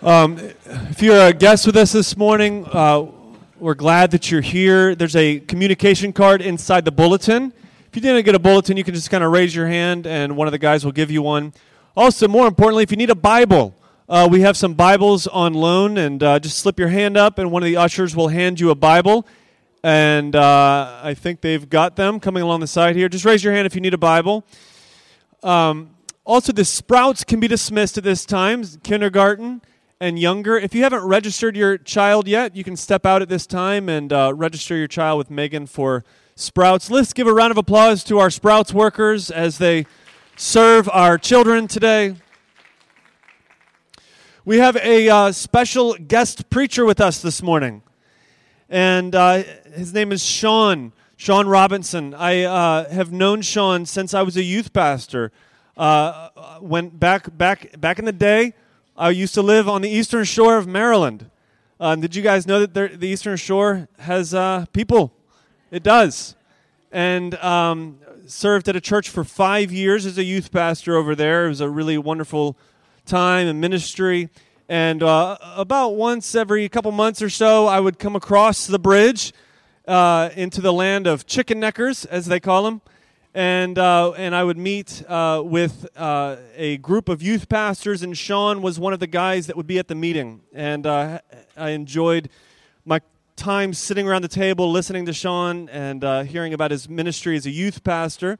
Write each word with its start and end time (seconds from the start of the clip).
Um, 0.00 0.38
if 0.38 1.02
you're 1.02 1.26
a 1.26 1.32
guest 1.32 1.66
with 1.66 1.76
us 1.76 1.90
this 1.90 2.16
morning, 2.16 2.64
uh, 2.66 3.04
we're 3.58 3.74
glad 3.74 4.12
that 4.12 4.30
you're 4.30 4.40
here. 4.40 4.94
There's 4.94 5.16
a 5.16 5.40
communication 5.40 6.12
card 6.12 6.40
inside 6.40 6.84
the 6.84 6.92
bulletin. 6.92 7.52
If 7.88 7.96
you 7.96 8.02
didn't 8.02 8.24
get 8.24 8.36
a 8.36 8.38
bulletin, 8.38 8.76
you 8.76 8.84
can 8.84 8.94
just 8.94 9.10
kind 9.10 9.24
of 9.24 9.32
raise 9.32 9.56
your 9.56 9.66
hand 9.66 10.06
and 10.06 10.36
one 10.36 10.46
of 10.46 10.52
the 10.52 10.58
guys 10.58 10.84
will 10.84 10.92
give 10.92 11.10
you 11.10 11.20
one. 11.20 11.52
Also, 11.96 12.28
more 12.28 12.46
importantly, 12.46 12.84
if 12.84 12.92
you 12.92 12.96
need 12.96 13.10
a 13.10 13.16
Bible, 13.16 13.74
uh, 14.08 14.28
we 14.30 14.42
have 14.42 14.56
some 14.56 14.74
Bibles 14.74 15.26
on 15.26 15.52
loan, 15.52 15.98
and 15.98 16.22
uh, 16.22 16.38
just 16.38 16.58
slip 16.58 16.78
your 16.78 16.90
hand 16.90 17.16
up, 17.16 17.40
and 17.40 17.50
one 17.50 17.64
of 17.64 17.66
the 17.66 17.76
ushers 17.76 18.14
will 18.14 18.28
hand 18.28 18.60
you 18.60 18.70
a 18.70 18.76
Bible. 18.76 19.26
And 19.82 20.36
uh, 20.36 21.00
I 21.02 21.14
think 21.14 21.40
they've 21.40 21.68
got 21.68 21.96
them 21.96 22.20
coming 22.20 22.44
along 22.44 22.60
the 22.60 22.68
side 22.68 22.94
here. 22.94 23.08
Just 23.08 23.24
raise 23.24 23.42
your 23.42 23.52
hand 23.52 23.66
if 23.66 23.74
you 23.74 23.80
need 23.80 23.94
a 23.94 23.98
Bible. 23.98 24.44
Um, 25.42 25.90
also, 26.24 26.52
the 26.52 26.64
sprouts 26.64 27.24
can 27.24 27.40
be 27.40 27.48
dismissed 27.48 27.98
at 27.98 28.04
this 28.04 28.24
time, 28.24 28.62
kindergarten 28.84 29.60
and 30.00 30.18
younger. 30.18 30.56
If 30.56 30.74
you 30.74 30.82
haven't 30.84 31.02
registered 31.04 31.56
your 31.56 31.76
child 31.76 32.28
yet, 32.28 32.54
you 32.54 32.62
can 32.62 32.76
step 32.76 33.04
out 33.04 33.20
at 33.20 33.28
this 33.28 33.46
time 33.46 33.88
and 33.88 34.12
uh, 34.12 34.32
register 34.34 34.76
your 34.76 34.86
child 34.86 35.18
with 35.18 35.30
Megan 35.30 35.66
for 35.66 36.04
Sprouts. 36.36 36.88
Let's 36.88 37.12
give 37.12 37.26
a 37.26 37.32
round 37.34 37.50
of 37.50 37.58
applause 37.58 38.04
to 38.04 38.18
our 38.18 38.30
Sprouts 38.30 38.72
workers 38.72 39.30
as 39.30 39.58
they 39.58 39.86
serve 40.36 40.88
our 40.90 41.18
children 41.18 41.66
today. 41.66 42.14
We 44.44 44.58
have 44.58 44.76
a 44.76 45.08
uh, 45.08 45.32
special 45.32 45.94
guest 45.94 46.48
preacher 46.48 46.84
with 46.84 47.00
us 47.00 47.20
this 47.20 47.42
morning, 47.42 47.82
and 48.68 49.14
uh, 49.14 49.42
his 49.74 49.92
name 49.92 50.12
is 50.12 50.24
Sean. 50.24 50.92
Sean 51.16 51.48
Robinson. 51.48 52.14
I 52.14 52.44
uh, 52.44 52.88
have 52.90 53.10
known 53.10 53.42
Sean 53.42 53.84
since 53.84 54.14
I 54.14 54.22
was 54.22 54.36
a 54.36 54.42
youth 54.44 54.72
pastor. 54.72 55.32
Uh, 55.76 56.28
went 56.60 57.00
back 57.00 57.36
back 57.36 57.78
back 57.80 57.98
in 57.98 58.04
the 58.04 58.12
day. 58.12 58.54
I 59.00 59.10
used 59.10 59.34
to 59.34 59.42
live 59.42 59.68
on 59.68 59.82
the 59.82 59.88
eastern 59.88 60.24
shore 60.24 60.56
of 60.56 60.66
Maryland. 60.66 61.30
Uh, 61.78 61.94
did 61.94 62.16
you 62.16 62.22
guys 62.22 62.48
know 62.48 62.58
that 62.58 62.74
there, 62.74 62.88
the 62.88 63.06
eastern 63.06 63.36
shore 63.36 63.86
has 64.00 64.34
uh, 64.34 64.66
people? 64.72 65.12
It 65.70 65.84
does. 65.84 66.34
And 66.90 67.36
um, 67.36 68.00
served 68.26 68.68
at 68.68 68.74
a 68.74 68.80
church 68.80 69.08
for 69.08 69.22
five 69.22 69.70
years 69.70 70.04
as 70.04 70.18
a 70.18 70.24
youth 70.24 70.50
pastor 70.50 70.96
over 70.96 71.14
there. 71.14 71.46
It 71.46 71.50
was 71.50 71.60
a 71.60 71.70
really 71.70 71.96
wonderful 71.96 72.58
time 73.06 73.46
and 73.46 73.60
ministry. 73.60 74.30
And 74.68 75.00
uh, 75.00 75.38
about 75.54 75.90
once 75.90 76.34
every 76.34 76.68
couple 76.68 76.90
months 76.90 77.22
or 77.22 77.30
so, 77.30 77.68
I 77.68 77.78
would 77.78 78.00
come 78.00 78.16
across 78.16 78.66
the 78.66 78.80
bridge 78.80 79.32
uh, 79.86 80.30
into 80.34 80.60
the 80.60 80.72
land 80.72 81.06
of 81.06 81.24
chicken 81.24 81.60
neckers, 81.60 82.04
as 82.04 82.26
they 82.26 82.40
call 82.40 82.64
them 82.64 82.82
and 83.34 83.78
uh, 83.78 84.12
and 84.12 84.34
I 84.34 84.42
would 84.42 84.58
meet 84.58 85.02
uh, 85.06 85.42
with 85.44 85.86
uh, 85.96 86.36
a 86.56 86.78
group 86.78 87.08
of 87.08 87.22
youth 87.22 87.48
pastors, 87.48 88.02
and 88.02 88.16
Sean 88.16 88.62
was 88.62 88.80
one 88.80 88.92
of 88.92 89.00
the 89.00 89.06
guys 89.06 89.46
that 89.46 89.56
would 89.56 89.66
be 89.66 89.78
at 89.78 89.88
the 89.88 89.94
meeting, 89.94 90.40
and 90.52 90.86
uh, 90.86 91.20
I 91.56 91.70
enjoyed 91.70 92.30
my 92.84 93.00
time 93.36 93.72
sitting 93.72 94.08
around 94.08 94.22
the 94.22 94.28
table, 94.28 94.70
listening 94.70 95.06
to 95.06 95.12
Sean 95.12 95.68
and 95.68 96.02
uh, 96.02 96.22
hearing 96.22 96.52
about 96.52 96.70
his 96.70 96.88
ministry 96.88 97.36
as 97.36 97.46
a 97.46 97.50
youth 97.50 97.84
pastor. 97.84 98.38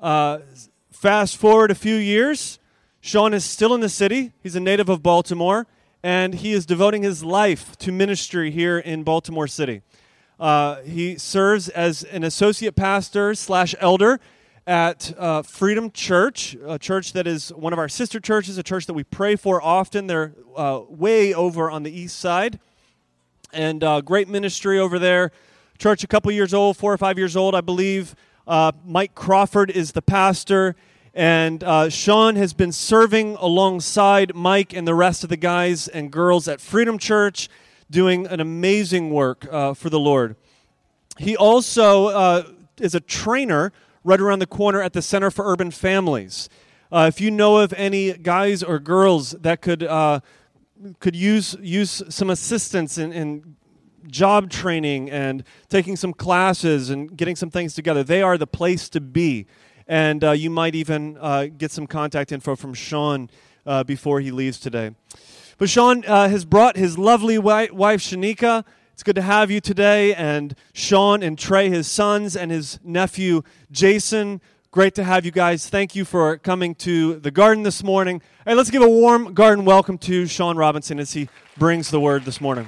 Uh, 0.00 0.38
fast 0.90 1.36
forward 1.36 1.70
a 1.70 1.74
few 1.74 1.94
years, 1.94 2.58
Sean 3.00 3.34
is 3.34 3.44
still 3.44 3.74
in 3.74 3.80
the 3.80 3.88
city. 3.88 4.32
He's 4.42 4.56
a 4.56 4.60
native 4.60 4.88
of 4.88 5.02
Baltimore, 5.02 5.66
and 6.02 6.34
he 6.34 6.52
is 6.52 6.66
devoting 6.66 7.02
his 7.02 7.22
life 7.22 7.76
to 7.78 7.92
ministry 7.92 8.50
here 8.50 8.78
in 8.78 9.04
Baltimore 9.04 9.46
City. 9.46 9.82
Uh, 10.40 10.80
he 10.80 11.18
serves 11.18 11.68
as 11.68 12.02
an 12.04 12.24
associate 12.24 12.74
pastor 12.74 13.34
slash 13.34 13.74
elder 13.78 14.18
at 14.66 15.12
uh, 15.18 15.42
Freedom 15.42 15.90
Church, 15.90 16.56
a 16.66 16.78
church 16.78 17.12
that 17.12 17.26
is 17.26 17.50
one 17.50 17.74
of 17.74 17.78
our 17.78 17.90
sister 17.90 18.18
churches, 18.18 18.56
a 18.56 18.62
church 18.62 18.86
that 18.86 18.94
we 18.94 19.04
pray 19.04 19.36
for 19.36 19.62
often. 19.62 20.06
They're 20.06 20.32
uh, 20.56 20.80
way 20.88 21.34
over 21.34 21.70
on 21.70 21.82
the 21.82 21.92
east 21.92 22.18
side, 22.18 22.58
and 23.52 23.84
uh, 23.84 24.00
great 24.00 24.28
ministry 24.28 24.78
over 24.78 24.98
there. 24.98 25.30
Church 25.76 26.04
a 26.04 26.06
couple 26.06 26.32
years 26.32 26.54
old, 26.54 26.78
four 26.78 26.90
or 26.90 26.98
five 26.98 27.18
years 27.18 27.36
old, 27.36 27.54
I 27.54 27.60
believe. 27.60 28.14
Uh, 28.46 28.72
Mike 28.82 29.14
Crawford 29.14 29.70
is 29.70 29.92
the 29.92 30.02
pastor, 30.02 30.74
and 31.12 31.62
uh, 31.62 31.90
Sean 31.90 32.36
has 32.36 32.54
been 32.54 32.72
serving 32.72 33.36
alongside 33.36 34.34
Mike 34.34 34.72
and 34.72 34.88
the 34.88 34.94
rest 34.94 35.22
of 35.22 35.28
the 35.28 35.36
guys 35.36 35.86
and 35.86 36.10
girls 36.10 36.48
at 36.48 36.62
Freedom 36.62 36.96
Church 36.96 37.50
doing 37.90 38.26
an 38.28 38.40
amazing 38.40 39.10
work 39.10 39.46
uh, 39.50 39.74
for 39.74 39.90
the 39.90 39.98
Lord. 39.98 40.36
He 41.18 41.36
also 41.36 42.06
uh, 42.06 42.42
is 42.78 42.94
a 42.94 43.00
trainer 43.00 43.72
right 44.04 44.20
around 44.20 44.38
the 44.38 44.46
corner 44.46 44.80
at 44.80 44.92
the 44.92 45.02
Center 45.02 45.30
for 45.30 45.44
Urban 45.50 45.70
Families. 45.70 46.48
Uh, 46.92 47.06
if 47.08 47.20
you 47.20 47.30
know 47.30 47.58
of 47.58 47.72
any 47.74 48.12
guys 48.12 48.62
or 48.62 48.78
girls 48.78 49.32
that 49.32 49.60
could 49.60 49.82
uh, 49.82 50.20
could 50.98 51.14
use 51.14 51.56
use 51.60 52.02
some 52.08 52.30
assistance 52.30 52.96
in, 52.96 53.12
in 53.12 53.56
job 54.06 54.50
training 54.50 55.10
and 55.10 55.44
taking 55.68 55.94
some 55.94 56.12
classes 56.12 56.90
and 56.90 57.16
getting 57.16 57.36
some 57.36 57.50
things 57.50 57.74
together, 57.74 58.02
they 58.02 58.22
are 58.22 58.38
the 58.38 58.46
place 58.46 58.88
to 58.88 59.00
be. 59.00 59.46
And 59.86 60.24
uh, 60.24 60.30
you 60.30 60.50
might 60.50 60.74
even 60.74 61.18
uh, 61.20 61.46
get 61.46 61.70
some 61.70 61.86
contact 61.86 62.32
info 62.32 62.56
from 62.56 62.74
Sean 62.74 63.28
before 63.86 64.20
he 64.20 64.32
leaves 64.32 64.58
today. 64.58 64.90
But 65.60 65.68
Sean 65.68 66.06
uh, 66.06 66.26
has 66.30 66.46
brought 66.46 66.78
his 66.78 66.96
lovely 66.96 67.36
wife, 67.36 67.70
Shanika. 68.00 68.64
It's 68.94 69.02
good 69.02 69.16
to 69.16 69.20
have 69.20 69.50
you 69.50 69.60
today. 69.60 70.14
And 70.14 70.54
Sean 70.72 71.22
and 71.22 71.38
Trey, 71.38 71.68
his 71.68 71.86
sons, 71.86 72.34
and 72.34 72.50
his 72.50 72.80
nephew, 72.82 73.42
Jason. 73.70 74.40
Great 74.70 74.94
to 74.94 75.04
have 75.04 75.26
you 75.26 75.30
guys. 75.30 75.68
Thank 75.68 75.94
you 75.94 76.06
for 76.06 76.38
coming 76.38 76.74
to 76.76 77.16
the 77.16 77.30
garden 77.30 77.62
this 77.62 77.84
morning. 77.84 78.22
Hey, 78.46 78.54
let's 78.54 78.70
give 78.70 78.80
a 78.80 78.88
warm 78.88 79.34
garden 79.34 79.66
welcome 79.66 79.98
to 79.98 80.26
Sean 80.26 80.56
Robinson 80.56 80.98
as 80.98 81.12
he 81.12 81.28
brings 81.58 81.90
the 81.90 82.00
word 82.00 82.24
this 82.24 82.40
morning. 82.40 82.66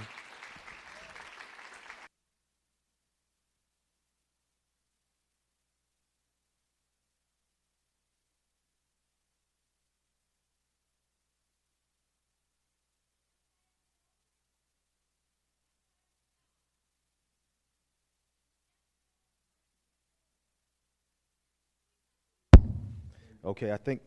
Okay, 23.44 23.72
I 23.72 23.76
think 23.76 24.00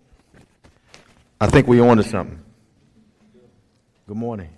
I 1.41 1.47
think 1.47 1.68
we 1.68 1.81
on 1.81 1.97
to 1.97 2.03
something. 2.03 2.40
Good 4.07 4.16
morning. 4.16 4.50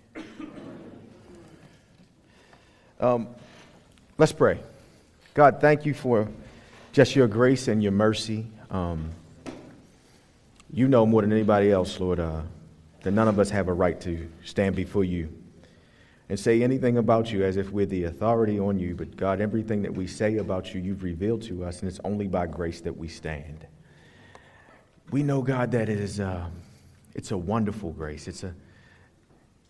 Um, 2.99 3.27
let's 4.19 4.31
pray. 4.31 4.59
God, 5.33 5.59
thank 5.61 5.83
you 5.87 5.95
for 5.95 6.27
just 6.91 7.15
your 7.15 7.27
grace 7.27 7.67
and 7.67 7.81
your 7.81 7.91
mercy. 7.91 8.45
Um, 8.69 9.09
you 10.71 10.87
know 10.87 11.07
more 11.07 11.23
than 11.23 11.31
anybody 11.31 11.71
else, 11.71 11.99
Lord, 11.99 12.19
uh, 12.19 12.41
that 13.01 13.11
none 13.11 13.27
of 13.27 13.39
us 13.39 13.49
have 13.49 13.69
a 13.69 13.73
right 13.73 13.99
to 14.01 14.29
stand 14.45 14.75
before 14.75 15.03
you 15.03 15.33
and 16.29 16.39
say 16.39 16.61
anything 16.61 16.97
about 16.97 17.31
you 17.31 17.43
as 17.43 17.57
if 17.57 17.71
we're 17.71 17.87
the 17.87 18.03
authority 18.03 18.59
on 18.59 18.77
you. 18.77 18.93
But 18.93 19.17
God, 19.17 19.41
everything 19.41 19.81
that 19.81 19.93
we 19.93 20.05
say 20.05 20.37
about 20.37 20.75
you, 20.75 20.81
you've 20.81 21.01
revealed 21.01 21.41
to 21.43 21.63
us, 21.63 21.81
and 21.81 21.89
it's 21.89 21.99
only 22.03 22.27
by 22.27 22.45
grace 22.45 22.81
that 22.81 22.95
we 22.95 23.07
stand 23.07 23.65
we 25.11 25.23
know, 25.23 25.41
God, 25.41 25.71
that 25.71 25.89
it 25.89 25.99
is 25.99 26.19
a, 26.19 26.49
it's 27.15 27.31
a 27.31 27.37
wonderful 27.37 27.91
grace. 27.91 28.27
It's 28.27 28.43
a, 28.43 28.53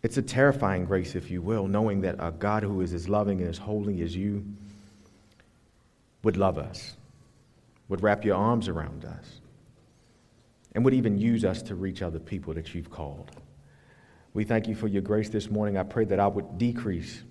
it's 0.04 0.18
a 0.18 0.22
terrifying 0.22 0.86
grace, 0.86 1.16
if 1.16 1.30
you 1.30 1.42
will, 1.42 1.68
knowing 1.68 2.02
that 2.02 2.16
a 2.20 2.32
God 2.32 2.64
who 2.64 2.82
is 2.82 2.94
as 2.94 3.08
loving 3.08 3.42
and 3.42 3.50
as 3.50 3.58
holy 3.58 4.02
as 4.02 4.16
you 4.16 4.46
would 6.24 6.38
love 6.38 6.58
us, 6.58 6.96
would 7.90 8.02
wrap 8.02 8.26
your 8.26 8.36
arms 8.36 8.68
around 8.68 9.06
us, 9.06 9.40
and 10.74 10.84
would 10.84 10.94
even 10.94 11.18
use 11.18 11.46
us 11.46 11.62
to 11.64 11.76
reach 11.76 12.02
other 12.02 12.20
people 12.20 12.54
that 12.54 12.74
you've 12.74 12.90
called. 12.90 13.32
We 14.34 14.44
thank 14.44 14.68
you 14.68 14.76
for 14.76 14.88
your 14.88 15.02
grace 15.02 15.30
this 15.30 15.50
morning. 15.50 15.78
I 15.78 15.84
pray 15.84 16.06
that 16.06 16.20
I 16.20 16.28
would 16.28 16.58
decrease 16.58 17.24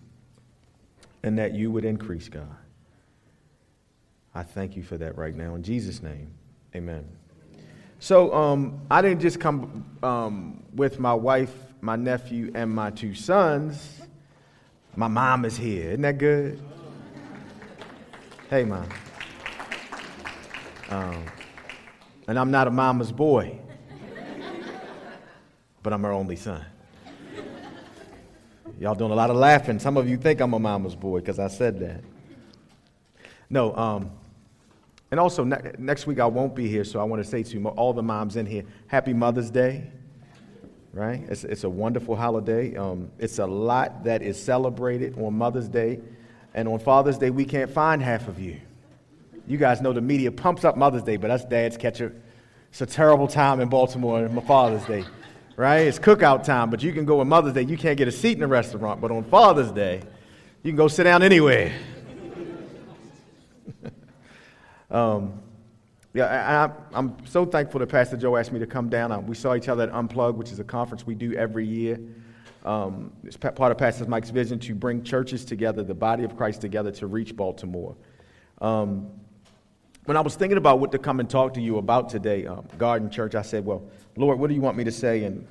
and 1.22 1.38
that 1.38 1.54
you 1.54 1.70
would 1.70 1.84
increase, 1.84 2.28
God. 2.28 2.56
I 4.34 4.42
thank 4.42 4.76
you 4.76 4.82
for 4.82 4.96
that 4.98 5.16
right 5.16 5.34
now. 5.34 5.54
In 5.54 5.62
Jesus' 5.62 6.02
name, 6.02 6.31
amen. 6.75 7.06
So 8.06 8.32
um, 8.32 8.82
I 8.88 9.03
didn't 9.03 9.20
just 9.20 9.41
come 9.41 9.85
um, 10.00 10.62
with 10.76 11.00
my 11.00 11.12
wife, 11.12 11.53
my 11.81 11.97
nephew, 11.97 12.53
and 12.55 12.73
my 12.73 12.91
two 12.91 13.17
sons. 13.17 14.00
My 14.94 15.08
mom 15.08 15.44
is 15.44 15.56
here. 15.56 15.88
Isn't 15.88 16.03
that 16.03 16.17
good? 16.17 16.62
Hey, 18.49 18.62
mom. 18.62 18.88
Um, 20.88 21.25
and 22.29 22.38
I'm 22.38 22.53
not 22.53 22.69
a 22.69 22.70
mama's 22.70 23.11
boy, 23.11 23.58
but 25.82 25.93
I'm 25.93 26.05
her 26.05 26.12
only 26.12 26.37
son. 26.37 26.64
Y'all 28.79 28.94
doing 28.94 29.11
a 29.11 29.17
lot 29.17 29.31
of 29.31 29.37
laughing. 29.37 29.81
Some 29.81 29.97
of 29.97 30.08
you 30.08 30.17
think 30.17 30.41
I'm 30.41 30.55
a 30.55 30.61
mama's 30.61 30.94
boy 30.94 31.19
because 31.19 31.41
I 31.41 31.49
said 31.49 31.81
that. 31.81 32.05
No, 33.50 33.75
um, 33.75 34.12
and 35.16 35.20
also, 35.22 35.44
ne- 35.44 35.72
next 35.78 36.06
week 36.06 36.20
I 36.20 36.26
won't 36.26 36.54
be 36.54 36.68
here, 36.68 36.84
so 36.84 37.00
I 37.00 37.04
want 37.04 37.24
to 37.24 37.26
say 37.26 37.42
to 37.42 37.68
all 37.68 37.94
the 37.94 38.02
moms 38.02 38.36
in 38.36 38.44
here, 38.44 38.64
Happy 38.86 39.14
Mother's 39.14 39.50
Day. 39.50 39.90
right? 40.92 41.22
It's, 41.30 41.42
it's 41.42 41.64
a 41.64 41.70
wonderful 41.70 42.14
holiday. 42.14 42.76
Um, 42.76 43.10
it's 43.18 43.38
a 43.38 43.46
lot 43.46 44.04
that 44.04 44.20
is 44.20 44.38
celebrated 44.38 45.18
on 45.18 45.32
Mother's 45.32 45.68
Day. 45.68 46.00
And 46.52 46.68
on 46.68 46.80
Father's 46.80 47.16
Day, 47.16 47.30
we 47.30 47.46
can't 47.46 47.70
find 47.70 48.02
half 48.02 48.28
of 48.28 48.38
you. 48.38 48.60
You 49.46 49.56
guys 49.56 49.80
know 49.80 49.94
the 49.94 50.02
media 50.02 50.30
pumps 50.30 50.66
up 50.66 50.76
Mother's 50.76 51.02
Day, 51.02 51.16
but 51.16 51.30
us 51.30 51.46
dads 51.46 51.78
catch 51.78 52.02
a, 52.02 52.12
it's 52.69 52.82
a 52.82 52.86
terrible 52.86 53.26
time 53.26 53.60
in 53.60 53.70
Baltimore 53.70 54.19
on 54.19 54.40
Father's 54.42 54.84
Day, 54.84 55.02
right? 55.56 55.86
It's 55.86 55.98
cookout 55.98 56.44
time, 56.44 56.69
but 56.69 56.82
you 56.82 56.92
can 56.92 57.06
go 57.06 57.20
on 57.20 57.28
Mother's 57.30 57.54
Day. 57.54 57.62
You 57.62 57.78
can't 57.78 57.96
get 57.96 58.06
a 58.06 58.12
seat 58.12 58.36
in 58.36 58.42
a 58.42 58.48
restaurant, 58.48 59.00
but 59.00 59.10
on 59.10 59.24
Father's 59.24 59.72
Day, 59.72 60.02
you 60.62 60.72
can 60.72 60.76
go 60.76 60.88
sit 60.88 61.04
down 61.04 61.22
anywhere. 61.22 61.72
Um, 64.90 65.40
yeah, 66.14 66.72
I, 66.94 66.98
am 66.98 67.16
so 67.26 67.44
thankful 67.44 67.80
that 67.80 67.88
Pastor 67.88 68.16
Joe 68.16 68.36
asked 68.36 68.50
me 68.50 68.58
to 68.58 68.66
come 68.66 68.88
down. 68.88 69.12
Um, 69.12 69.26
we 69.26 69.34
saw 69.34 69.54
each 69.54 69.68
other 69.68 69.82
at 69.82 69.92
Unplug, 69.92 70.36
which 70.36 70.50
is 70.50 70.58
a 70.58 70.64
conference 70.64 71.06
we 71.06 71.14
do 71.14 71.34
every 71.34 71.66
year. 71.66 71.98
Um, 72.64 73.12
it's 73.22 73.36
part 73.36 73.60
of 73.60 73.78
Pastor 73.78 74.06
Mike's 74.06 74.30
vision 74.30 74.58
to 74.60 74.74
bring 74.74 75.02
churches 75.04 75.44
together, 75.44 75.82
the 75.84 75.94
body 75.94 76.24
of 76.24 76.36
Christ 76.36 76.62
together 76.62 76.90
to 76.92 77.06
reach 77.06 77.36
Baltimore. 77.36 77.94
Um, 78.60 79.10
when 80.06 80.16
I 80.16 80.20
was 80.20 80.36
thinking 80.36 80.56
about 80.56 80.80
what 80.80 80.90
to 80.92 80.98
come 80.98 81.20
and 81.20 81.28
talk 81.28 81.52
to 81.54 81.60
you 81.60 81.78
about 81.78 82.08
today, 82.08 82.46
um, 82.46 82.66
Garden 82.78 83.10
Church, 83.10 83.34
I 83.34 83.42
said, 83.42 83.64
Well, 83.64 83.88
Lord, 84.16 84.38
what 84.38 84.48
do 84.48 84.54
you 84.54 84.60
want 84.60 84.76
me 84.76 84.84
to 84.84 84.92
say 84.92 85.24
and 85.24 85.46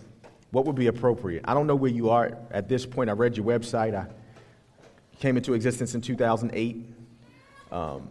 what 0.52 0.66
would 0.66 0.76
be 0.76 0.88
appropriate? 0.88 1.44
I 1.46 1.54
don't 1.54 1.68
know 1.68 1.76
where 1.76 1.92
you 1.92 2.10
are 2.10 2.38
at 2.52 2.68
this 2.68 2.86
point. 2.86 3.10
I 3.10 3.14
read 3.14 3.38
your 3.38 3.46
website. 3.46 3.94
I 3.94 4.08
came 5.20 5.38
into 5.38 5.54
existence 5.54 5.94
in 5.94 6.02
2008. 6.02 6.86
Um, 7.72 8.08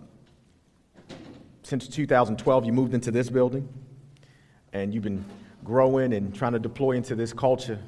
since 1.65 1.89
2012, 1.89 2.67
you 2.67 2.73
moved 2.73 2.95
into 2.95 3.11
this 3.11 3.31
building 3.31 3.67
and 4.73 4.93
you've 4.93 5.03
been 5.03 5.25
growing 5.65 6.13
and 6.13 6.35
trying 6.35 6.53
to 6.53 6.59
deploy 6.59 6.93
into 6.93 7.15
this 7.15 7.33
culture, 7.33 7.81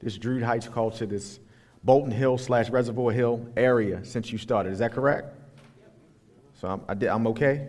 this 0.00 0.16
Druid 0.16 0.42
Heights 0.42 0.68
culture, 0.68 1.04
this 1.04 1.38
Bolton 1.84 2.10
Hill 2.10 2.38
slash 2.38 2.70
Reservoir 2.70 3.12
Hill 3.12 3.46
area 3.56 4.02
since 4.04 4.32
you 4.32 4.38
started. 4.38 4.72
Is 4.72 4.78
that 4.78 4.92
correct? 4.92 5.34
So 6.54 6.68
I'm, 6.68 6.80
I 6.88 6.94
did, 6.94 7.10
I'm 7.10 7.26
okay? 7.28 7.68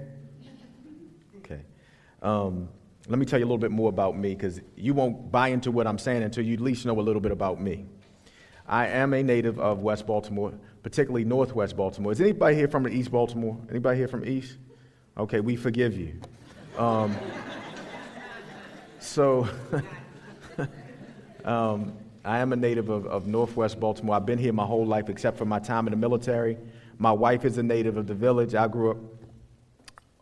Okay. 1.40 1.62
Um, 2.22 2.70
let 3.10 3.20
me 3.20 3.26
tell 3.26 3.38
you 3.38 3.46
a 3.46 3.48
little 3.48 3.58
bit 3.58 3.72
more 3.72 3.90
about 3.90 4.18
me 4.18 4.34
because 4.34 4.62
you 4.78 4.94
won't 4.94 5.32
buy 5.32 5.50
into 5.50 5.70
what 5.70 5.86
I'm 5.86 5.98
saying 5.98 6.24
until 6.24 6.46
you 6.46 6.54
at 6.54 6.62
least 6.62 6.86
know 6.86 6.98
a 6.98 7.02
little 7.02 7.22
bit 7.22 7.34
about 7.34 7.60
me. 7.60 7.86
I 8.68 8.88
am 8.88 9.14
a 9.14 9.22
native 9.22 9.60
of 9.60 9.80
West 9.80 10.08
Baltimore, 10.08 10.54
particularly 10.82 11.26
Northwest 11.26 11.76
Baltimore. 11.76 12.14
Is 12.14 12.22
anybody 12.22 12.56
here 12.56 12.70
from 12.70 12.88
East 12.88 13.12
Baltimore? 13.12 13.58
Anybody 13.70 13.98
here 13.98 14.08
from 14.08 14.24
East? 14.24 14.58
Okay, 15.18 15.42
we 15.42 15.58
forgive 15.58 15.98
you. 15.98 16.14
Um, 16.78 17.18
so, 19.00 19.46
um, 21.46 21.94
I 22.24 22.40
am 22.40 22.54
a 22.54 22.56
native 22.56 22.90
of, 22.90 23.06
of, 23.08 23.28
Northwest 23.28 23.78
Baltimore. 23.78 24.16
I've 24.16 24.26
been 24.26 24.40
here 24.40 24.54
my 24.54 24.66
whole 24.66 24.86
life 24.86 25.10
except 25.10 25.38
for 25.38 25.44
my 25.44 25.60
time 25.60 25.86
in 25.86 25.92
the 25.92 25.98
military. 25.98 26.58
My 26.98 27.12
wife 27.12 27.44
is 27.44 27.58
a 27.58 27.64
native 27.64 27.98
of 27.98 28.08
the 28.08 28.14
village. 28.14 28.56
I 28.56 28.70
grew 28.70 28.92
up 28.92 28.98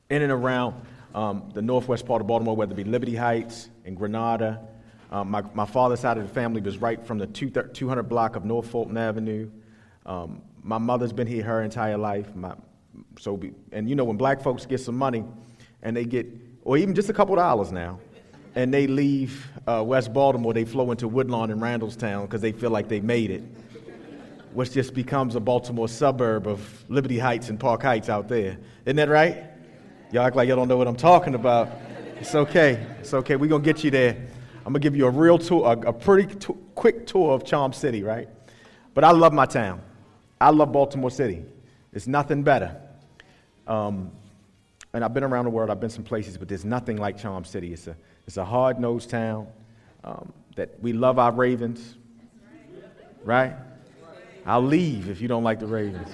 in 0.09 0.24
and 0.24 0.31
around 0.31 0.81
um, 1.13 1.51
the 1.53 1.62
northwest 1.62 2.07
part 2.07 2.21
of 2.21 2.27
Baltimore, 2.27 2.56
whether 2.56 2.71
it 2.71 2.77
be 2.77 2.83
Liberty 2.83 3.15
Heights 3.15 3.69
and 3.86 3.95
Granada. 3.95 4.59
Um, 5.12 5.30
my, 5.30 5.44
my, 5.53 5.65
father's 5.65 6.00
side 6.00 6.18
of 6.18 6.27
the 6.27 6.33
family 6.33 6.62
was 6.62 6.80
right 6.80 7.03
from 7.06 7.19
the 7.19 7.27
200 7.27 8.03
block 8.03 8.36
of 8.36 8.44
North 8.44 8.68
Fulton 8.68 8.97
Avenue. 8.97 9.51
Um, 10.06 10.41
my 10.63 10.77
mother's 10.80 11.13
been 11.13 11.27
here 11.27 11.44
her 11.44 11.62
entire 11.62 11.97
life. 11.97 12.36
My, 12.36 12.56
so, 13.19 13.38
be, 13.38 13.53
and 13.71 13.89
you 13.89 13.95
know, 13.95 14.03
when 14.03 14.18
black 14.18 14.41
folks 14.41 14.65
get 14.65 14.80
some 14.80 14.97
money 14.97 15.24
and 15.81 15.95
they 15.95 16.06
get, 16.06 16.27
or 16.63 16.77
even 16.77 16.95
just 16.95 17.09
a 17.09 17.13
couple 17.13 17.36
dollars 17.36 17.71
now, 17.71 18.00
and 18.56 18.74
they 18.74 18.88
leave 18.88 19.47
uh, 19.68 19.83
West 19.86 20.13
Baltimore, 20.13 20.53
they 20.53 20.65
flow 20.65 20.91
into 20.91 21.07
Woodlawn 21.07 21.51
and 21.51 21.62
Randallstown 21.62 22.24
because 22.24 22.41
they 22.41 22.51
feel 22.51 22.71
like 22.71 22.88
they 22.88 23.00
made 23.00 23.31
it, 23.31 23.44
which 24.53 24.71
just 24.71 24.94
becomes 24.94 25.36
a 25.36 25.39
Baltimore 25.39 25.88
suburb 25.88 26.47
of 26.47 26.83
Liberty 26.89 27.19
Heights 27.19 27.50
and 27.50 27.59
Park 27.59 27.83
Heights 27.83 28.09
out 28.09 28.27
there. 28.27 28.57
Isn't 28.86 28.97
that 28.97 29.09
right? 29.09 29.45
Y'all 30.12 30.25
act 30.25 30.36
like 30.36 30.47
y'all 30.47 30.57
don't 30.57 30.68
know 30.68 30.77
what 30.77 30.88
I'm 30.88 30.95
talking 30.95 31.36
about. 31.36 31.69
It's 32.19 32.33
okay. 32.36 32.86
It's 33.00 33.13
okay. 33.13 33.36
We're 33.36 33.47
going 33.47 33.62
to 33.62 33.65
get 33.65 33.83
you 33.83 33.91
there. 33.91 34.18
I'm 34.65 34.74
going 34.74 34.75
to 34.75 34.80
give 34.80 34.95
you 34.95 35.06
a 35.06 35.12
real 35.12 35.38
tour, 35.38 35.65
a, 35.65 35.89
a 35.89 35.94
pretty 35.94 36.33
t- 36.36 36.53
quick 36.75 37.06
tour 37.06 37.33
of 37.33 37.45
Charm 37.45 37.71
City, 37.74 38.03
right? 38.03 38.27
But 38.94 39.03
I 39.03 39.12
love 39.12 39.33
my 39.33 39.45
town. 39.45 39.81
I 40.41 40.50
love 40.50 40.71
Baltimore 40.71 41.12
City. 41.12 41.44
It's 41.94 42.07
nothing 42.07 42.44
better. 42.44 42.75
Um, 43.68 44.12
and 44.94 45.03
I've 45.03 45.13
been 45.13 45.24
around 45.24 45.45
the 45.45 45.51
world, 45.51 45.69
I've 45.69 45.80
been 45.80 45.89
some 45.89 46.03
places, 46.03 46.38
but 46.38 46.47
there's 46.47 46.65
nothing 46.65 46.97
like 46.97 47.18
Charm 47.18 47.45
City. 47.45 47.74
It's 47.74 47.88
a, 47.88 47.95
it's 48.25 48.38
a 48.38 48.45
hard 48.45 48.80
nosed 48.80 49.09
town 49.09 49.47
um, 50.03 50.33
that 50.56 50.81
we 50.81 50.94
love 50.94 51.19
our 51.19 51.31
Ravens, 51.31 51.95
right? 53.24 53.53
I'll 54.45 54.63
leave 54.63 55.09
if 55.09 55.21
you 55.21 55.27
don't 55.27 55.44
like 55.44 55.59
the 55.59 55.68
Ravens. 55.68 56.07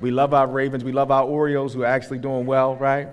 we 0.00 0.10
love 0.10 0.34
our 0.34 0.48
Ravens. 0.48 0.82
We 0.82 0.92
love 0.92 1.10
our 1.10 1.24
Orioles 1.24 1.74
who 1.74 1.82
are 1.82 1.86
actually 1.86 2.18
doing 2.18 2.46
well, 2.46 2.74
right? 2.74 3.08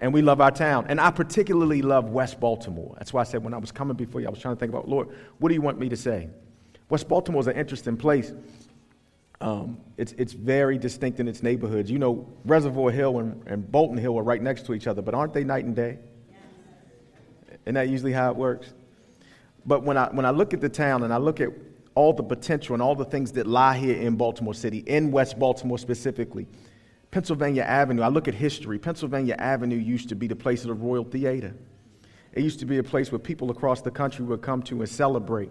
And 0.00 0.14
we 0.14 0.22
love 0.22 0.40
our 0.40 0.50
town. 0.50 0.86
And 0.88 0.98
I 0.98 1.10
particularly 1.10 1.82
love 1.82 2.08
West 2.08 2.40
Baltimore. 2.40 2.94
That's 2.96 3.12
why 3.12 3.20
I 3.20 3.24
said 3.24 3.44
when 3.44 3.52
I 3.52 3.58
was 3.58 3.70
coming 3.70 3.96
before 3.96 4.22
you, 4.22 4.28
I 4.28 4.30
was 4.30 4.40
trying 4.40 4.56
to 4.56 4.60
think 4.60 4.72
about, 4.72 4.88
Lord, 4.88 5.08
what 5.38 5.50
do 5.50 5.54
you 5.54 5.60
want 5.60 5.78
me 5.78 5.90
to 5.90 5.96
say? 5.96 6.30
West 6.88 7.06
Baltimore 7.06 7.40
is 7.40 7.48
an 7.48 7.56
interesting 7.56 7.98
place 7.98 8.32
um, 9.40 9.78
it's, 9.96 10.12
it's 10.12 10.32
very 10.32 10.76
distinct 10.76 11.18
in 11.18 11.26
its 11.26 11.42
neighborhoods. 11.42 11.90
You 11.90 11.98
know, 11.98 12.28
Reservoir 12.44 12.90
Hill 12.90 13.20
and, 13.20 13.42
and 13.46 13.70
Bolton 13.70 13.96
Hill 13.96 14.18
are 14.18 14.22
right 14.22 14.42
next 14.42 14.66
to 14.66 14.74
each 14.74 14.86
other, 14.86 15.00
but 15.00 15.14
aren't 15.14 15.32
they 15.32 15.44
night 15.44 15.64
and 15.64 15.74
day? 15.74 15.98
Isn't 17.64 17.74
that 17.74 17.88
usually 17.88 18.12
how 18.12 18.30
it 18.30 18.36
works? 18.36 18.72
But 19.66 19.82
when 19.82 19.96
I, 19.96 20.08
when 20.10 20.26
I 20.26 20.30
look 20.30 20.54
at 20.54 20.60
the 20.60 20.68
town 20.68 21.02
and 21.02 21.12
I 21.12 21.18
look 21.18 21.40
at 21.40 21.50
all 21.94 22.12
the 22.12 22.22
potential 22.22 22.74
and 22.74 22.82
all 22.82 22.94
the 22.94 23.04
things 23.04 23.32
that 23.32 23.46
lie 23.46 23.76
here 23.76 23.96
in 23.96 24.16
Baltimore 24.16 24.54
City, 24.54 24.78
in 24.78 25.10
West 25.10 25.38
Baltimore 25.38 25.78
specifically, 25.78 26.46
Pennsylvania 27.10 27.62
Avenue, 27.62 28.02
I 28.02 28.08
look 28.08 28.28
at 28.28 28.34
history. 28.34 28.78
Pennsylvania 28.78 29.34
Avenue 29.38 29.76
used 29.76 30.08
to 30.10 30.14
be 30.14 30.26
the 30.26 30.36
place 30.36 30.62
of 30.62 30.68
the 30.68 30.74
Royal 30.74 31.04
Theater. 31.04 31.54
It 32.32 32.44
used 32.44 32.60
to 32.60 32.66
be 32.66 32.78
a 32.78 32.82
place 32.82 33.10
where 33.10 33.18
people 33.18 33.50
across 33.50 33.82
the 33.82 33.90
country 33.90 34.24
would 34.24 34.42
come 34.42 34.62
to 34.64 34.80
and 34.80 34.88
celebrate. 34.88 35.50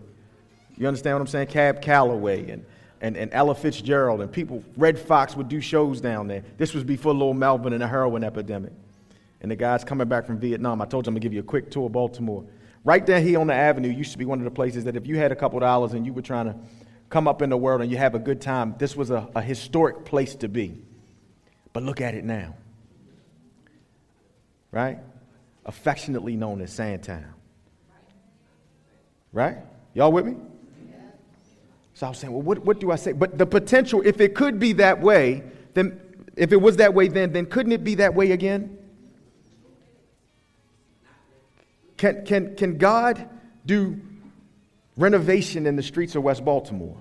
You 0.78 0.88
understand 0.88 1.16
what 1.16 1.22
I'm 1.22 1.28
saying? 1.28 1.48
Cab 1.48 1.82
Calloway 1.82 2.50
and 2.50 2.66
and, 3.02 3.16
and 3.16 3.32
Ella 3.34 3.56
Fitzgerald 3.56 4.22
and 4.22 4.32
people, 4.32 4.64
Redd 4.76 5.00
Foxx 5.00 5.36
would 5.36 5.48
do 5.48 5.62
shows 5.62 6.02
down 6.02 6.28
there. 6.28 6.44
This 6.58 6.74
was 6.74 6.84
before 6.84 7.14
Little 7.14 7.34
Melvin 7.34 7.74
and 7.74 7.82
the 7.82 7.88
heroin 7.88 8.24
epidemic. 8.24 8.74
And 9.42 9.50
the 9.50 9.56
guys 9.56 9.84
coming 9.84 10.08
back 10.08 10.26
from 10.26 10.38
Vietnam, 10.38 10.82
I 10.82 10.86
told 10.86 11.06
you 11.06 11.12
I'm 11.12 11.14
going 11.14 11.22
to 11.22 11.26
give 11.26 11.34
you 11.34 11.40
a 11.40 11.44
quick 11.44 11.72
tour 11.72 11.86
of 11.86 11.94
Baltimore. 11.94 12.44
Right 12.84 13.06
down 13.06 13.22
here 13.22 13.40
on 13.40 13.48
the 13.48 13.54
avenue 13.54 13.90
used 13.90 14.12
to 14.12 14.18
be 14.18 14.26
one 14.26 14.40
of 14.40 14.46
the 14.46 14.52
places 14.52 14.84
that 14.84 14.96
if 14.96 15.08
you 15.08 15.18
had 15.18 15.32
a 15.32 15.36
couple 15.36 15.60
dollars 15.60 15.94
and 15.94 16.06
you 16.06 16.14
were 16.14 16.22
trying 16.22 16.48
to 16.48 16.56
come 17.10 17.28
up 17.28 17.42
in 17.42 17.50
the 17.50 17.58
world 17.58 17.82
and 17.82 17.90
you 17.90 17.98
have 17.98 18.16
a 18.16 18.20
good 18.20 18.42
time, 18.42 18.76
this 18.78 18.96
was 18.96 19.12
a, 19.12 19.30
a 19.36 19.42
historic 19.42 20.06
place 20.06 20.36
to 20.36 20.50
be. 20.50 20.82
But 21.72 21.84
look 21.84 22.02
at 22.02 22.16
it 22.16 22.26
now. 22.26 22.56
Right? 24.72 25.00
Affectionately 25.66 26.36
known 26.36 26.62
as 26.62 26.72
Sandtown. 26.74 27.34
Right? 29.32 29.58
Y'all 29.94 30.12
with 30.12 30.26
me? 30.26 30.36
So 32.00 32.06
I 32.06 32.10
was 32.12 32.18
saying, 32.18 32.32
well, 32.32 32.42
what, 32.42 32.60
what 32.60 32.80
do 32.80 32.94
I 32.94 32.96
say? 32.96 33.12
But 33.12 33.38
the 33.38 33.46
potential, 33.46 34.02
if 34.06 34.22
it 34.22 34.34
could 34.34 34.58
be 34.58 34.72
that 34.72 35.02
way, 35.02 35.44
then 35.74 36.00
if 36.38 36.54
it 36.54 36.56
was 36.56 36.78
that 36.78 36.94
way 36.94 37.10
then, 37.10 37.34
then 37.34 37.46
couldn't 37.46 37.74
it 37.74 37.84
be 37.84 37.96
that 37.96 38.16
way 38.16 38.32
again? 38.32 38.78
Can, 41.98 42.26
can, 42.26 42.56
can 42.56 42.78
God 42.78 43.28
do 43.66 44.00
renovation 44.96 45.68
in 45.68 45.76
the 45.76 45.84
streets 45.84 46.16
of 46.16 46.24
West 46.24 46.46
Baltimore? 46.46 46.96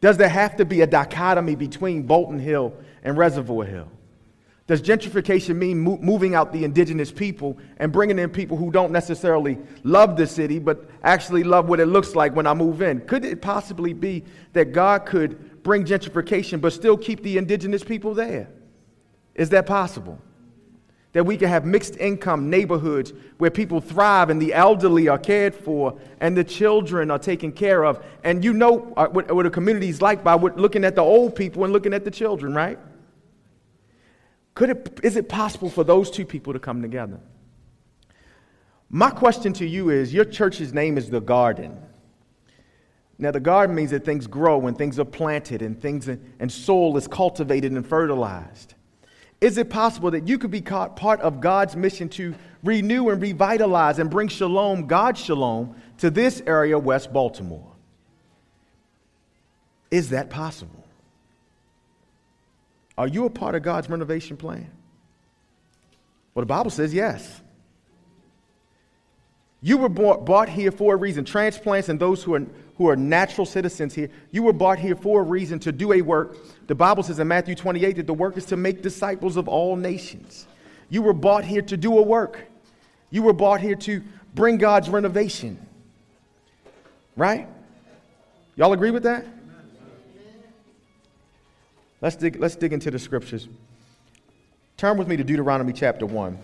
Does 0.00 0.16
there 0.16 0.28
have 0.28 0.56
to 0.56 0.64
be 0.64 0.80
a 0.80 0.88
dichotomy 0.88 1.54
between 1.54 2.02
Bolton 2.02 2.40
Hill 2.40 2.74
and 3.04 3.16
Reservoir 3.16 3.64
Hill? 3.64 3.86
Does 4.70 4.80
gentrification 4.80 5.56
mean 5.56 5.80
mo- 5.80 5.98
moving 6.00 6.36
out 6.36 6.52
the 6.52 6.62
indigenous 6.62 7.10
people 7.10 7.58
and 7.78 7.90
bringing 7.90 8.20
in 8.20 8.30
people 8.30 8.56
who 8.56 8.70
don't 8.70 8.92
necessarily 8.92 9.58
love 9.82 10.16
the 10.16 10.28
city, 10.28 10.60
but 10.60 10.88
actually 11.02 11.42
love 11.42 11.68
what 11.68 11.80
it 11.80 11.86
looks 11.86 12.14
like 12.14 12.36
when 12.36 12.46
I 12.46 12.54
move 12.54 12.80
in? 12.80 13.00
Could 13.00 13.24
it 13.24 13.42
possibly 13.42 13.92
be 13.92 14.22
that 14.52 14.66
God 14.66 15.06
could 15.06 15.64
bring 15.64 15.84
gentrification 15.84 16.60
but 16.60 16.72
still 16.72 16.96
keep 16.96 17.24
the 17.24 17.36
indigenous 17.36 17.82
people 17.82 18.14
there? 18.14 18.48
Is 19.34 19.48
that 19.48 19.66
possible? 19.66 20.20
That 21.14 21.26
we 21.26 21.36
can 21.36 21.48
have 21.48 21.64
mixed 21.64 21.96
income 21.96 22.48
neighborhoods 22.48 23.12
where 23.38 23.50
people 23.50 23.80
thrive 23.80 24.30
and 24.30 24.40
the 24.40 24.54
elderly 24.54 25.08
are 25.08 25.18
cared 25.18 25.56
for 25.56 25.98
and 26.20 26.36
the 26.36 26.44
children 26.44 27.10
are 27.10 27.18
taken 27.18 27.50
care 27.50 27.84
of. 27.84 28.06
And 28.22 28.44
you 28.44 28.52
know 28.52 28.94
uh, 28.96 29.08
what, 29.08 29.32
what 29.32 29.46
a 29.46 29.50
community 29.50 29.88
is 29.88 30.00
like 30.00 30.22
by 30.22 30.36
looking 30.36 30.84
at 30.84 30.94
the 30.94 31.02
old 31.02 31.34
people 31.34 31.64
and 31.64 31.72
looking 31.72 31.92
at 31.92 32.04
the 32.04 32.10
children, 32.12 32.54
right? 32.54 32.78
Could 34.60 34.68
it, 34.68 35.00
is 35.02 35.16
it 35.16 35.26
possible 35.26 35.70
for 35.70 35.84
those 35.84 36.10
two 36.10 36.26
people 36.26 36.52
to 36.52 36.58
come 36.58 36.82
together? 36.82 37.18
My 38.90 39.08
question 39.08 39.54
to 39.54 39.66
you 39.66 39.88
is 39.88 40.12
your 40.12 40.26
church's 40.26 40.74
name 40.74 40.98
is 40.98 41.08
the 41.08 41.18
garden. 41.18 41.80
Now, 43.18 43.30
the 43.30 43.40
garden 43.40 43.74
means 43.74 43.90
that 43.92 44.04
things 44.04 44.26
grow 44.26 44.66
and 44.66 44.76
things 44.76 44.98
are 44.98 45.06
planted 45.06 45.62
and 45.62 45.80
things 45.80 46.08
and 46.08 46.52
soil 46.52 46.94
is 46.98 47.08
cultivated 47.08 47.72
and 47.72 47.86
fertilized. 47.86 48.74
Is 49.40 49.56
it 49.56 49.70
possible 49.70 50.10
that 50.10 50.28
you 50.28 50.36
could 50.36 50.50
be 50.50 50.60
part 50.60 51.22
of 51.22 51.40
God's 51.40 51.74
mission 51.74 52.10
to 52.10 52.34
renew 52.62 53.08
and 53.08 53.22
revitalize 53.22 53.98
and 53.98 54.10
bring 54.10 54.28
shalom, 54.28 54.86
God's 54.86 55.24
shalom, 55.24 55.74
to 56.00 56.10
this 56.10 56.42
area, 56.46 56.78
West 56.78 57.14
Baltimore? 57.14 57.72
Is 59.90 60.10
that 60.10 60.28
possible? 60.28 60.79
Are 62.98 63.08
you 63.08 63.24
a 63.24 63.30
part 63.30 63.54
of 63.54 63.62
God's 63.62 63.88
renovation 63.88 64.36
plan? 64.36 64.70
Well, 66.34 66.42
the 66.42 66.46
Bible 66.46 66.70
says 66.70 66.92
yes. 66.94 67.40
You 69.62 69.76
were 69.76 69.88
bought, 69.88 70.24
bought 70.24 70.48
here 70.48 70.72
for 70.72 70.94
a 70.94 70.96
reason. 70.96 71.24
Transplants 71.24 71.88
and 71.88 72.00
those 72.00 72.22
who 72.22 72.34
are, 72.34 72.46
who 72.76 72.88
are 72.88 72.96
natural 72.96 73.46
citizens 73.46 73.94
here, 73.94 74.10
you 74.30 74.42
were 74.42 74.52
bought 74.52 74.78
here 74.78 74.96
for 74.96 75.20
a 75.20 75.24
reason 75.24 75.58
to 75.60 75.72
do 75.72 75.92
a 75.92 76.00
work. 76.00 76.36
The 76.66 76.74
Bible 76.74 77.02
says 77.02 77.18
in 77.18 77.28
Matthew 77.28 77.54
28 77.54 77.96
that 77.96 78.06
the 78.06 78.14
work 78.14 78.36
is 78.36 78.46
to 78.46 78.56
make 78.56 78.80
disciples 78.80 79.36
of 79.36 79.48
all 79.48 79.76
nations. 79.76 80.46
You 80.88 81.02
were 81.02 81.12
bought 81.12 81.44
here 81.44 81.62
to 81.62 81.76
do 81.76 81.98
a 81.98 82.02
work. 82.02 82.46
You 83.10 83.22
were 83.22 83.32
bought 83.32 83.60
here 83.60 83.76
to 83.76 84.02
bring 84.34 84.56
God's 84.56 84.88
renovation. 84.88 85.58
Right? 87.16 87.46
Y'all 88.56 88.72
agree 88.72 88.90
with 88.90 89.02
that? 89.02 89.26
Let's 92.02 92.16
dig, 92.16 92.36
let's 92.40 92.56
dig 92.56 92.72
into 92.72 92.90
the 92.90 92.98
scriptures. 92.98 93.46
Turn 94.78 94.96
with 94.96 95.06
me 95.06 95.18
to 95.18 95.24
Deuteronomy 95.24 95.74
chapter 95.74 96.06
1. 96.06 96.38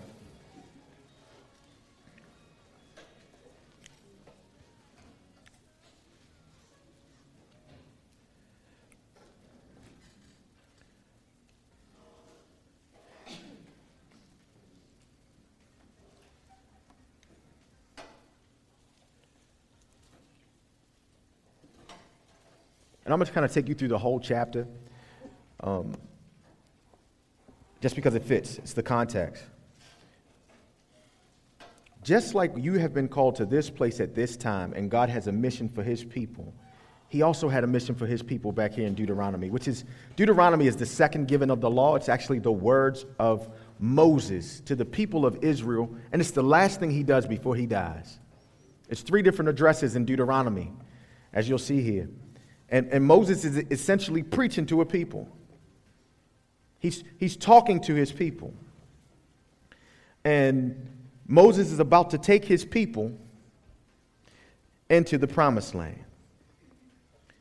And 23.06 23.12
I'm 23.12 23.20
going 23.20 23.26
to 23.26 23.32
kind 23.32 23.46
of 23.46 23.52
take 23.52 23.68
you 23.68 23.74
through 23.74 23.88
the 23.88 23.96
whole 23.96 24.20
chapter 24.20 24.66
um, 25.66 25.92
just 27.80 27.96
because 27.96 28.14
it 28.14 28.24
fits, 28.24 28.58
it's 28.58 28.72
the 28.72 28.82
context. 28.82 29.42
Just 32.02 32.34
like 32.34 32.52
you 32.56 32.74
have 32.74 32.94
been 32.94 33.08
called 33.08 33.34
to 33.36 33.44
this 33.44 33.68
place 33.68 33.98
at 34.00 34.14
this 34.14 34.36
time, 34.36 34.72
and 34.74 34.88
God 34.90 35.10
has 35.10 35.26
a 35.26 35.32
mission 35.32 35.68
for 35.68 35.82
his 35.82 36.04
people, 36.04 36.54
he 37.08 37.22
also 37.22 37.48
had 37.48 37.64
a 37.64 37.66
mission 37.66 37.94
for 37.94 38.06
his 38.06 38.22
people 38.22 38.52
back 38.52 38.72
here 38.72 38.86
in 38.86 38.94
Deuteronomy, 38.94 39.50
which 39.50 39.66
is 39.66 39.84
Deuteronomy 40.14 40.68
is 40.68 40.76
the 40.76 40.86
second 40.86 41.26
giving 41.26 41.50
of 41.50 41.60
the 41.60 41.70
law. 41.70 41.96
It's 41.96 42.08
actually 42.08 42.38
the 42.38 42.52
words 42.52 43.04
of 43.18 43.48
Moses 43.78 44.60
to 44.60 44.76
the 44.76 44.84
people 44.84 45.26
of 45.26 45.42
Israel, 45.42 45.90
and 46.12 46.22
it's 46.22 46.30
the 46.30 46.42
last 46.42 46.78
thing 46.78 46.90
he 46.90 47.02
does 47.02 47.26
before 47.26 47.56
he 47.56 47.66
dies. 47.66 48.18
It's 48.88 49.02
three 49.02 49.22
different 49.22 49.48
addresses 49.48 49.96
in 49.96 50.04
Deuteronomy, 50.04 50.72
as 51.32 51.48
you'll 51.48 51.58
see 51.58 51.82
here. 51.82 52.08
And, 52.68 52.88
and 52.92 53.04
Moses 53.04 53.44
is 53.44 53.56
essentially 53.70 54.22
preaching 54.22 54.66
to 54.66 54.80
a 54.80 54.86
people. 54.86 55.28
He's, 56.86 57.02
he's 57.18 57.36
talking 57.36 57.80
to 57.80 57.94
his 57.96 58.12
people. 58.12 58.54
And 60.24 60.88
Moses 61.26 61.72
is 61.72 61.80
about 61.80 62.10
to 62.10 62.18
take 62.18 62.44
his 62.44 62.64
people 62.64 63.10
into 64.88 65.18
the 65.18 65.26
promised 65.26 65.74
land. 65.74 65.98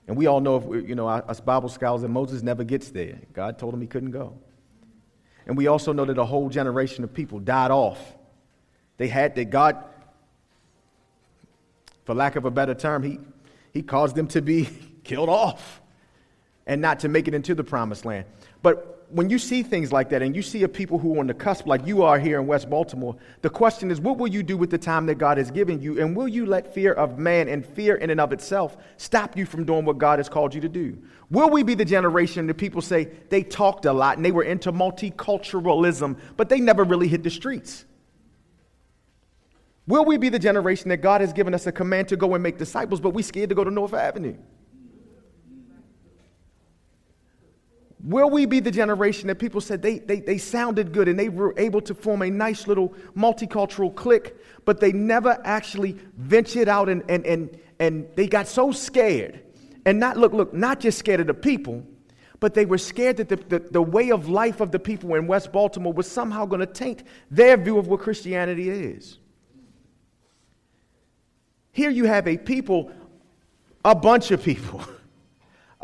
And 0.07 0.17
we 0.17 0.25
all 0.25 0.41
know, 0.41 0.55
if 0.57 0.89
you 0.89 0.95
know, 0.95 1.07
us 1.07 1.39
Bible 1.39 1.69
scholars, 1.69 2.01
that 2.01 2.07
Moses 2.07 2.41
never 2.41 2.63
gets 2.63 2.89
there. 2.89 3.19
God 3.33 3.59
told 3.59 3.75
him 3.75 3.81
he 3.81 3.85
couldn't 3.85 4.09
go. 4.09 4.33
And 5.45 5.55
we 5.55 5.67
also 5.67 5.93
know 5.93 6.05
that 6.05 6.17
a 6.17 6.25
whole 6.25 6.49
generation 6.49 7.03
of 7.03 7.13
people 7.13 7.37
died 7.37 7.69
off. 7.69 7.99
They 8.97 9.09
had 9.09 9.35
that 9.35 9.51
God, 9.51 9.77
for 12.05 12.15
lack 12.15 12.35
of 12.35 12.45
a 12.45 12.51
better 12.51 12.73
term, 12.73 13.03
he, 13.03 13.19
he 13.71 13.83
caused 13.83 14.15
them 14.15 14.25
to 14.29 14.41
be 14.41 14.67
killed 15.03 15.29
off 15.29 15.81
and 16.65 16.81
not 16.81 17.01
to 17.01 17.09
make 17.09 17.27
it 17.27 17.35
into 17.35 17.53
the 17.53 17.63
promised 17.63 18.05
land. 18.05 18.25
But 18.63 18.94
when 19.09 19.29
you 19.29 19.37
see 19.37 19.63
things 19.63 19.91
like 19.91 20.09
that 20.09 20.21
and 20.21 20.35
you 20.35 20.41
see 20.41 20.63
a 20.63 20.67
people 20.67 20.97
who 20.97 21.15
are 21.15 21.19
on 21.19 21.27
the 21.27 21.33
cusp 21.33 21.67
like 21.67 21.85
you 21.85 22.03
are 22.03 22.19
here 22.19 22.39
in 22.39 22.47
West 22.47 22.69
Baltimore, 22.69 23.15
the 23.41 23.49
question 23.49 23.91
is 23.91 23.99
what 24.01 24.17
will 24.17 24.27
you 24.27 24.43
do 24.43 24.57
with 24.57 24.69
the 24.69 24.77
time 24.77 25.05
that 25.05 25.15
God 25.15 25.37
has 25.37 25.51
given 25.51 25.81
you? 25.81 25.99
And 26.01 26.15
will 26.15 26.27
you 26.27 26.45
let 26.45 26.73
fear 26.73 26.93
of 26.93 27.17
man 27.17 27.47
and 27.47 27.65
fear 27.65 27.95
in 27.95 28.09
and 28.09 28.19
of 28.19 28.33
itself 28.33 28.77
stop 28.97 29.37
you 29.37 29.45
from 29.45 29.63
doing 29.63 29.85
what 29.85 29.97
God 29.97 30.19
has 30.19 30.29
called 30.29 30.53
you 30.53 30.61
to 30.61 30.69
do? 30.69 30.97
Will 31.29 31.49
we 31.49 31.63
be 31.63 31.75
the 31.75 31.85
generation 31.85 32.47
that 32.47 32.55
people 32.55 32.81
say 32.81 33.05
they 33.29 33.43
talked 33.43 33.85
a 33.85 33.93
lot 33.93 34.17
and 34.17 34.25
they 34.25 34.31
were 34.31 34.43
into 34.43 34.71
multiculturalism, 34.71 36.17
but 36.37 36.49
they 36.49 36.59
never 36.59 36.83
really 36.83 37.07
hit 37.07 37.23
the 37.23 37.29
streets? 37.29 37.85
Will 39.87 40.05
we 40.05 40.17
be 40.17 40.29
the 40.29 40.39
generation 40.39 40.89
that 40.89 40.97
God 40.97 41.21
has 41.21 41.31
given 41.31 41.53
us 41.53 41.67
a 41.67 41.71
command 41.71 42.07
to 42.07 42.17
go 42.17 42.33
and 42.33 42.41
make 42.41 42.57
disciples, 42.57 42.99
but 42.99 43.11
we 43.11 43.21
scared 43.21 43.49
to 43.49 43.55
go 43.55 43.63
to 43.63 43.71
North 43.71 43.93
Avenue? 43.93 44.35
Will 48.05 48.29
we 48.29 48.45
be 48.45 48.59
the 48.59 48.69
generation 48.69 49.27
that 49.29 49.39
people 49.39 49.59
said 49.59 49.81
they, 49.81 49.97
they, 49.97 50.19
they 50.19 50.37
sounded 50.37 50.93
good 50.93 51.07
and 51.07 51.17
they 51.17 51.27
were 51.27 51.55
able 51.57 51.81
to 51.81 51.95
form 51.95 52.21
a 52.21 52.29
nice 52.29 52.67
little 52.67 52.93
multicultural 53.17 53.93
clique, 53.93 54.35
but 54.63 54.79
they 54.79 54.91
never 54.91 55.41
actually 55.43 55.93
ventured 56.15 56.69
out 56.69 56.87
and, 56.87 57.03
and, 57.09 57.25
and, 57.25 57.59
and 57.79 58.07
they 58.15 58.27
got 58.27 58.47
so 58.47 58.71
scared? 58.71 59.41
And 59.87 59.99
not, 59.99 60.17
look, 60.17 60.33
look, 60.33 60.53
not 60.53 60.79
just 60.79 60.99
scared 60.99 61.19
of 61.19 61.25
the 61.25 61.33
people, 61.33 61.83
but 62.39 62.53
they 62.53 62.67
were 62.67 62.77
scared 62.77 63.17
that 63.17 63.27
the, 63.27 63.37
the, 63.37 63.59
the 63.71 63.81
way 63.81 64.11
of 64.11 64.29
life 64.29 64.61
of 64.61 64.71
the 64.71 64.77
people 64.77 65.15
in 65.15 65.25
West 65.25 65.51
Baltimore 65.51 65.91
was 65.93 66.09
somehow 66.09 66.45
going 66.45 66.59
to 66.59 66.67
taint 66.67 67.01
their 67.31 67.57
view 67.57 67.79
of 67.79 67.87
what 67.87 68.01
Christianity 68.01 68.69
is. 68.69 69.17
Here 71.71 71.89
you 71.89 72.05
have 72.05 72.27
a 72.27 72.37
people, 72.37 72.91
a 73.83 73.95
bunch 73.95 74.29
of 74.29 74.43
people. 74.43 74.83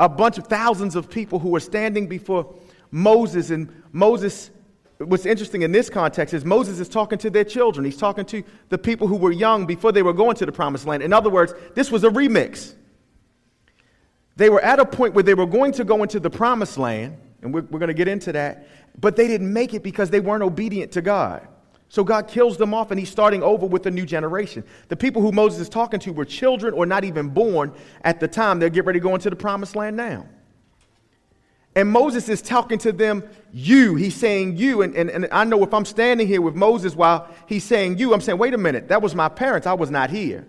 a 0.02 0.10
bunch 0.10 0.40
of 0.40 0.48
thousands 0.48 0.96
of 0.96 1.10
people 1.10 1.38
who 1.38 1.50
were 1.50 1.60
standing 1.60 2.08
before 2.08 2.56
Moses. 2.90 3.52
And 3.52 3.70
Moses, 3.92 4.50
what's 4.98 5.28
interesting 5.28 5.62
in 5.62 5.72
this 5.72 5.92
context 5.92 6.34
is 6.34 6.44
Moses 6.44 6.80
is 6.80 6.90
talking 6.90 7.20
to 7.20 7.30
their 7.30 7.44
children. 7.44 7.86
He's 7.86 7.98
talking 7.98 8.26
to 8.26 8.44
the 8.70 8.80
people 8.80 9.08
who 9.08 9.16
were 9.16 9.32
young 9.32 9.68
before 9.68 9.92
they 9.92 10.02
were 10.02 10.12
going 10.12 10.36
to 10.38 10.46
the 10.48 10.52
promised 10.52 10.88
land. 10.88 11.04
In 11.04 11.14
other 11.14 11.30
words, 11.30 11.54
this 11.76 11.92
was 11.92 12.04
a 12.04 12.10
remix. 12.10 12.74
They 14.38 14.50
were 14.50 14.62
at 14.62 14.80
a 14.80 14.86
point 14.86 15.14
where 15.14 15.24
they 15.24 15.36
were 15.36 15.46
going 15.46 15.72
to 15.74 15.84
go 15.84 16.02
into 16.02 16.20
the 16.20 16.32
promised 16.32 16.80
land, 16.80 17.18
and 17.44 17.54
we're, 17.54 17.62
we're 17.62 17.80
going 17.80 17.90
to 17.90 17.94
get 17.94 18.08
into 18.08 18.32
that, 18.32 18.68
but 19.00 19.16
they 19.16 19.28
didn't 19.28 19.54
make 19.54 19.76
it 19.76 19.84
because 19.84 20.10
they 20.10 20.20
weren't 20.20 20.42
obedient 20.42 20.94
to 20.94 21.04
God. 21.04 21.48
So 21.92 22.06
God 22.06 22.30
kills 22.30 22.56
them 22.56 22.74
off 22.74 22.92
and 22.92 22.98
he's 22.98 23.10
starting 23.10 23.44
over 23.44 23.66
with 23.66 23.86
a 23.86 23.92
new 23.92 24.06
generation. 24.06 24.64
The 24.88 24.96
people 24.96 25.22
who 25.22 25.34
Moses 25.34 25.60
is 25.60 25.68
talking 25.68 26.00
to 26.00 26.14
were 26.14 26.24
children 26.24 26.74
or 26.74 26.86
not 26.86 27.04
even 27.04 27.28
born 27.28 27.74
at 28.06 28.22
the 28.22 28.30
time. 28.30 28.60
They'll 28.60 28.70
get 28.70 28.86
ready 28.86 29.02
to 29.02 29.04
go 29.04 29.14
into 29.14 29.30
the 29.30 29.36
promised 29.36 29.76
land 29.76 29.98
now. 29.98 30.26
And 31.76 31.90
Moses 31.90 32.30
is 32.30 32.42
talking 32.42 32.78
to 32.78 32.94
them, 32.94 33.28
you. 33.52 33.96
He's 33.96 34.16
saying 34.16 34.56
you. 34.56 34.84
And, 34.84 34.96
and, 34.96 35.10
and 35.10 35.28
I 35.34 35.44
know 35.44 35.62
if 35.64 35.74
I'm 35.74 35.84
standing 35.84 36.28
here 36.28 36.42
with 36.42 36.56
Moses 36.56 36.96
while 36.96 37.28
he's 37.46 37.66
saying 37.66 37.98
you, 37.98 38.14
I'm 38.14 38.22
saying, 38.22 38.38
wait 38.38 38.54
a 38.54 38.58
minute, 38.58 38.88
that 38.88 39.02
was 39.02 39.14
my 39.14 39.28
parents. 39.28 39.68
I 39.68 39.74
was 39.74 39.92
not 39.92 40.10
here. 40.10 40.48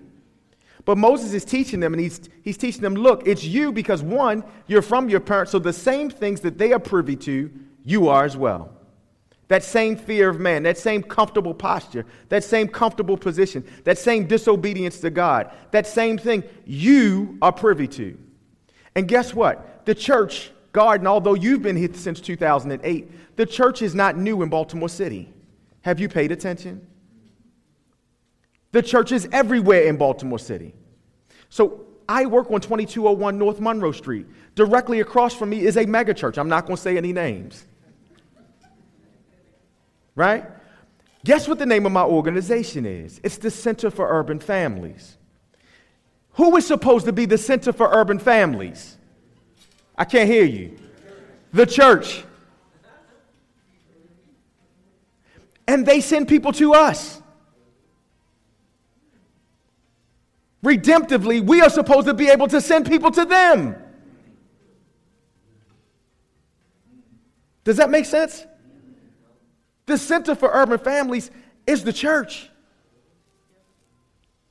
But 0.84 0.96
Moses 0.96 1.32
is 1.32 1.44
teaching 1.44 1.80
them, 1.80 1.92
and 1.92 2.00
he's, 2.00 2.20
he's 2.42 2.56
teaching 2.56 2.82
them, 2.82 2.94
look, 2.94 3.26
it's 3.26 3.42
you 3.42 3.72
because 3.72 4.00
one, 4.00 4.44
you're 4.68 4.80
from 4.80 5.08
your 5.08 5.18
parents, 5.18 5.50
so 5.50 5.58
the 5.58 5.72
same 5.72 6.08
things 6.08 6.40
that 6.42 6.56
they 6.56 6.72
are 6.72 6.78
privy 6.78 7.16
to, 7.16 7.50
you 7.84 8.06
are 8.06 8.24
as 8.24 8.36
well. 8.36 8.76
That 9.52 9.62
same 9.62 9.96
fear 9.96 10.30
of 10.30 10.40
man, 10.40 10.62
that 10.62 10.78
same 10.78 11.02
comfortable 11.02 11.52
posture, 11.52 12.06
that 12.30 12.42
same 12.42 12.68
comfortable 12.68 13.18
position, 13.18 13.62
that 13.84 13.98
same 13.98 14.26
disobedience 14.26 14.98
to 15.00 15.10
God, 15.10 15.52
that 15.72 15.86
same 15.86 16.16
thing 16.16 16.42
you 16.64 17.36
are 17.42 17.52
privy 17.52 17.86
to. 17.88 18.16
And 18.94 19.06
guess 19.06 19.34
what? 19.34 19.84
The 19.84 19.94
church 19.94 20.52
garden, 20.72 21.06
although 21.06 21.34
you've 21.34 21.60
been 21.60 21.76
here 21.76 21.92
since 21.92 22.18
2008, 22.18 23.36
the 23.36 23.44
church 23.44 23.82
is 23.82 23.94
not 23.94 24.16
new 24.16 24.40
in 24.40 24.48
Baltimore 24.48 24.88
City. 24.88 25.30
Have 25.82 26.00
you 26.00 26.08
paid 26.08 26.32
attention? 26.32 26.86
The 28.70 28.80
church 28.80 29.12
is 29.12 29.28
everywhere 29.32 29.82
in 29.82 29.98
Baltimore 29.98 30.38
City. 30.38 30.72
So 31.50 31.84
I 32.08 32.24
work 32.24 32.50
on 32.50 32.62
2201 32.62 33.36
North 33.36 33.60
Monroe 33.60 33.92
Street. 33.92 34.24
Directly 34.54 35.00
across 35.00 35.34
from 35.34 35.50
me 35.50 35.66
is 35.66 35.76
a 35.76 35.84
megachurch. 35.84 36.38
I'm 36.38 36.48
not 36.48 36.64
going 36.64 36.76
to 36.76 36.82
say 36.82 36.96
any 36.96 37.12
names 37.12 37.66
right? 40.14 40.44
Guess 41.24 41.48
what 41.48 41.58
the 41.58 41.66
name 41.66 41.86
of 41.86 41.92
my 41.92 42.02
organization 42.02 42.84
is? 42.84 43.20
It's 43.22 43.38
the 43.38 43.50
Center 43.50 43.90
for 43.90 44.08
Urban 44.08 44.40
Families. 44.40 45.16
Who 46.32 46.56
is 46.56 46.66
supposed 46.66 47.06
to 47.06 47.12
be 47.12 47.26
the 47.26 47.38
Center 47.38 47.72
for 47.72 47.88
Urban 47.92 48.18
Families? 48.18 48.96
I 49.96 50.04
can't 50.04 50.28
hear 50.28 50.44
you. 50.44 50.78
The 51.52 51.66
church. 51.66 52.24
And 55.68 55.86
they 55.86 56.00
send 56.00 56.28
people 56.28 56.52
to 56.54 56.74
us. 56.74 57.20
Redemptively, 60.64 61.44
we 61.44 61.60
are 61.60 61.70
supposed 61.70 62.06
to 62.06 62.14
be 62.14 62.28
able 62.28 62.48
to 62.48 62.60
send 62.60 62.86
people 62.86 63.10
to 63.10 63.24
them. 63.24 63.76
Does 67.64 67.76
that 67.76 67.90
make 67.90 68.06
sense? 68.06 68.46
The 69.92 69.98
center 69.98 70.34
for 70.34 70.48
urban 70.50 70.78
families 70.78 71.30
is 71.66 71.84
the 71.84 71.92
church. 71.92 72.48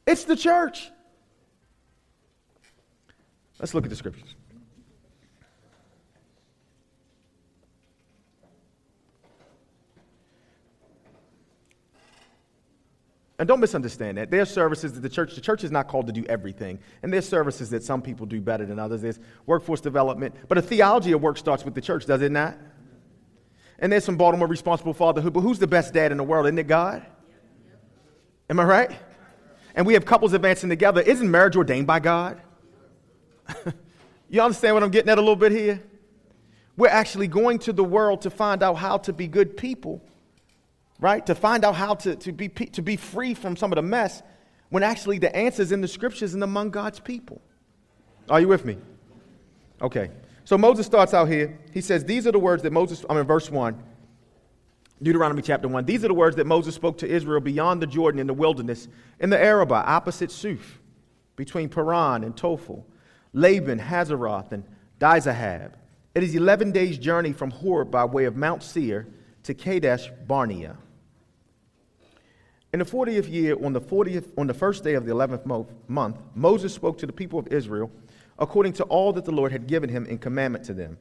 It's 0.05 0.23
the 0.23 0.35
church. 0.35 0.91
Let's 3.57 3.73
look 3.73 3.83
at 3.83 3.89
the 3.89 3.95
scriptures. 3.95 4.35
And 13.39 13.47
don't 13.47 13.59
misunderstand 13.59 14.19
that. 14.19 14.29
There 14.29 14.43
are 14.43 14.45
services 14.45 14.93
that 14.93 14.99
the 14.99 15.09
church, 15.09 15.33
the 15.33 15.41
church 15.41 15.63
is 15.63 15.71
not 15.71 15.87
called 15.87 16.05
to 16.05 16.13
do 16.13 16.23
everything. 16.29 16.77
And 17.01 17.11
there's 17.11 17.27
services 17.27 17.71
that 17.71 17.81
some 17.81 18.03
people 18.03 18.27
do 18.27 18.39
better 18.41 18.67
than 18.67 18.77
others. 18.77 19.01
There's 19.01 19.19
workforce 19.47 19.81
development. 19.81 20.35
But 20.47 20.59
a 20.59 20.61
theology 20.61 21.13
of 21.13 21.23
work 21.23 21.39
starts 21.39 21.65
with 21.65 21.73
the 21.73 21.81
church, 21.81 22.05
does 22.05 22.21
it 22.21 22.31
not? 22.31 22.59
And 23.81 23.91
there's 23.91 24.05
some 24.05 24.15
Baltimore 24.15 24.47
responsible 24.47 24.93
fatherhood. 24.93 25.33
But 25.33 25.41
who's 25.41 25.59
the 25.59 25.67
best 25.67 25.93
dad 25.93 26.11
in 26.11 26.17
the 26.17 26.23
world? 26.23 26.45
Isn't 26.45 26.59
it 26.59 26.67
God? 26.67 27.05
Am 28.49 28.59
I 28.59 28.63
right? 28.63 28.91
And 29.75 29.85
we 29.85 29.93
have 29.95 30.05
couples 30.05 30.31
advancing 30.31 30.69
together. 30.69 31.01
Isn't 31.01 31.29
marriage 31.29 31.57
ordained 31.57 31.87
by 31.87 31.99
God? 31.99 32.41
you 34.29 34.41
understand 34.41 34.75
what 34.75 34.83
I'm 34.83 34.91
getting 34.91 35.09
at 35.09 35.17
a 35.17 35.21
little 35.21 35.35
bit 35.35 35.51
here? 35.51 35.81
We're 36.77 36.87
actually 36.87 37.27
going 37.27 37.59
to 37.59 37.73
the 37.73 37.83
world 37.83 38.21
to 38.21 38.29
find 38.29 38.63
out 38.63 38.75
how 38.75 38.99
to 38.99 39.11
be 39.11 39.27
good 39.27 39.57
people 39.57 40.01
right? 41.01 41.25
To 41.25 41.35
find 41.35 41.65
out 41.65 41.75
how 41.75 41.95
to, 41.95 42.15
to, 42.15 42.31
be, 42.31 42.47
to 42.47 42.81
be 42.81 42.95
free 42.95 43.33
from 43.33 43.57
some 43.57 43.73
of 43.73 43.75
the 43.75 43.81
mess 43.81 44.21
when 44.69 44.83
actually 44.83 45.17
the 45.17 45.35
answer's 45.35 45.73
in 45.73 45.81
the 45.81 45.87
scriptures 45.87 46.33
and 46.33 46.43
among 46.43 46.69
God's 46.69 46.99
people. 46.99 47.41
Are 48.29 48.39
you 48.39 48.47
with 48.47 48.63
me? 48.63 48.77
Okay. 49.81 50.11
So 50.51 50.57
Moses 50.57 50.85
starts 50.85 51.13
out 51.13 51.29
here. 51.29 51.57
He 51.73 51.79
says, 51.79 52.03
These 52.03 52.27
are 52.27 52.33
the 52.33 52.37
words 52.37 52.61
that 52.63 52.73
Moses, 52.73 53.05
I'm 53.09 53.15
in 53.15 53.25
verse 53.25 53.49
1, 53.49 53.81
Deuteronomy 55.01 55.41
chapter 55.41 55.69
1. 55.69 55.85
These 55.85 56.03
are 56.03 56.09
the 56.09 56.13
words 56.13 56.35
that 56.35 56.45
Moses 56.45 56.75
spoke 56.75 56.97
to 56.97 57.07
Israel 57.07 57.39
beyond 57.39 57.81
the 57.81 57.87
Jordan 57.87 58.19
in 58.19 58.27
the 58.27 58.33
wilderness, 58.33 58.89
in 59.21 59.29
the 59.29 59.41
Arabah, 59.41 59.85
opposite 59.87 60.29
Suf, 60.29 60.81
between 61.37 61.69
Paran 61.69 62.25
and 62.25 62.35
Tophel, 62.35 62.83
Laban, 63.31 63.79
Hazeroth, 63.79 64.51
and 64.51 64.65
Dizahab. 64.99 65.71
It 66.15 66.21
is 66.21 66.35
11 66.35 66.73
days' 66.73 66.97
journey 66.97 67.31
from 67.31 67.51
Horeb 67.51 67.89
by 67.89 68.03
way 68.03 68.25
of 68.25 68.35
Mount 68.35 68.61
Seir 68.61 69.07
to 69.43 69.53
Kadesh 69.53 70.11
Barnea. 70.27 70.75
In 72.73 72.79
the 72.79 72.85
40th 72.85 73.31
year, 73.31 73.55
on 73.63 73.71
the, 73.71 73.79
40th, 73.79 74.37
on 74.37 74.47
the 74.47 74.53
first 74.53 74.83
day 74.83 74.95
of 74.95 75.05
the 75.05 75.13
11th 75.13 75.45
month, 75.87 76.17
Moses 76.35 76.73
spoke 76.73 76.97
to 76.97 77.05
the 77.05 77.13
people 77.13 77.39
of 77.39 77.47
Israel 77.47 77.89
according 78.41 78.73
to 78.73 78.83
all 78.85 79.13
that 79.13 79.23
the 79.23 79.31
Lord 79.31 79.51
had 79.51 79.67
given 79.67 79.89
him 79.89 80.05
in 80.07 80.17
commandment 80.17 80.65
to 80.65 80.73
them. 80.73 80.97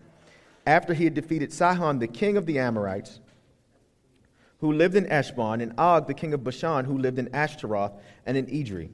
After 0.67 0.93
he 0.93 1.05
had 1.05 1.15
defeated 1.15 1.53
Sihon, 1.53 1.99
the 1.99 2.07
king 2.07 2.37
of 2.37 2.45
the 2.45 2.59
Amorites, 2.59 3.19
who 4.59 4.73
lived 4.75 4.95
in 4.95 5.07
Heshbon, 5.07 5.63
and 5.63 5.73
Og, 5.79 6.07
the 6.07 6.15
king 6.15 6.35
of 6.35 6.45
Bashan, 6.45 6.85
who 6.85 6.99
lived 6.99 7.19
in 7.19 7.35
Ashtaroth 7.35 7.93
and 8.27 8.37
in 8.37 8.45
Edrei, 8.47 8.91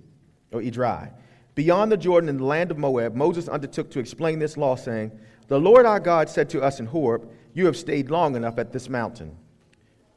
or 0.52 0.60
Edrei. 0.62 1.10
Beyond 1.56 1.90
the 1.90 1.96
Jordan 1.96 2.28
in 2.28 2.36
the 2.36 2.44
land 2.44 2.70
of 2.70 2.78
Moab, 2.78 3.16
Moses 3.16 3.48
undertook 3.48 3.90
to 3.90 3.98
explain 3.98 4.38
this 4.38 4.56
law, 4.56 4.76
saying, 4.76 5.10
The 5.48 5.58
Lord 5.58 5.84
our 5.84 5.98
God 5.98 6.28
said 6.28 6.48
to 6.50 6.62
us 6.62 6.78
in 6.78 6.86
Horeb, 6.86 7.28
You 7.52 7.66
have 7.66 7.76
stayed 7.76 8.10
long 8.10 8.36
enough 8.36 8.58
at 8.58 8.72
this 8.72 8.88
mountain. 8.88 9.36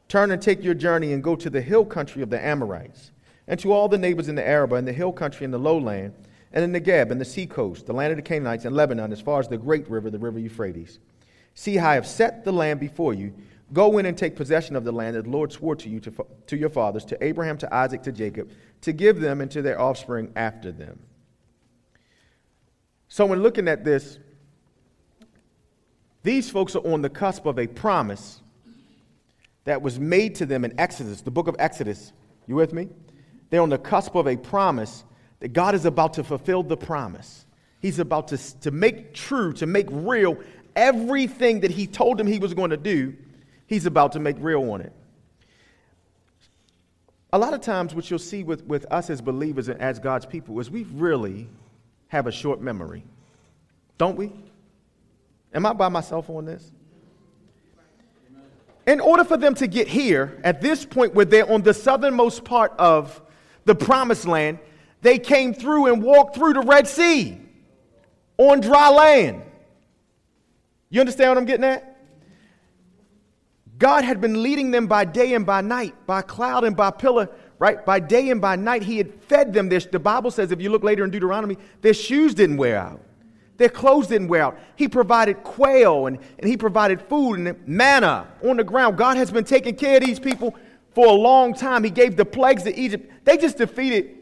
Turn 0.06 0.30
and 0.30 0.40
take 0.40 0.62
your 0.62 0.74
journey 0.74 1.12
and 1.12 1.24
go 1.24 1.34
to 1.34 1.50
the 1.50 1.62
hill 1.62 1.84
country 1.84 2.22
of 2.22 2.30
the 2.30 2.44
Amorites, 2.44 3.10
and 3.48 3.58
to 3.58 3.72
all 3.72 3.88
the 3.88 3.98
neighbors 3.98 4.28
in 4.28 4.36
the 4.36 4.46
Arabah, 4.46 4.76
and 4.76 4.86
the 4.86 4.92
hill 4.92 5.12
country 5.12 5.44
and 5.44 5.52
the 5.52 5.58
lowland, 5.58 6.14
and 6.52 6.64
in 6.64 6.72
the 6.72 6.80
Geb, 6.80 7.10
and 7.10 7.20
the 7.20 7.24
sea 7.24 7.46
coast, 7.46 7.86
the 7.86 7.92
land 7.92 8.10
of 8.10 8.16
the 8.16 8.22
Canaanites, 8.22 8.64
and 8.64 8.74
Lebanon, 8.74 9.12
as 9.12 9.20
far 9.20 9.38
as 9.38 9.48
the 9.48 9.56
great 9.56 9.88
river, 9.88 10.10
the 10.10 10.18
river 10.18 10.38
Euphrates. 10.38 10.98
See 11.54 11.78
I 11.78 11.94
have 11.94 12.06
set 12.06 12.44
the 12.44 12.52
land 12.52 12.80
before 12.80 13.14
you. 13.14 13.32
Go 13.72 13.98
in 13.98 14.06
and 14.06 14.18
take 14.18 14.34
possession 14.34 14.74
of 14.74 14.82
the 14.82 14.90
land 14.90 15.14
that 15.14 15.24
the 15.24 15.30
Lord 15.30 15.52
swore 15.52 15.76
to 15.76 15.88
you, 15.88 16.00
to, 16.00 16.26
to 16.48 16.56
your 16.56 16.70
fathers, 16.70 17.04
to 17.06 17.24
Abraham, 17.24 17.56
to 17.58 17.72
Isaac, 17.72 18.02
to 18.02 18.12
Jacob, 18.12 18.50
to 18.80 18.92
give 18.92 19.20
them 19.20 19.40
and 19.40 19.50
to 19.52 19.62
their 19.62 19.80
offspring 19.80 20.32
after 20.34 20.72
them. 20.72 20.98
So, 23.08 23.26
when 23.26 23.42
looking 23.42 23.68
at 23.68 23.84
this, 23.84 24.18
these 26.22 26.50
folks 26.50 26.74
are 26.74 26.86
on 26.86 27.02
the 27.02 27.10
cusp 27.10 27.46
of 27.46 27.58
a 27.58 27.66
promise 27.66 28.40
that 29.64 29.82
was 29.82 30.00
made 30.00 30.34
to 30.36 30.46
them 30.46 30.64
in 30.64 30.78
Exodus, 30.78 31.20
the 31.20 31.30
book 31.30 31.46
of 31.46 31.54
Exodus. 31.58 32.12
You 32.46 32.56
with 32.56 32.72
me? 32.72 32.88
They're 33.50 33.62
on 33.62 33.68
the 33.68 33.78
cusp 33.78 34.14
of 34.16 34.26
a 34.26 34.36
promise 34.36 35.04
that 35.40 35.52
God 35.52 35.74
is 35.74 35.84
about 35.84 36.14
to 36.14 36.24
fulfill 36.24 36.62
the 36.62 36.76
promise. 36.76 37.44
He's 37.80 37.98
about 37.98 38.28
to, 38.28 38.60
to 38.60 38.70
make 38.70 39.14
true, 39.14 39.52
to 39.54 39.66
make 39.66 39.86
real 39.90 40.38
everything 40.76 41.60
that 41.60 41.70
He 41.70 41.86
told 41.86 42.18
them 42.18 42.26
He 42.26 42.38
was 42.38 42.54
going 42.54 42.70
to 42.70 42.76
do. 42.76 43.14
He's 43.66 43.86
about 43.86 44.12
to 44.12 44.20
make 44.20 44.36
real 44.38 44.70
on 44.72 44.80
it. 44.80 44.92
A 47.32 47.38
lot 47.38 47.54
of 47.54 47.60
times, 47.60 47.94
what 47.94 48.10
you'll 48.10 48.18
see 48.18 48.42
with, 48.42 48.64
with 48.64 48.86
us 48.90 49.08
as 49.08 49.20
believers 49.20 49.68
and 49.68 49.80
as 49.80 49.98
God's 49.98 50.26
people 50.26 50.58
is 50.60 50.70
we 50.70 50.82
really 50.92 51.48
have 52.08 52.26
a 52.26 52.32
short 52.32 52.60
memory. 52.60 53.04
Don't 53.98 54.16
we? 54.16 54.32
Am 55.54 55.64
I 55.64 55.72
by 55.72 55.88
myself 55.88 56.28
on 56.28 56.44
this? 56.44 56.72
in 58.86 59.00
order 59.00 59.22
for 59.22 59.36
them 59.36 59.54
to 59.54 59.68
get 59.68 59.86
here, 59.86 60.40
at 60.42 60.60
this 60.60 60.84
point 60.84 61.14
where 61.14 61.24
they're 61.24 61.50
on 61.50 61.62
the 61.62 61.74
southernmost 61.74 62.44
part 62.44 62.72
of 62.78 63.22
the 63.64 63.74
promised 63.74 64.26
land, 64.26 64.58
they 65.02 65.18
came 65.18 65.54
through 65.54 65.86
and 65.86 66.02
walked 66.02 66.34
through 66.34 66.54
the 66.54 66.60
Red 66.60 66.86
Sea 66.86 67.38
on 68.36 68.60
dry 68.60 68.88
land. 68.88 69.42
You 70.90 71.00
understand 71.00 71.30
what 71.30 71.38
I'm 71.38 71.44
getting 71.44 71.64
at? 71.64 71.86
God 73.78 74.04
had 74.04 74.20
been 74.20 74.42
leading 74.42 74.70
them 74.70 74.86
by 74.86 75.04
day 75.04 75.34
and 75.34 75.46
by 75.46 75.62
night, 75.62 75.94
by 76.06 76.20
cloud 76.20 76.64
and 76.64 76.76
by 76.76 76.90
pillar, 76.90 77.30
right? 77.58 77.84
By 77.86 77.98
day 77.98 78.28
and 78.30 78.40
by 78.40 78.56
night, 78.56 78.82
He 78.82 78.98
had 78.98 79.14
fed 79.24 79.54
them. 79.54 79.68
the 79.68 79.98
Bible 79.98 80.30
says, 80.30 80.52
if 80.52 80.60
you 80.60 80.70
look 80.70 80.82
later 80.82 81.02
in 81.04 81.10
Deuteronomy, 81.10 81.56
their 81.80 81.94
shoes 81.94 82.34
didn't 82.34 82.58
wear 82.58 82.76
out. 82.76 83.00
Their 83.56 83.68
clothes 83.68 84.06
didn't 84.06 84.28
wear 84.28 84.42
out. 84.42 84.58
He 84.76 84.88
provided 84.88 85.42
quail 85.42 86.06
and, 86.06 86.18
and 86.38 86.48
he 86.48 86.56
provided 86.56 87.00
food 87.02 87.38
and 87.38 87.68
manna 87.68 88.26
on 88.42 88.56
the 88.56 88.64
ground. 88.64 88.96
God 88.96 89.16
has 89.16 89.30
been 89.30 89.44
taking 89.44 89.76
care 89.76 89.96
of 89.96 90.02
these 90.02 90.18
people 90.18 90.54
for 90.94 91.06
a 91.06 91.12
long 91.12 91.54
time. 91.54 91.84
He 91.84 91.90
gave 91.90 92.16
the 92.16 92.24
plagues 92.24 92.62
to 92.64 92.74
Egypt. 92.74 93.10
They 93.24 93.36
just 93.36 93.58
defeated 93.58 94.19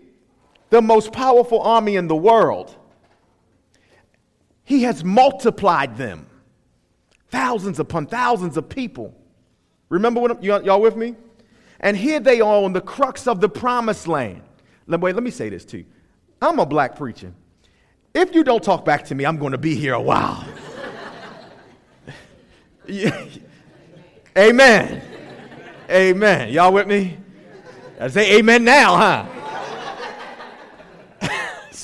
the 0.70 0.82
most 0.82 1.12
powerful 1.12 1.60
army 1.60 1.96
in 1.96 2.08
the 2.08 2.16
world. 2.16 2.74
He 4.64 4.82
has 4.82 5.02
multiplied 5.02 5.96
them. 5.96 6.26
Thousands 7.30 7.78
upon 7.78 8.06
thousands 8.06 8.56
of 8.56 8.68
people. 8.68 9.14
Remember 9.88 10.20
what 10.20 10.42
y'all 10.42 10.80
with 10.80 10.96
me? 10.96 11.14
And 11.80 11.96
here 11.96 12.20
they 12.20 12.40
are 12.40 12.64
on 12.64 12.72
the 12.72 12.80
crux 12.80 13.26
of 13.26 13.40
the 13.40 13.48
promised 13.48 14.08
land. 14.08 14.42
Let, 14.86 15.00
wait, 15.00 15.14
let 15.14 15.22
me 15.22 15.30
say 15.30 15.48
this 15.48 15.64
to 15.66 15.78
you. 15.78 15.84
I'm 16.40 16.58
a 16.58 16.66
black 16.66 16.96
preacher. 16.96 17.32
If 18.14 18.34
you 18.34 18.42
don't 18.44 18.62
talk 18.62 18.84
back 18.84 19.04
to 19.06 19.14
me, 19.14 19.24
I'm 19.24 19.38
going 19.38 19.52
to 19.52 19.58
be 19.58 19.74
here 19.74 19.94
a 19.94 20.00
while. 20.00 20.44
amen. 24.36 25.02
Amen. 25.90 26.52
Y'all 26.52 26.72
with 26.72 26.86
me? 26.86 27.18
I 28.00 28.08
say 28.08 28.38
amen 28.38 28.64
now, 28.64 28.96
huh? 28.96 29.37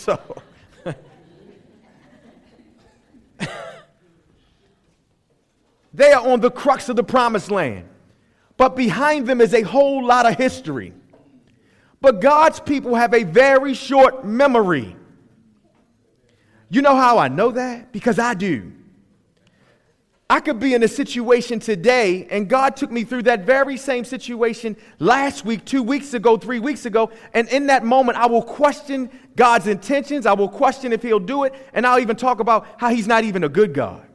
So, 0.04 0.20
they 5.94 6.12
are 6.12 6.28
on 6.28 6.40
the 6.40 6.50
crux 6.50 6.90
of 6.90 6.96
the 6.96 7.04
promised 7.04 7.50
land. 7.50 7.88
But 8.56 8.76
behind 8.76 9.26
them 9.26 9.40
is 9.40 9.54
a 9.54 9.62
whole 9.62 10.04
lot 10.04 10.26
of 10.26 10.36
history. 10.36 10.92
But 12.00 12.20
God's 12.20 12.60
people 12.60 12.94
have 12.94 13.14
a 13.14 13.24
very 13.24 13.72
short 13.72 14.24
memory. 14.26 14.94
You 16.68 16.82
know 16.82 16.94
how 16.94 17.16
I 17.18 17.28
know 17.28 17.50
that? 17.52 17.92
Because 17.92 18.18
I 18.18 18.34
do. 18.34 18.72
I 20.28 20.40
could 20.40 20.58
be 20.58 20.72
in 20.72 20.82
a 20.82 20.88
situation 20.88 21.60
today, 21.60 22.26
and 22.30 22.48
God 22.48 22.76
took 22.76 22.90
me 22.90 23.04
through 23.04 23.24
that 23.24 23.44
very 23.44 23.76
same 23.76 24.04
situation 24.04 24.76
last 24.98 25.44
week, 25.44 25.64
two 25.66 25.82
weeks 25.82 26.14
ago, 26.14 26.38
three 26.38 26.60
weeks 26.60 26.86
ago, 26.86 27.10
and 27.34 27.46
in 27.50 27.66
that 27.66 27.84
moment, 27.84 28.16
I 28.16 28.26
will 28.26 28.42
question 28.42 29.10
God's 29.36 29.66
intentions. 29.66 30.26
I 30.26 30.32
will 30.32 30.48
question 30.48 30.92
if 30.92 31.02
He'll 31.02 31.18
do 31.18 31.44
it, 31.44 31.54
and 31.72 31.86
I'll 31.86 31.98
even 31.98 32.16
talk 32.16 32.40
about 32.40 32.66
how 32.78 32.90
He's 32.90 33.06
not 33.06 33.24
even 33.24 33.44
a 33.44 33.48
good 33.48 33.74
God. 33.74 34.06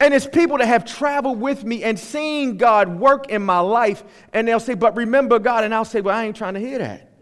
And 0.00 0.12
it's 0.12 0.26
people 0.26 0.58
that 0.58 0.66
have 0.66 0.84
traveled 0.84 1.40
with 1.40 1.64
me 1.64 1.82
and 1.82 1.98
seen 1.98 2.56
God 2.56 2.98
work 2.98 3.30
in 3.30 3.42
my 3.42 3.60
life, 3.60 4.04
and 4.32 4.46
they'll 4.46 4.60
say, 4.60 4.74
But 4.74 4.96
remember 4.96 5.38
God, 5.38 5.64
and 5.64 5.74
I'll 5.74 5.84
say, 5.84 6.00
Well, 6.00 6.16
I 6.16 6.24
ain't 6.24 6.36
trying 6.36 6.54
to 6.54 6.60
hear 6.60 6.78
that. 6.78 7.12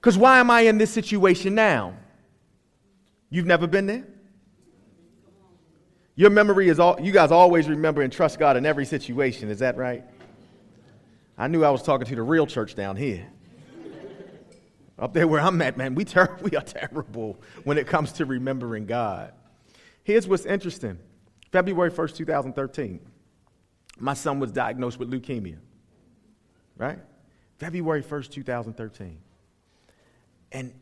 Because 0.00 0.16
why 0.16 0.40
am 0.40 0.50
I 0.50 0.62
in 0.62 0.78
this 0.78 0.90
situation 0.90 1.54
now? 1.54 1.94
You've 3.28 3.46
never 3.46 3.66
been 3.66 3.86
there? 3.86 4.06
Your 6.16 6.30
memory 6.30 6.68
is 6.68 6.78
all, 6.78 6.98
you 7.00 7.12
guys 7.12 7.30
always 7.30 7.68
remember 7.68 8.02
and 8.02 8.12
trust 8.12 8.38
God 8.38 8.56
in 8.56 8.64
every 8.64 8.84
situation, 8.84 9.50
is 9.50 9.58
that 9.58 9.76
right? 9.76 10.04
I 11.40 11.48
knew 11.48 11.64
I 11.64 11.70
was 11.70 11.82
talking 11.82 12.06
to 12.06 12.14
the 12.14 12.22
real 12.22 12.46
church 12.46 12.74
down 12.74 12.96
here. 12.96 13.26
Up 14.98 15.14
there 15.14 15.26
where 15.26 15.40
I'm 15.40 15.62
at, 15.62 15.78
man, 15.78 15.94
we, 15.94 16.04
ter- 16.04 16.36
we 16.42 16.50
are 16.54 16.62
terrible 16.62 17.40
when 17.64 17.78
it 17.78 17.86
comes 17.86 18.12
to 18.12 18.26
remembering 18.26 18.84
God. 18.84 19.32
Here's 20.04 20.28
what's 20.28 20.44
interesting 20.44 20.98
February 21.50 21.90
1st, 21.90 22.16
2013, 22.16 23.00
my 23.98 24.12
son 24.12 24.38
was 24.38 24.52
diagnosed 24.52 24.98
with 24.98 25.10
leukemia. 25.10 25.56
Right? 26.76 26.98
February 27.58 28.02
1st, 28.02 28.30
2013. 28.32 29.18
And 30.52 30.74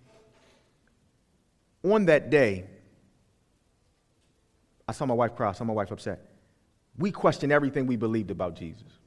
on 1.85 2.07
that 2.07 2.31
day, 2.31 2.65
I 4.89 4.93
saw 4.93 5.07
my 5.07 5.15
wife 5.15 5.37
cry, 5.37 5.51
I 5.51 5.53
saw 5.53 5.63
my 5.63 5.73
wife 5.73 5.93
upset. 5.93 6.21
We 6.97 7.13
questioned 7.13 7.53
everything 7.53 7.87
we 7.87 7.95
believed 7.95 8.33
about 8.33 8.57
Jesus. 8.57 8.98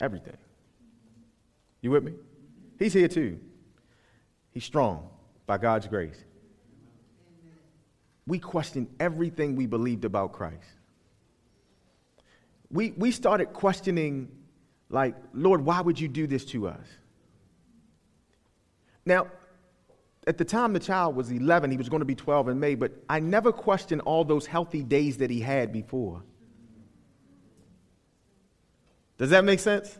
Everything. 0.00 0.36
You 1.80 1.90
with 1.90 2.04
me? 2.04 2.12
He's 2.78 2.92
here 2.92 3.08
too. 3.08 3.38
He's 4.52 4.64
strong 4.64 5.08
by 5.46 5.58
God's 5.58 5.86
grace. 5.86 6.24
We 8.26 8.38
questioned 8.38 8.88
everything 8.98 9.56
we 9.56 9.66
believed 9.66 10.04
about 10.04 10.32
Christ. 10.32 10.64
We, 12.70 12.92
we 12.92 13.10
started 13.10 13.52
questioning, 13.52 14.30
like, 14.88 15.16
Lord, 15.34 15.64
why 15.64 15.80
would 15.80 15.98
you 15.98 16.06
do 16.06 16.26
this 16.26 16.44
to 16.46 16.68
us? 16.68 16.86
Now, 19.04 19.26
at 20.26 20.38
the 20.38 20.44
time 20.44 20.72
the 20.72 20.80
child 20.80 21.16
was 21.16 21.32
11, 21.32 21.70
he 21.70 21.76
was 21.76 21.88
going 21.88 22.00
to 22.00 22.06
be 22.06 22.14
12 22.14 22.50
in 22.50 22.60
May, 22.60 22.74
but 22.74 22.92
I 23.08 23.18
never 23.18 23.50
questioned 23.50 24.02
all 24.02 24.24
those 24.24 24.46
healthy 24.46 24.82
days 24.82 25.16
that 25.16 25.30
he 25.30 25.40
had 25.40 25.72
before. 25.72 26.22
Does 29.20 29.28
that 29.30 29.44
make 29.44 29.60
sense? 29.60 29.98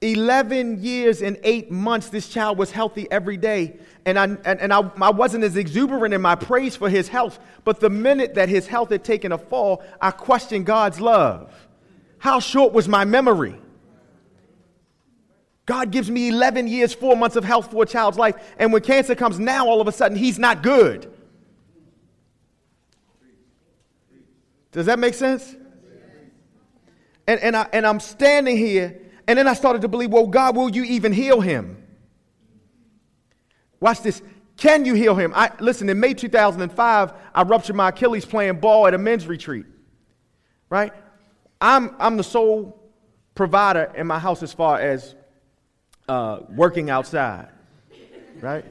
11 0.00 0.82
years 0.82 1.20
and 1.20 1.38
eight 1.42 1.70
months, 1.70 2.08
this 2.08 2.30
child 2.30 2.56
was 2.56 2.70
healthy 2.70 3.06
every 3.10 3.36
day. 3.36 3.76
And, 4.06 4.18
I, 4.18 4.24
and, 4.24 4.46
and 4.46 4.72
I, 4.72 4.90
I 5.02 5.10
wasn't 5.10 5.44
as 5.44 5.58
exuberant 5.58 6.14
in 6.14 6.22
my 6.22 6.34
praise 6.34 6.76
for 6.76 6.88
his 6.88 7.08
health. 7.08 7.38
But 7.62 7.80
the 7.80 7.90
minute 7.90 8.36
that 8.36 8.48
his 8.48 8.66
health 8.66 8.88
had 8.88 9.04
taken 9.04 9.32
a 9.32 9.38
fall, 9.38 9.82
I 10.00 10.12
questioned 10.12 10.64
God's 10.64 10.98
love. 10.98 11.52
How 12.16 12.40
short 12.40 12.72
was 12.72 12.88
my 12.88 13.04
memory? 13.04 13.60
God 15.66 15.90
gives 15.90 16.10
me 16.10 16.28
11 16.30 16.68
years, 16.68 16.94
four 16.94 17.18
months 17.18 17.36
of 17.36 17.44
health 17.44 17.70
for 17.70 17.82
a 17.82 17.86
child's 17.86 18.16
life. 18.16 18.36
And 18.58 18.72
when 18.72 18.80
cancer 18.80 19.14
comes 19.14 19.38
now, 19.38 19.68
all 19.68 19.82
of 19.82 19.88
a 19.88 19.92
sudden, 19.92 20.16
he's 20.16 20.38
not 20.38 20.62
good. 20.62 21.12
Does 24.72 24.86
that 24.86 24.98
make 24.98 25.12
sense? 25.12 25.54
And, 27.26 27.40
and, 27.40 27.56
I, 27.56 27.66
and 27.72 27.86
I'm 27.86 28.00
standing 28.00 28.56
here, 28.56 29.00
and 29.26 29.38
then 29.38 29.48
I 29.48 29.54
started 29.54 29.82
to 29.82 29.88
believe, 29.88 30.10
well, 30.10 30.26
God, 30.26 30.56
will 30.56 30.70
you 30.70 30.84
even 30.84 31.12
heal 31.12 31.40
him? 31.40 31.82
Watch 33.80 34.02
this. 34.02 34.22
Can 34.56 34.84
you 34.84 34.94
heal 34.94 35.14
him? 35.14 35.32
I, 35.34 35.50
listen, 35.58 35.88
in 35.88 35.98
May 35.98 36.14
2005, 36.14 37.12
I 37.34 37.42
ruptured 37.42 37.76
my 37.76 37.88
Achilles 37.88 38.24
playing 38.24 38.60
ball 38.60 38.86
at 38.86 38.94
a 38.94 38.98
men's 38.98 39.26
retreat. 39.26 39.66
Right? 40.70 40.92
I'm, 41.60 41.94
I'm 41.98 42.16
the 42.16 42.24
sole 42.24 42.80
provider 43.34 43.92
in 43.96 44.06
my 44.06 44.18
house 44.18 44.42
as 44.42 44.52
far 44.52 44.78
as 44.78 45.14
uh, 46.08 46.40
working 46.50 46.90
outside, 46.90 47.48
right? 48.40 48.64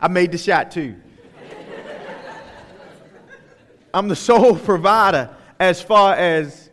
I 0.00 0.08
made 0.08 0.32
the 0.32 0.38
shot 0.38 0.70
too. 0.70 0.96
I'm 3.94 4.08
the 4.08 4.16
sole 4.16 4.56
provider 4.70 5.34
as 5.58 5.80
far 5.80 6.14
as 6.14 6.65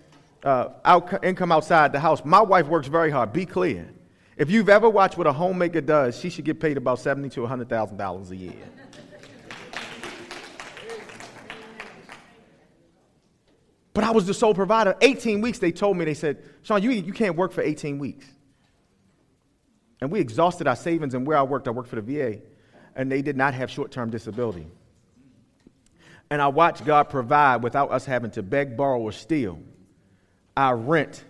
uh, 0.44 0.70
out, 0.84 1.24
income 1.24 1.52
outside 1.52 1.92
the 1.92 2.00
house. 2.00 2.24
My 2.26 2.42
wife 2.42 2.68
works 2.68 2.88
very 2.88 3.10
hard. 3.10 3.34
Be 3.34 3.46
clear. 3.46 3.90
If 4.38 4.50
you've 4.50 4.70
ever 4.70 4.90
watched 4.90 5.18
what 5.18 5.28
a 5.28 5.34
homemaker 5.34 5.82
does, 5.82 6.20
she 6.20 6.30
should 6.30 6.46
get 6.46 6.60
paid 6.60 6.78
about 6.78 7.00
seventy 7.00 7.30
to 7.30 7.46
hundred 7.46 7.70
thousand 7.70 7.98
dollars 7.98 8.32
a 8.32 8.36
year. 8.36 8.54
But 13.94 14.04
I 14.04 14.12
was 14.12 14.26
the 14.26 14.34
sole 14.34 14.56
provider. 14.56 14.96
18 15.02 15.40
weeks, 15.40 15.60
they 15.60 15.72
told 15.72 15.98
me, 15.98 16.06
they 16.06 16.16
said, 16.16 16.44
Sean, 16.64 16.82
you, 16.82 16.90
you 16.90 17.14
can't 17.14 17.36
work 17.36 17.52
for 17.52 17.62
18 17.62 18.00
weeks. 18.00 18.26
And 20.02 20.12
we 20.12 20.20
exhausted 20.20 20.68
our 20.68 20.76
savings, 20.76 21.14
and 21.14 21.28
where 21.28 21.38
I 21.38 21.44
worked, 21.44 21.68
I 21.68 21.72
worked 21.72 21.90
for 21.90 22.02
the 22.02 22.02
VA, 22.02 22.40
and 22.96 23.12
they 23.12 23.22
did 23.22 23.38
not 23.38 23.54
have 23.54 23.70
short 23.70 23.92
term 23.92 24.10
disability. 24.10 24.66
And 26.32 26.42
I 26.42 26.48
watched 26.48 26.84
God 26.86 27.04
provide 27.04 27.62
without 27.62 27.92
us 27.92 28.04
having 28.04 28.32
to 28.32 28.42
beg, 28.42 28.76
borrow, 28.76 29.00
or 29.00 29.12
steal 29.12 29.60
our 30.56 30.76
rent, 30.76 31.24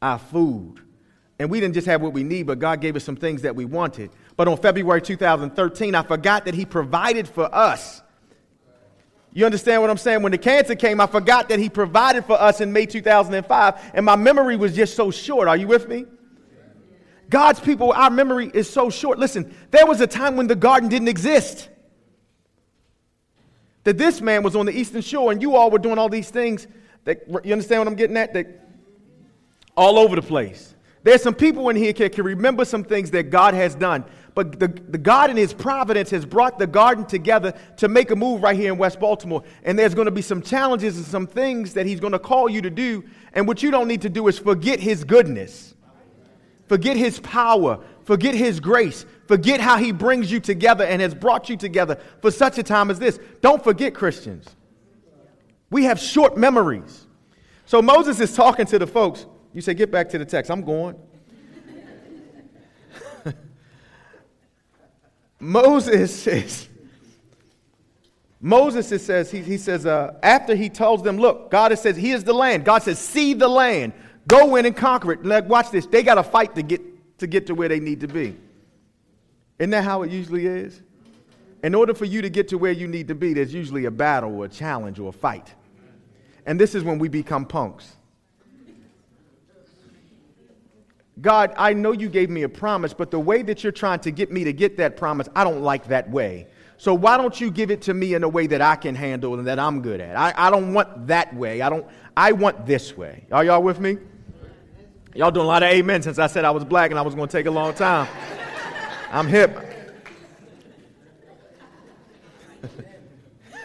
our 0.00 0.18
food. 0.18 0.80
And 1.38 1.50
we 1.50 1.60
didn't 1.60 1.74
just 1.74 1.86
have 1.86 2.02
what 2.02 2.12
we 2.12 2.22
need, 2.22 2.46
but 2.46 2.58
God 2.58 2.80
gave 2.80 2.96
us 2.96 3.04
some 3.04 3.16
things 3.16 3.42
that 3.42 3.56
we 3.56 3.64
wanted. 3.64 4.10
But 4.36 4.46
on 4.48 4.56
February 4.58 5.00
2013, 5.00 5.94
I 5.94 6.02
forgot 6.02 6.44
that 6.44 6.54
He 6.54 6.64
provided 6.64 7.26
for 7.26 7.54
us. 7.54 8.02
You 9.32 9.46
understand 9.46 9.80
what 9.80 9.90
I'm 9.90 9.96
saying? 9.96 10.22
When 10.22 10.32
the 10.32 10.38
cancer 10.38 10.74
came, 10.74 11.00
I 11.00 11.06
forgot 11.06 11.48
that 11.48 11.58
He 11.58 11.68
provided 11.68 12.24
for 12.24 12.40
us 12.40 12.60
in 12.60 12.72
May 12.72 12.84
2005, 12.84 13.92
and 13.94 14.04
my 14.04 14.16
memory 14.16 14.56
was 14.56 14.74
just 14.74 14.96
so 14.96 15.10
short. 15.10 15.48
Are 15.48 15.56
you 15.56 15.66
with 15.66 15.88
me? 15.88 16.04
God's 17.30 17.60
people, 17.60 17.92
our 17.92 18.10
memory 18.10 18.50
is 18.52 18.68
so 18.68 18.90
short. 18.90 19.18
Listen, 19.18 19.54
there 19.70 19.86
was 19.86 20.00
a 20.00 20.06
time 20.06 20.36
when 20.36 20.48
the 20.48 20.56
garden 20.56 20.88
didn't 20.88 21.08
exist. 21.08 21.68
That 23.84 23.96
this 23.96 24.20
man 24.20 24.42
was 24.42 24.56
on 24.56 24.66
the 24.66 24.76
eastern 24.76 25.00
shore 25.00 25.32
and 25.32 25.40
you 25.40 25.54
all 25.54 25.70
were 25.70 25.78
doing 25.78 25.96
all 25.96 26.08
these 26.08 26.28
things 26.28 26.66
that, 27.04 27.22
you 27.44 27.52
understand 27.52 27.80
what 27.80 27.88
I'm 27.88 27.94
getting 27.94 28.16
at? 28.16 28.34
That 28.34 28.69
all 29.76 29.98
over 29.98 30.16
the 30.16 30.22
place. 30.22 30.74
There's 31.02 31.22
some 31.22 31.34
people 31.34 31.68
in 31.70 31.76
here 31.76 31.92
that 31.94 32.12
can 32.12 32.24
remember 32.24 32.64
some 32.64 32.84
things 32.84 33.10
that 33.12 33.30
God 33.30 33.54
has 33.54 33.74
done. 33.74 34.04
But 34.34 34.60
the, 34.60 34.68
the 34.68 34.98
God 34.98 35.30
in 35.30 35.36
His 35.36 35.52
providence 35.52 36.10
has 36.10 36.24
brought 36.24 36.58
the 36.58 36.66
garden 36.66 37.04
together 37.04 37.52
to 37.78 37.88
make 37.88 38.10
a 38.10 38.16
move 38.16 38.42
right 38.42 38.54
here 38.54 38.72
in 38.72 38.78
West 38.78 39.00
Baltimore. 39.00 39.42
And 39.64 39.78
there's 39.78 39.94
going 39.94 40.04
to 40.04 40.12
be 40.12 40.22
some 40.22 40.42
challenges 40.42 40.96
and 40.96 41.06
some 41.06 41.26
things 41.26 41.74
that 41.74 41.86
He's 41.86 42.00
going 42.00 42.12
to 42.12 42.18
call 42.18 42.48
you 42.48 42.60
to 42.62 42.70
do. 42.70 43.02
And 43.32 43.48
what 43.48 43.62
you 43.62 43.70
don't 43.70 43.88
need 43.88 44.02
to 44.02 44.10
do 44.10 44.28
is 44.28 44.38
forget 44.38 44.78
His 44.78 45.04
goodness. 45.04 45.74
Forget 46.70 46.96
his 46.96 47.18
power. 47.18 47.80
Forget 48.04 48.32
his 48.32 48.60
grace. 48.60 49.04
Forget 49.26 49.60
how 49.60 49.76
he 49.76 49.90
brings 49.90 50.30
you 50.30 50.38
together 50.38 50.84
and 50.84 51.02
has 51.02 51.12
brought 51.12 51.48
you 51.48 51.56
together 51.56 51.98
for 52.22 52.30
such 52.30 52.58
a 52.58 52.62
time 52.62 52.92
as 52.92 52.98
this. 53.00 53.18
Don't 53.40 53.64
forget, 53.64 53.92
Christians. 53.92 54.46
We 55.68 55.82
have 55.86 55.98
short 55.98 56.36
memories. 56.36 57.08
So 57.66 57.82
Moses 57.82 58.20
is 58.20 58.36
talking 58.36 58.66
to 58.66 58.78
the 58.78 58.86
folks. 58.86 59.26
You 59.52 59.60
say, 59.60 59.74
get 59.74 59.90
back 59.90 60.08
to 60.10 60.18
the 60.18 60.24
text. 60.24 60.50
I'm 60.50 60.62
going. 60.62 60.96
Moses 65.40 66.22
says, 66.22 66.68
Moses 68.40 69.04
says, 69.04 69.30
he, 69.30 69.40
he 69.40 69.58
says, 69.58 69.84
uh, 69.84 70.14
after 70.22 70.54
he 70.54 70.68
tells 70.68 71.02
them, 71.02 71.18
look, 71.18 71.50
God 71.50 71.76
says, 71.78 71.96
here's 71.96 72.24
the 72.24 72.32
land. 72.32 72.64
God 72.64 72.82
says, 72.82 72.98
see 72.98 73.34
the 73.34 73.48
land. 73.48 73.92
Go 74.26 74.56
in 74.56 74.66
and 74.66 74.76
conquer 74.76 75.12
it. 75.12 75.24
Like, 75.24 75.48
watch 75.48 75.70
this. 75.70 75.86
They 75.86 76.02
got 76.02 76.14
to 76.14 76.22
fight 76.22 76.54
to 76.54 76.62
get, 76.62 77.18
to 77.18 77.26
get 77.26 77.46
to 77.48 77.54
where 77.54 77.68
they 77.68 77.80
need 77.80 78.00
to 78.00 78.08
be. 78.08 78.36
Isn't 79.58 79.70
that 79.70 79.84
how 79.84 80.02
it 80.02 80.10
usually 80.10 80.46
is? 80.46 80.80
In 81.62 81.74
order 81.74 81.92
for 81.92 82.06
you 82.06 82.22
to 82.22 82.30
get 82.30 82.48
to 82.48 82.56
where 82.56 82.72
you 82.72 82.86
need 82.86 83.08
to 83.08 83.14
be, 83.14 83.34
there's 83.34 83.52
usually 83.52 83.84
a 83.84 83.90
battle 83.90 84.34
or 84.34 84.46
a 84.46 84.48
challenge 84.48 84.98
or 84.98 85.10
a 85.10 85.12
fight. 85.12 85.54
And 86.46 86.58
this 86.58 86.74
is 86.74 86.82
when 86.82 86.98
we 86.98 87.08
become 87.08 87.44
punks. 87.44 87.96
God, 91.20 91.52
I 91.56 91.72
know 91.72 91.92
you 91.92 92.08
gave 92.08 92.30
me 92.30 92.42
a 92.42 92.48
promise, 92.48 92.94
but 92.94 93.10
the 93.10 93.20
way 93.20 93.42
that 93.42 93.62
you're 93.62 93.72
trying 93.72 94.00
to 94.00 94.10
get 94.10 94.30
me 94.30 94.44
to 94.44 94.52
get 94.52 94.76
that 94.78 94.96
promise, 94.96 95.28
I 95.34 95.44
don't 95.44 95.62
like 95.62 95.88
that 95.88 96.08
way. 96.10 96.46
So 96.76 96.94
why 96.94 97.18
don't 97.18 97.38
you 97.38 97.50
give 97.50 97.70
it 97.70 97.82
to 97.82 97.94
me 97.94 98.14
in 98.14 98.22
a 98.24 98.28
way 98.28 98.46
that 98.46 98.62
I 98.62 98.74
can 98.76 98.94
handle 98.94 99.34
and 99.34 99.46
that 99.46 99.58
I'm 99.58 99.82
good 99.82 100.00
at? 100.00 100.16
I, 100.16 100.32
I 100.34 100.50
don't 100.50 100.72
want 100.72 101.08
that 101.08 101.34
way. 101.34 101.60
I 101.60 101.68
don't 101.68 101.86
I 102.16 102.32
want 102.32 102.64
this 102.64 102.96
way. 102.96 103.26
Are 103.30 103.44
y'all 103.44 103.62
with 103.62 103.80
me? 103.80 103.98
Y'all 105.14 105.30
doing 105.30 105.44
a 105.44 105.48
lot 105.48 105.62
of 105.62 105.68
amen 105.68 106.02
since 106.02 106.18
I 106.18 106.26
said 106.26 106.44
I 106.44 106.50
was 106.52 106.64
black 106.64 106.90
and 106.90 106.98
I 106.98 107.02
was 107.02 107.14
going 107.14 107.28
to 107.28 107.36
take 107.36 107.46
a 107.46 107.50
long 107.50 107.74
time. 107.74 108.08
I'm 109.10 109.26
hip. 109.26 109.58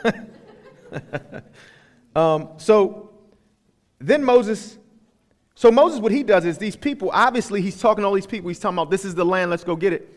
um, 2.15 2.49
so 2.57 3.11
then 3.99 4.23
Moses, 4.23 4.77
so 5.55 5.71
Moses, 5.71 5.99
what 5.99 6.11
he 6.11 6.21
does 6.21 6.43
is 6.43 6.57
these 6.57 6.75
people, 6.75 7.09
obviously, 7.13 7.61
he's 7.61 7.79
talking 7.79 8.01
to 8.01 8.07
all 8.07 8.13
these 8.13 8.27
people. 8.27 8.49
He's 8.49 8.59
talking 8.59 8.77
about 8.77 8.91
this 8.91 9.05
is 9.05 9.15
the 9.15 9.25
land, 9.25 9.49
let's 9.49 9.63
go 9.63 9.75
get 9.77 9.93
it. 9.93 10.11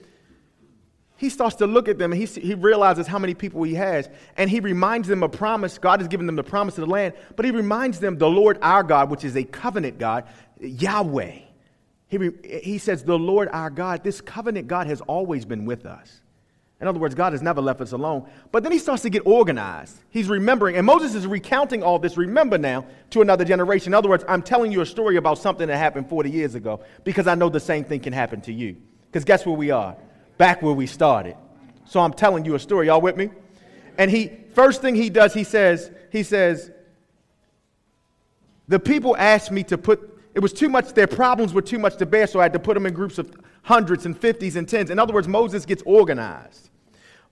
He 1.17 1.31
starts 1.31 1.57
to 1.57 1.67
look 1.67 1.89
at 1.89 1.99
them 1.99 2.13
and 2.13 2.21
he, 2.21 2.27
he 2.27 2.55
realizes 2.55 3.07
how 3.09 3.19
many 3.19 3.35
people 3.35 3.63
he 3.65 3.75
has. 3.75 4.09
And 4.37 4.49
he 4.49 4.61
reminds 4.61 5.09
them 5.09 5.23
of 5.23 5.33
promise. 5.33 5.79
God 5.79 6.01
has 6.01 6.09
given 6.09 6.27
them 6.27 6.37
the 6.37 6.45
promise 6.45 6.79
of 6.79 6.87
the 6.87 6.91
land, 6.91 7.15
but 7.35 7.45
he 7.45 7.51
reminds 7.51 7.99
them 7.99 8.19
the 8.19 8.29
Lord 8.29 8.59
our 8.63 8.83
God, 8.83 9.11
which 9.11 9.25
is 9.25 9.37
a 9.37 9.43
covenant 9.43 9.99
God, 9.99 10.25
Yahweh. 10.61 11.39
He, 12.09 12.31
he 12.45 12.79
says, 12.79 13.05
The 13.05 13.19
Lord 13.19 13.49
our 13.53 13.71
God, 13.71 14.05
this 14.05 14.21
covenant 14.21 14.69
God 14.69 14.87
has 14.87 15.01
always 15.03 15.45
been 15.45 15.65
with 15.65 15.87
us. 15.87 16.21
In 16.81 16.87
other 16.87 17.01
words, 17.01 17.15
God 17.15 17.33
has 17.33 17.43
never 17.43 17.61
left 17.61 17.81
us 17.81 17.91
alone. 17.91 18.29
But 18.53 18.63
then 18.63 18.71
he 18.71 18.79
starts 18.79 19.03
to 19.03 19.11
get 19.11 19.27
organized. 19.27 19.97
He's 20.11 20.29
remembering, 20.29 20.77
and 20.77 20.87
Moses 20.87 21.17
is 21.17 21.27
recounting 21.27 21.83
all 21.83 21.99
this, 21.99 22.17
remember 22.17 22.57
now, 22.57 22.87
to 23.11 23.21
another 23.21 23.45
generation. 23.45 23.91
In 23.91 23.95
other 23.95 24.09
words, 24.09 24.25
I'm 24.29 24.43
telling 24.43 24.71
you 24.71 24.81
a 24.81 24.87
story 24.87 25.17
about 25.17 25.39
something 25.39 25.67
that 25.67 25.77
happened 25.77 26.09
40 26.09 26.31
years 26.31 26.55
ago 26.55 26.81
because 27.03 27.27
I 27.27 27.35
know 27.35 27.49
the 27.49 27.59
same 27.59 27.85
thing 27.85 27.99
can 28.01 28.13
happen 28.13 28.41
to 28.43 28.53
you. 28.53 28.77
Because 29.07 29.25
guess 29.25 29.45
where 29.45 29.57
we 29.57 29.73
are? 29.73 29.97
Back 30.37 30.63
where 30.63 30.73
we 30.73 30.87
started. 30.87 31.37
So 31.85 31.99
I'm 31.99 32.13
telling 32.13 32.45
you 32.45 32.55
a 32.55 32.61
story. 32.61 32.87
Y'all 32.87 33.01
with 33.01 33.17
me? 33.17 33.31
And 33.97 34.09
he, 34.09 34.31
first 34.55 34.81
thing 34.81 34.95
he 34.95 35.11
does, 35.11 35.35
he 35.35 35.43
says, 35.43 35.91
he 36.13 36.23
says, 36.23 36.71
the 38.69 38.79
people 38.79 39.17
asked 39.17 39.51
me 39.51 39.65
to 39.65 39.79
put, 39.79 40.21
it 40.35 40.41
was 40.41 40.53
too 40.53 40.69
much, 40.69 40.93
their 40.93 41.09
problems 41.09 41.53
were 41.53 41.63
too 41.63 41.79
much 41.79 41.97
to 41.97 42.07
bear, 42.07 42.29
so 42.29 42.39
I 42.39 42.45
had 42.45 42.53
to 42.53 42.59
put 42.61 42.75
them 42.75 42.87
in 42.87 42.95
groups 42.95 43.19
of 43.19 43.35
hundreds 43.63 44.07
and 44.07 44.17
fifties 44.17 44.55
and 44.55 44.69
tens. 44.69 44.91
In 44.91 44.99
other 44.99 45.13
words, 45.13 45.27
Moses 45.27 45.65
gets 45.65 45.83
organized. 45.85 46.68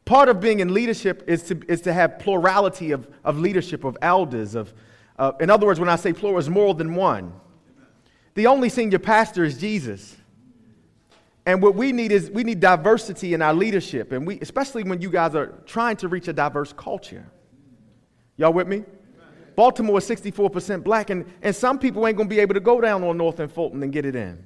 Part 0.06 0.28
of 0.28 0.40
being 0.40 0.60
in 0.60 0.72
leadership 0.72 1.24
is 1.26 1.42
to, 1.44 1.60
is 1.68 1.80
to 1.82 1.92
have 1.92 2.20
plurality 2.20 2.92
of, 2.92 3.08
of 3.24 3.38
leadership, 3.38 3.82
of 3.82 3.98
elders. 4.00 4.54
Of, 4.54 4.72
uh, 5.18 5.32
in 5.40 5.50
other 5.50 5.66
words, 5.66 5.80
when 5.80 5.88
I 5.88 5.96
say 5.96 6.12
plural, 6.12 6.38
it's 6.38 6.48
more 6.48 6.74
than 6.74 6.94
one. 6.94 7.32
The 8.34 8.46
only 8.46 8.68
senior 8.68 9.00
pastor 9.00 9.42
is 9.42 9.58
Jesus. 9.58 10.16
And 11.44 11.60
what 11.60 11.74
we 11.74 11.90
need 11.90 12.12
is 12.12 12.30
we 12.30 12.44
need 12.44 12.60
diversity 12.60 13.34
in 13.34 13.42
our 13.42 13.52
leadership, 13.52 14.12
and 14.12 14.26
we, 14.26 14.38
especially 14.40 14.84
when 14.84 15.00
you 15.00 15.10
guys 15.10 15.34
are 15.34 15.54
trying 15.66 15.96
to 15.96 16.08
reach 16.08 16.28
a 16.28 16.32
diverse 16.32 16.72
culture. 16.72 17.26
Y'all 18.36 18.52
with 18.52 18.68
me? 18.68 18.84
Baltimore 19.56 19.98
is 19.98 20.08
64% 20.08 20.84
black, 20.84 21.10
and, 21.10 21.24
and 21.42 21.54
some 21.54 21.78
people 21.78 22.06
ain't 22.06 22.16
gonna 22.16 22.28
be 22.28 22.38
able 22.38 22.54
to 22.54 22.60
go 22.60 22.80
down 22.80 23.02
on 23.02 23.16
North 23.16 23.40
and 23.40 23.50
Fulton 23.50 23.82
and 23.82 23.92
get 23.92 24.04
it 24.04 24.14
in. 24.14 24.44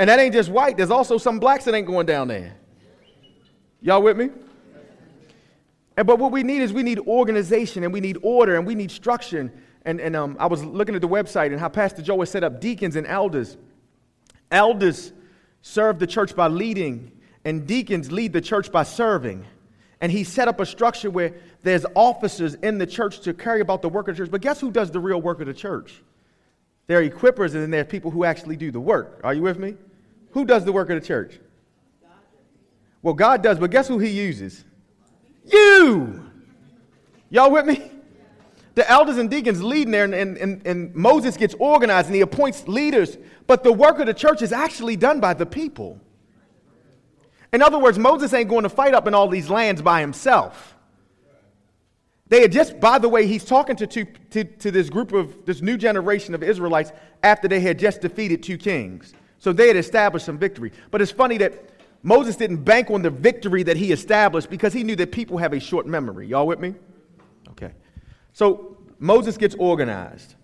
And 0.00 0.08
that 0.08 0.18
ain't 0.18 0.32
just 0.32 0.48
white, 0.48 0.78
there's 0.78 0.90
also 0.90 1.18
some 1.18 1.38
blacks 1.38 1.66
that 1.66 1.74
ain't 1.74 1.86
going 1.86 2.06
down 2.06 2.28
there. 2.28 2.56
Y'all 3.82 4.00
with 4.00 4.16
me? 4.16 4.30
And, 5.94 6.06
but 6.06 6.18
what 6.18 6.32
we 6.32 6.42
need 6.42 6.62
is 6.62 6.72
we 6.72 6.82
need 6.82 7.00
organization 7.00 7.84
and 7.84 7.92
we 7.92 8.00
need 8.00 8.16
order 8.22 8.56
and 8.56 8.66
we 8.66 8.74
need 8.74 8.90
structure. 8.90 9.52
And, 9.84 10.00
and 10.00 10.16
um, 10.16 10.38
I 10.40 10.46
was 10.46 10.64
looking 10.64 10.94
at 10.94 11.02
the 11.02 11.08
website 11.08 11.52
and 11.52 11.60
how 11.60 11.68
Pastor 11.68 12.00
Joe 12.00 12.18
has 12.20 12.30
set 12.30 12.42
up 12.42 12.62
deacons 12.62 12.96
and 12.96 13.06
elders. 13.06 13.58
Elders 14.50 15.12
serve 15.60 15.98
the 15.98 16.06
church 16.06 16.34
by 16.34 16.48
leading, 16.48 17.12
and 17.44 17.66
deacons 17.66 18.10
lead 18.10 18.32
the 18.32 18.40
church 18.40 18.72
by 18.72 18.84
serving. 18.84 19.44
And 20.00 20.10
he 20.10 20.24
set 20.24 20.48
up 20.48 20.60
a 20.60 20.66
structure 20.66 21.10
where 21.10 21.34
there's 21.62 21.84
officers 21.94 22.54
in 22.54 22.78
the 22.78 22.86
church 22.86 23.20
to 23.20 23.34
carry 23.34 23.60
about 23.60 23.82
the 23.82 23.90
work 23.90 24.08
of 24.08 24.16
the 24.16 24.22
church. 24.22 24.30
But 24.30 24.40
guess 24.40 24.60
who 24.62 24.70
does 24.70 24.90
the 24.90 24.98
real 24.98 25.20
work 25.20 25.42
of 25.42 25.46
the 25.46 25.52
church? 25.52 26.02
They're 26.86 27.06
equippers 27.06 27.52
and 27.52 27.62
then 27.62 27.70
there 27.70 27.82
are 27.82 27.84
people 27.84 28.10
who 28.10 28.24
actually 28.24 28.56
do 28.56 28.70
the 28.70 28.80
work. 28.80 29.20
Are 29.22 29.34
you 29.34 29.42
with 29.42 29.58
me? 29.58 29.76
Who 30.32 30.44
does 30.44 30.64
the 30.64 30.72
work 30.72 30.90
of 30.90 31.00
the 31.00 31.06
church? 31.06 31.38
Well, 33.02 33.14
God 33.14 33.42
does, 33.42 33.58
but 33.58 33.70
guess 33.70 33.88
who 33.88 33.98
he 33.98 34.10
uses? 34.10 34.64
You! 35.44 36.30
Y'all 37.30 37.50
with 37.50 37.66
me? 37.66 37.90
The 38.74 38.88
elders 38.88 39.18
and 39.18 39.28
deacons 39.28 39.62
leading 39.62 39.90
there, 39.90 40.04
and, 40.04 40.14
and, 40.14 40.66
and, 40.66 40.94
Moses 40.94 41.36
gets 41.36 41.54
organized 41.58 42.06
and 42.06 42.14
he 42.14 42.20
appoints 42.20 42.68
leaders, 42.68 43.18
but 43.46 43.64
the 43.64 43.72
work 43.72 43.98
of 43.98 44.06
the 44.06 44.14
church 44.14 44.42
is 44.42 44.52
actually 44.52 44.96
done 44.96 45.18
by 45.18 45.34
the 45.34 45.44
people. 45.44 46.00
In 47.52 47.62
other 47.62 47.78
words, 47.78 47.98
Moses 47.98 48.32
ain't 48.32 48.48
going 48.48 48.62
to 48.62 48.68
fight 48.68 48.94
up 48.94 49.08
in 49.08 49.14
all 49.14 49.28
these 49.28 49.50
lands 49.50 49.82
by 49.82 50.00
himself. 50.00 50.76
They 52.28 52.42
had 52.42 52.52
just, 52.52 52.78
by 52.78 52.98
the 52.98 53.08
way, 53.08 53.26
he's 53.26 53.44
talking 53.44 53.74
to, 53.74 53.88
to, 53.88 54.04
to, 54.04 54.44
to 54.44 54.70
this 54.70 54.88
group 54.88 55.12
of, 55.12 55.44
this 55.46 55.60
new 55.60 55.76
generation 55.76 56.32
of 56.32 56.44
Israelites 56.44 56.92
after 57.24 57.48
they 57.48 57.58
had 57.58 57.76
just 57.76 58.00
defeated 58.00 58.40
two 58.42 58.56
kings. 58.56 59.14
So 59.40 59.52
they 59.52 59.66
had 59.66 59.76
established 59.76 60.26
some 60.26 60.38
victory. 60.38 60.70
But 60.90 61.02
it's 61.02 61.10
funny 61.10 61.38
that 61.38 61.70
Moses 62.02 62.36
didn't 62.36 62.58
bank 62.58 62.90
on 62.90 63.02
the 63.02 63.10
victory 63.10 63.62
that 63.64 63.76
he 63.76 63.90
established 63.90 64.48
because 64.48 64.72
he 64.72 64.84
knew 64.84 64.96
that 64.96 65.10
people 65.10 65.38
have 65.38 65.52
a 65.52 65.60
short 65.60 65.86
memory. 65.86 66.28
Y'all 66.28 66.46
with 66.46 66.60
me? 66.60 66.74
Okay. 67.50 67.72
So 68.32 68.76
Moses 68.98 69.36
gets 69.36 69.54
organized. 69.56 70.34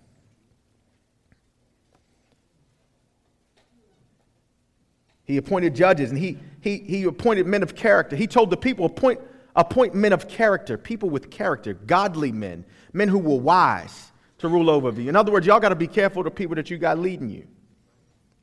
He 5.25 5.37
appointed 5.37 5.75
judges 5.75 6.11
and 6.11 6.19
he, 6.19 6.39
he, 6.61 6.79
he 6.79 7.03
appointed 7.05 7.47
men 7.47 7.63
of 7.63 7.75
character. 7.75 8.17
He 8.17 8.27
told 8.27 8.49
the 8.49 8.57
people, 8.57 8.87
appoint, 8.87 9.21
appoint 9.57 9.95
men 9.95 10.13
of 10.13 10.29
character, 10.29 10.79
people 10.79 11.11
with 11.11 11.31
character, 11.31 11.75
godly 11.75 12.33
men, 12.33 12.65
men 12.93 13.09
who 13.09 13.19
were 13.19 13.37
wise 13.37 14.13
to 14.39 14.49
rule 14.49 14.71
over 14.71 14.91
you. 15.01 15.09
In 15.09 15.17
other 15.17 15.33
words, 15.33 15.47
y'all 15.47 15.61
got 15.61 15.71
to 15.71 15.75
be 15.75 15.89
careful 15.89 16.21
of 16.21 16.25
the 16.27 16.31
people 16.31 16.55
that 16.57 16.71
you 16.71 16.79
got 16.79 16.99
leading 16.99 17.29
you. 17.29 17.47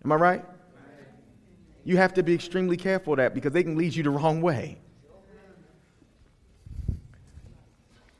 Am 0.03 0.11
I 0.11 0.15
right? 0.15 0.45
You 1.83 1.97
have 1.97 2.13
to 2.15 2.23
be 2.23 2.33
extremely 2.33 2.77
careful 2.77 3.13
of 3.13 3.17
that 3.17 3.33
because 3.33 3.51
they 3.51 3.63
can 3.63 3.75
lead 3.75 3.95
you 3.95 4.03
the 4.03 4.09
wrong 4.09 4.41
way. 4.41 4.77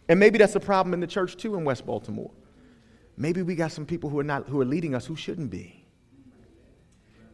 And 0.10 0.20
maybe 0.20 0.38
that's 0.38 0.56
a 0.56 0.60
problem 0.60 0.94
in 0.94 1.00
the 1.00 1.08
church 1.08 1.38
too 1.38 1.56
in 1.56 1.64
West 1.64 1.86
Baltimore. 1.86 2.32
Maybe 3.16 3.42
we 3.42 3.56
got 3.56 3.72
some 3.72 3.86
people 3.86 4.10
who 4.10 4.20
are 4.20 4.24
not 4.24 4.50
who 4.50 4.60
are 4.60 4.66
leading 4.66 4.96
us 4.96 5.06
who 5.06 5.16
shouldn't 5.16 5.50
be. 5.50 5.86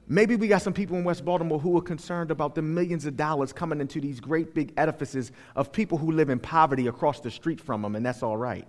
Maybe 0.08 0.36
we 0.36 0.48
got 0.48 0.64
some 0.64 0.74
people 0.74 0.98
in 0.98 1.04
West 1.04 1.24
Baltimore 1.24 1.60
who 1.60 1.78
are 1.78 1.82
concerned 1.82 2.32
about 2.32 2.56
the 2.56 2.64
millions 2.64 3.06
of 3.06 3.16
dollars 3.16 3.54
coming 3.54 3.80
into 3.80 4.02
these 4.02 4.20
great 4.20 4.56
big 4.56 4.74
edifices 4.76 5.32
of 5.56 5.72
people 5.72 6.00
who 6.00 6.12
live 6.12 6.30
in 6.30 6.40
poverty 6.40 6.88
across 6.88 7.20
the 7.20 7.30
street 7.30 7.62
from 7.62 7.84
them, 7.84 7.96
and 7.96 8.04
that's 8.04 8.24
all 8.24 8.36
right. 8.36 8.68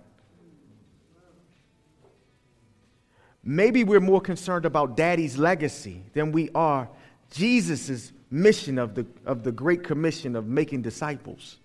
Maybe 3.43 3.83
we're 3.83 3.99
more 3.99 4.21
concerned 4.21 4.65
about 4.65 4.95
daddy's 4.95 5.37
legacy 5.37 6.03
than 6.13 6.31
we 6.31 6.49
are 6.53 6.87
Jesus' 7.31 8.11
mission 8.29 8.77
of 8.77 8.95
the, 8.95 9.05
of 9.25 9.43
the 9.43 9.51
Great 9.51 9.83
Commission 9.83 10.35
of 10.35 10.45
making 10.47 10.81
disciples. 10.81 11.57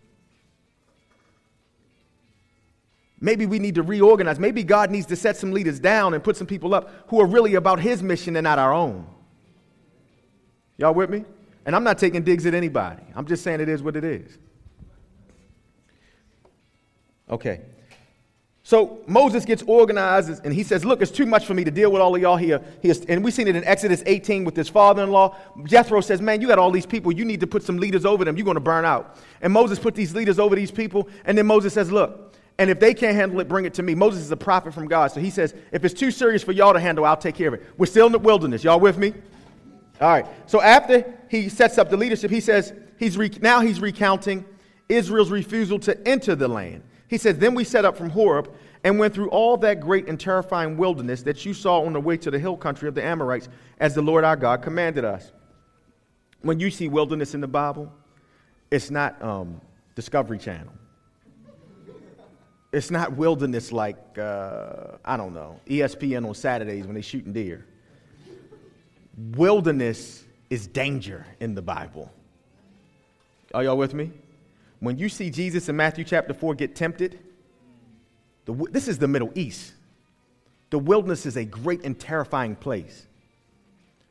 Maybe 3.20 3.46
we 3.46 3.58
need 3.58 3.74
to 3.76 3.82
reorganize. 3.82 4.38
Maybe 4.38 4.62
God 4.62 4.90
needs 4.90 5.06
to 5.06 5.16
set 5.16 5.36
some 5.36 5.52
leaders 5.52 5.80
down 5.80 6.14
and 6.14 6.22
put 6.22 6.36
some 6.36 6.46
people 6.46 6.74
up 6.74 6.90
who 7.08 7.20
are 7.20 7.26
really 7.26 7.54
about 7.54 7.80
his 7.80 8.02
mission 8.02 8.36
and 8.36 8.44
not 8.44 8.58
our 8.58 8.72
own. 8.72 9.06
Y'all 10.76 10.94
with 10.94 11.08
me? 11.08 11.24
And 11.64 11.74
I'm 11.74 11.84
not 11.84 11.98
taking 11.98 12.22
digs 12.22 12.46
at 12.46 12.54
anybody. 12.54 13.02
I'm 13.14 13.26
just 13.26 13.42
saying 13.42 13.60
it 13.60 13.68
is 13.68 13.82
what 13.82 13.96
it 13.96 14.04
is. 14.04 14.38
Okay. 17.30 17.62
So 18.66 18.98
Moses 19.06 19.44
gets 19.44 19.62
organized 19.68 20.44
and 20.44 20.52
he 20.52 20.64
says, 20.64 20.84
Look, 20.84 21.00
it's 21.00 21.12
too 21.12 21.24
much 21.24 21.46
for 21.46 21.54
me 21.54 21.62
to 21.62 21.70
deal 21.70 21.92
with 21.92 22.02
all 22.02 22.16
of 22.16 22.20
y'all 22.20 22.36
here. 22.36 22.60
And 23.08 23.22
we've 23.22 23.32
seen 23.32 23.46
it 23.46 23.54
in 23.54 23.62
Exodus 23.62 24.02
18 24.04 24.42
with 24.42 24.56
his 24.56 24.68
father 24.68 25.04
in 25.04 25.12
law. 25.12 25.36
Jethro 25.66 26.00
says, 26.00 26.20
Man, 26.20 26.40
you 26.40 26.48
got 26.48 26.58
all 26.58 26.72
these 26.72 26.84
people. 26.84 27.12
You 27.12 27.24
need 27.24 27.38
to 27.38 27.46
put 27.46 27.62
some 27.62 27.76
leaders 27.76 28.04
over 28.04 28.24
them. 28.24 28.36
You're 28.36 28.44
going 28.44 28.56
to 28.56 28.60
burn 28.60 28.84
out. 28.84 29.18
And 29.40 29.52
Moses 29.52 29.78
put 29.78 29.94
these 29.94 30.16
leaders 30.16 30.40
over 30.40 30.56
these 30.56 30.72
people. 30.72 31.08
And 31.26 31.38
then 31.38 31.46
Moses 31.46 31.74
says, 31.74 31.92
Look, 31.92 32.34
and 32.58 32.68
if 32.68 32.80
they 32.80 32.92
can't 32.92 33.14
handle 33.14 33.38
it, 33.38 33.46
bring 33.46 33.66
it 33.66 33.74
to 33.74 33.84
me. 33.84 33.94
Moses 33.94 34.22
is 34.22 34.32
a 34.32 34.36
prophet 34.36 34.74
from 34.74 34.88
God. 34.88 35.12
So 35.12 35.20
he 35.20 35.30
says, 35.30 35.54
If 35.70 35.84
it's 35.84 35.94
too 35.94 36.10
serious 36.10 36.42
for 36.42 36.50
y'all 36.50 36.72
to 36.72 36.80
handle, 36.80 37.04
I'll 37.04 37.16
take 37.16 37.36
care 37.36 37.46
of 37.46 37.54
it. 37.54 37.62
We're 37.78 37.86
still 37.86 38.06
in 38.06 38.12
the 38.12 38.18
wilderness. 38.18 38.64
Y'all 38.64 38.80
with 38.80 38.98
me? 38.98 39.14
All 40.00 40.08
right. 40.08 40.26
So 40.46 40.60
after 40.60 41.14
he 41.30 41.50
sets 41.50 41.78
up 41.78 41.88
the 41.88 41.96
leadership, 41.96 42.32
he 42.32 42.40
says, 42.40 42.72
he's 42.98 43.16
re- 43.16 43.30
Now 43.40 43.60
he's 43.60 43.78
recounting 43.78 44.44
Israel's 44.88 45.30
refusal 45.30 45.78
to 45.78 46.08
enter 46.08 46.34
the 46.34 46.48
land. 46.48 46.82
He 47.08 47.18
said, 47.18 47.40
Then 47.40 47.54
we 47.54 47.64
set 47.64 47.84
up 47.84 47.96
from 47.96 48.10
Horeb 48.10 48.52
and 48.84 48.98
went 48.98 49.14
through 49.14 49.28
all 49.30 49.56
that 49.58 49.80
great 49.80 50.08
and 50.08 50.18
terrifying 50.18 50.76
wilderness 50.76 51.22
that 51.22 51.44
you 51.44 51.54
saw 51.54 51.82
on 51.82 51.92
the 51.92 52.00
way 52.00 52.16
to 52.16 52.30
the 52.30 52.38
hill 52.38 52.56
country 52.56 52.88
of 52.88 52.94
the 52.94 53.04
Amorites, 53.04 53.48
as 53.78 53.94
the 53.94 54.02
Lord 54.02 54.24
our 54.24 54.36
God 54.36 54.62
commanded 54.62 55.04
us. 55.04 55.32
When 56.42 56.60
you 56.60 56.70
see 56.70 56.88
wilderness 56.88 57.34
in 57.34 57.40
the 57.40 57.48
Bible, 57.48 57.92
it's 58.70 58.90
not 58.90 59.20
um, 59.22 59.60
Discovery 59.94 60.38
Channel. 60.38 60.72
It's 62.72 62.90
not 62.90 63.12
wilderness 63.16 63.72
like, 63.72 64.18
uh, 64.18 64.98
I 65.04 65.16
don't 65.16 65.32
know, 65.32 65.60
ESPN 65.66 66.26
on 66.28 66.34
Saturdays 66.34 66.84
when 66.84 66.94
they're 66.94 67.02
shooting 67.02 67.32
deer. 67.32 67.64
Wilderness 69.34 70.24
is 70.50 70.66
danger 70.66 71.26
in 71.40 71.54
the 71.54 71.62
Bible. 71.62 72.12
Are 73.54 73.64
y'all 73.64 73.78
with 73.78 73.94
me? 73.94 74.10
When 74.80 74.98
you 74.98 75.08
see 75.08 75.30
Jesus 75.30 75.68
in 75.68 75.76
Matthew 75.76 76.04
chapter 76.04 76.34
4 76.34 76.54
get 76.54 76.76
tempted, 76.76 77.18
the, 78.44 78.52
this 78.70 78.88
is 78.88 78.98
the 78.98 79.08
Middle 79.08 79.32
East. 79.34 79.72
The 80.70 80.78
wilderness 80.78 81.26
is 81.26 81.36
a 81.36 81.44
great 81.44 81.84
and 81.84 81.98
terrifying 81.98 82.56
place. 82.56 83.06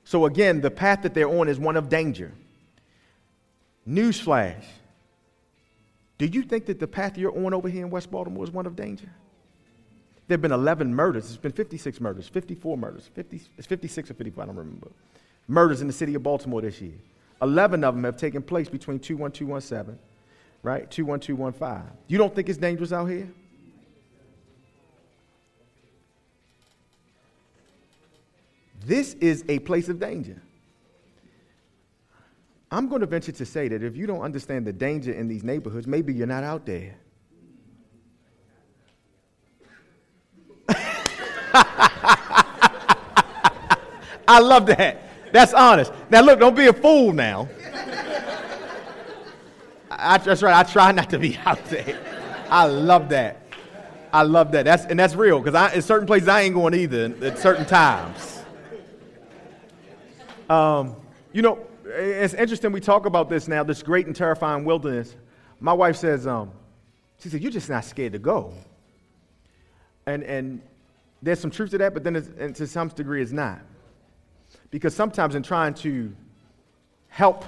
So, 0.03 0.25
again, 0.25 0.61
the 0.61 0.71
path 0.71 1.01
that 1.03 1.13
they're 1.13 1.29
on 1.29 1.47
is 1.47 1.59
one 1.59 1.77
of 1.77 1.89
danger. 1.89 2.31
Newsflash 3.87 4.63
Do 6.17 6.25
you 6.25 6.43
think 6.43 6.65
that 6.67 6.79
the 6.79 6.87
path 6.87 7.17
you're 7.17 7.45
on 7.45 7.53
over 7.53 7.69
here 7.69 7.85
in 7.85 7.91
West 7.91 8.09
Baltimore 8.09 8.43
is 8.43 8.51
one 8.51 8.65
of 8.65 8.75
danger? 8.75 9.09
There 10.27 10.35
have 10.35 10.41
been 10.41 10.51
11 10.51 10.93
murders. 10.93 11.25
It's 11.25 11.37
been 11.37 11.51
56 11.51 12.01
murders, 12.01 12.27
54 12.27 12.77
murders. 12.77 13.09
50, 13.13 13.41
it's 13.57 13.67
56 13.67 14.09
or 14.09 14.13
55, 14.15 14.43
I 14.43 14.45
don't 14.47 14.55
remember. 14.55 14.87
Murders 15.47 15.81
in 15.81 15.87
the 15.87 15.93
city 15.93 16.15
of 16.15 16.23
Baltimore 16.23 16.61
this 16.61 16.81
year. 16.81 16.93
11 17.41 17.83
of 17.83 17.93
them 17.93 18.03
have 18.05 18.17
taken 18.17 18.41
place 18.41 18.67
between 18.67 18.97
21217 18.97 19.99
right? 20.65 20.89
21215. 20.89 21.97
You 22.07 22.17
don't 22.17 22.33
think 22.33 22.49
it's 22.49 22.57
dangerous 22.57 22.91
out 22.91 23.05
here? 23.05 23.29
This 28.83 29.13
is 29.15 29.45
a 29.47 29.59
place 29.59 29.89
of 29.89 29.99
danger. 29.99 30.41
I'm 32.71 32.89
going 32.89 33.01
to 33.01 33.07
venture 33.07 33.31
to 33.31 33.45
say 33.45 33.67
that 33.67 33.83
if 33.83 33.95
you 33.95 34.07
don't 34.07 34.21
understand 34.21 34.65
the 34.65 34.73
danger 34.73 35.11
in 35.11 35.27
these 35.27 35.43
neighborhoods, 35.43 35.85
maybe 35.85 36.13
you're 36.13 36.25
not 36.27 36.43
out 36.43 36.65
there. 36.65 36.95
I 44.27 44.39
love 44.39 44.65
that. 44.65 45.03
That's 45.31 45.53
honest. 45.53 45.91
Now, 46.09 46.21
look, 46.21 46.39
don't 46.39 46.55
be 46.55 46.65
a 46.67 46.73
fool 46.73 47.13
now. 47.13 47.47
I, 49.97 50.17
that's 50.17 50.43
right. 50.43 50.55
I 50.55 50.63
try 50.63 50.91
not 50.91 51.09
to 51.11 51.19
be 51.19 51.37
out 51.45 51.63
there. 51.65 51.99
I 52.49 52.65
love 52.65 53.09
that. 53.09 53.41
I 54.13 54.21
love 54.23 54.51
that. 54.53 54.65
That's, 54.65 54.85
and 54.85 54.97
that's 54.97 55.15
real 55.15 55.39
because 55.41 55.73
in 55.73 55.81
certain 55.81 56.07
places 56.07 56.29
I 56.29 56.41
ain't 56.41 56.55
going 56.55 56.73
either 56.73 57.13
at 57.21 57.37
certain 57.37 57.65
times. 57.65 58.43
Um, 60.49 60.95
you 61.33 61.41
know, 61.41 61.65
it's 61.85 62.33
interesting 62.33 62.71
we 62.71 62.79
talk 62.79 63.05
about 63.05 63.29
this 63.29 63.47
now, 63.47 63.63
this 63.63 63.83
great 63.83 64.05
and 64.07 64.15
terrifying 64.15 64.63
wilderness. 64.63 65.15
My 65.59 65.73
wife 65.73 65.97
says, 65.97 66.27
um, 66.27 66.51
she 67.19 67.29
said, 67.29 67.41
You're 67.41 67.51
just 67.51 67.69
not 67.69 67.83
scared 67.83 68.13
to 68.13 68.19
go. 68.19 68.53
And, 70.05 70.23
and 70.23 70.61
there's 71.21 71.39
some 71.39 71.51
truth 71.51 71.71
to 71.71 71.77
that, 71.79 71.93
but 71.93 72.03
then 72.03 72.53
to 72.53 72.67
some 72.67 72.87
degree 72.89 73.21
it's 73.21 73.31
not. 73.31 73.59
Because 74.71 74.95
sometimes 74.95 75.35
in 75.35 75.43
trying 75.43 75.73
to 75.75 76.15
help 77.07 77.43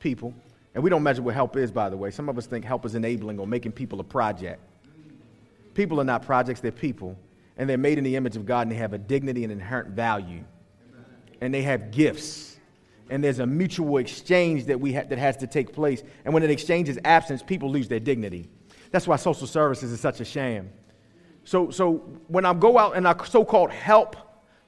people, 0.00 0.34
and 0.74 0.84
we 0.84 0.90
don't 0.90 1.02
measure 1.02 1.22
what 1.22 1.34
help 1.34 1.56
is, 1.56 1.72
by 1.72 1.88
the 1.88 1.96
way, 1.96 2.10
some 2.10 2.28
of 2.28 2.38
us 2.38 2.46
think 2.46 2.64
help 2.64 2.84
is 2.84 2.94
enabling 2.94 3.38
or 3.38 3.46
making 3.46 3.72
people 3.72 4.00
a 4.00 4.04
project. 4.04 4.60
People 5.74 6.00
are 6.00 6.04
not 6.04 6.22
projects, 6.22 6.60
they're 6.60 6.72
people. 6.72 7.16
And 7.56 7.68
they're 7.68 7.78
made 7.78 7.98
in 7.98 8.04
the 8.04 8.14
image 8.14 8.36
of 8.36 8.46
God 8.46 8.62
and 8.62 8.70
they 8.70 8.76
have 8.76 8.92
a 8.92 8.98
dignity 8.98 9.42
and 9.42 9.52
inherent 9.52 9.90
value. 9.90 10.44
And 11.40 11.52
they 11.52 11.62
have 11.62 11.90
gifts. 11.90 12.56
And 13.10 13.24
there's 13.24 13.38
a 13.38 13.46
mutual 13.46 13.98
exchange 13.98 14.66
that, 14.66 14.78
we 14.78 14.92
ha- 14.92 15.04
that 15.08 15.18
has 15.18 15.36
to 15.38 15.46
take 15.46 15.72
place. 15.72 16.02
And 16.24 16.34
when 16.34 16.42
an 16.42 16.50
exchange 16.50 16.88
is 16.88 16.98
absent, 17.04 17.44
people 17.46 17.70
lose 17.70 17.88
their 17.88 18.00
dignity. 18.00 18.48
That's 18.90 19.06
why 19.06 19.16
social 19.16 19.46
services 19.46 19.90
is 19.90 20.00
such 20.00 20.20
a 20.20 20.24
sham. 20.24 20.70
So, 21.44 21.70
so 21.70 21.94
when 22.28 22.44
I 22.44 22.52
go 22.54 22.78
out 22.78 22.96
and 22.96 23.08
I 23.08 23.14
so-called 23.24 23.70
help 23.70 24.16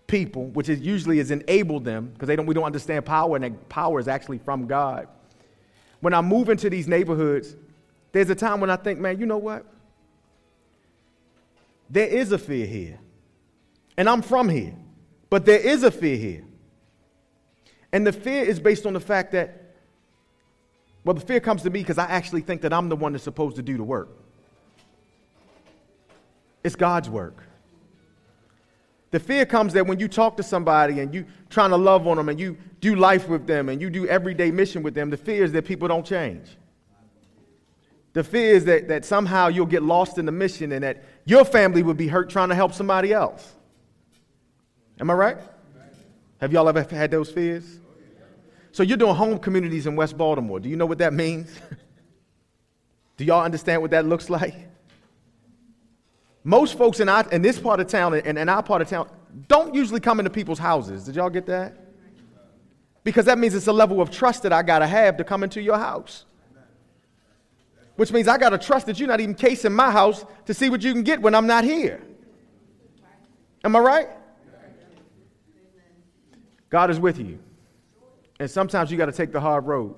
people, 0.06 0.46
which 0.46 0.68
is 0.68 0.80
usually 0.80 1.18
is 1.18 1.30
enable 1.30 1.78
them, 1.78 2.10
because 2.12 2.26
they 2.26 2.34
don't, 2.34 2.46
we 2.46 2.54
don't 2.54 2.64
understand 2.64 3.04
power, 3.04 3.36
and 3.36 3.68
power 3.68 4.00
is 4.00 4.08
actually 4.08 4.38
from 4.38 4.66
God. 4.66 5.06
When 6.00 6.14
I 6.14 6.20
move 6.20 6.48
into 6.48 6.70
these 6.70 6.88
neighborhoods, 6.88 7.54
there's 8.12 8.30
a 8.30 8.34
time 8.34 8.60
when 8.60 8.70
I 8.70 8.76
think, 8.76 8.98
man, 8.98 9.18
you 9.20 9.26
know 9.26 9.38
what? 9.38 9.64
There 11.88 12.06
is 12.06 12.32
a 12.32 12.38
fear 12.38 12.66
here. 12.66 12.98
And 13.96 14.08
I'm 14.08 14.22
from 14.22 14.48
here. 14.48 14.74
But 15.28 15.44
there 15.44 15.58
is 15.58 15.82
a 15.82 15.90
fear 15.90 16.16
here. 16.16 16.44
And 17.92 18.06
the 18.06 18.12
fear 18.12 18.44
is 18.44 18.60
based 18.60 18.86
on 18.86 18.92
the 18.92 19.00
fact 19.00 19.32
that, 19.32 19.74
well, 21.04 21.14
the 21.14 21.20
fear 21.20 21.40
comes 21.40 21.62
to 21.62 21.70
me 21.70 21.80
because 21.80 21.98
I 21.98 22.06
actually 22.06 22.42
think 22.42 22.62
that 22.62 22.72
I'm 22.72 22.88
the 22.88 22.96
one 22.96 23.12
that's 23.12 23.24
supposed 23.24 23.56
to 23.56 23.62
do 23.62 23.76
the 23.76 23.84
work. 23.84 24.08
It's 26.62 26.76
God's 26.76 27.08
work. 27.08 27.42
The 29.10 29.18
fear 29.18 29.44
comes 29.44 29.72
that 29.72 29.86
when 29.86 29.98
you 29.98 30.06
talk 30.06 30.36
to 30.36 30.42
somebody 30.42 31.00
and 31.00 31.12
you 31.12 31.26
trying 31.48 31.70
to 31.70 31.76
love 31.76 32.06
on 32.06 32.16
them 32.16 32.28
and 32.28 32.38
you 32.38 32.56
do 32.80 32.94
life 32.94 33.28
with 33.28 33.46
them 33.46 33.68
and 33.68 33.80
you 33.80 33.90
do 33.90 34.06
everyday 34.06 34.50
mission 34.50 34.82
with 34.82 34.94
them, 34.94 35.10
the 35.10 35.16
fear 35.16 35.42
is 35.44 35.52
that 35.52 35.64
people 35.64 35.88
don't 35.88 36.06
change. 36.06 36.46
The 38.12 38.22
fear 38.24 38.54
is 38.54 38.64
that, 38.66 38.88
that 38.88 39.04
somehow 39.04 39.48
you'll 39.48 39.66
get 39.66 39.82
lost 39.82 40.18
in 40.18 40.26
the 40.26 40.32
mission 40.32 40.72
and 40.72 40.84
that 40.84 41.04
your 41.24 41.44
family 41.44 41.82
would 41.82 41.96
be 41.96 42.08
hurt 42.08 42.30
trying 42.30 42.48
to 42.48 42.54
help 42.54 42.72
somebody 42.72 43.12
else. 43.12 43.54
Am 45.00 45.10
I 45.10 45.14
right? 45.14 45.38
Have 46.40 46.52
y'all 46.52 46.68
ever 46.68 46.82
had 46.82 47.10
those 47.10 47.30
fears? 47.30 47.80
So 48.72 48.82
you're 48.82 48.96
doing 48.96 49.14
home 49.14 49.38
communities 49.38 49.86
in 49.86 49.96
West 49.96 50.16
Baltimore. 50.16 50.60
Do 50.60 50.68
you 50.68 50.76
know 50.76 50.86
what 50.86 50.98
that 50.98 51.12
means? 51.12 51.50
Do 53.16 53.24
y'all 53.24 53.44
understand 53.44 53.82
what 53.82 53.90
that 53.90 54.06
looks 54.06 54.30
like? 54.30 54.69
Most 56.42 56.78
folks 56.78 57.00
in, 57.00 57.08
our, 57.08 57.28
in 57.30 57.42
this 57.42 57.58
part 57.58 57.80
of 57.80 57.86
town 57.86 58.14
and 58.14 58.38
in 58.38 58.48
our 58.48 58.62
part 58.62 58.82
of 58.82 58.88
town 58.88 59.08
don't 59.46 59.74
usually 59.74 60.00
come 60.00 60.18
into 60.18 60.30
people's 60.30 60.58
houses. 60.58 61.04
Did 61.04 61.16
y'all 61.16 61.30
get 61.30 61.46
that? 61.46 61.76
Because 63.04 63.26
that 63.26 63.38
means 63.38 63.54
it's 63.54 63.66
a 63.66 63.72
level 63.72 64.00
of 64.00 64.10
trust 64.10 64.42
that 64.42 64.52
I 64.52 64.62
got 64.62 64.80
to 64.80 64.86
have 64.86 65.16
to 65.18 65.24
come 65.24 65.42
into 65.42 65.60
your 65.60 65.78
house 65.78 66.24
which 68.00 68.12
means 68.12 68.28
I 68.28 68.38
got 68.38 68.48
to 68.48 68.56
trust 68.56 68.86
that 68.86 68.98
you're 68.98 69.08
not 69.08 69.20
even 69.20 69.34
casing 69.34 69.74
my 69.74 69.90
house 69.90 70.24
to 70.46 70.54
see 70.54 70.70
what 70.70 70.82
you 70.82 70.94
can 70.94 71.02
get 71.02 71.20
when 71.20 71.34
I'm 71.34 71.46
not 71.46 71.64
here. 71.64 72.00
Am 73.62 73.76
I 73.76 73.78
right? 73.78 74.08
God 76.70 76.88
is 76.88 76.98
with 76.98 77.18
you. 77.18 77.38
And 78.38 78.50
sometimes 78.50 78.90
you 78.90 78.96
got 78.96 79.04
to 79.04 79.12
take 79.12 79.32
the 79.32 79.40
hard 79.40 79.66
road. 79.66 79.96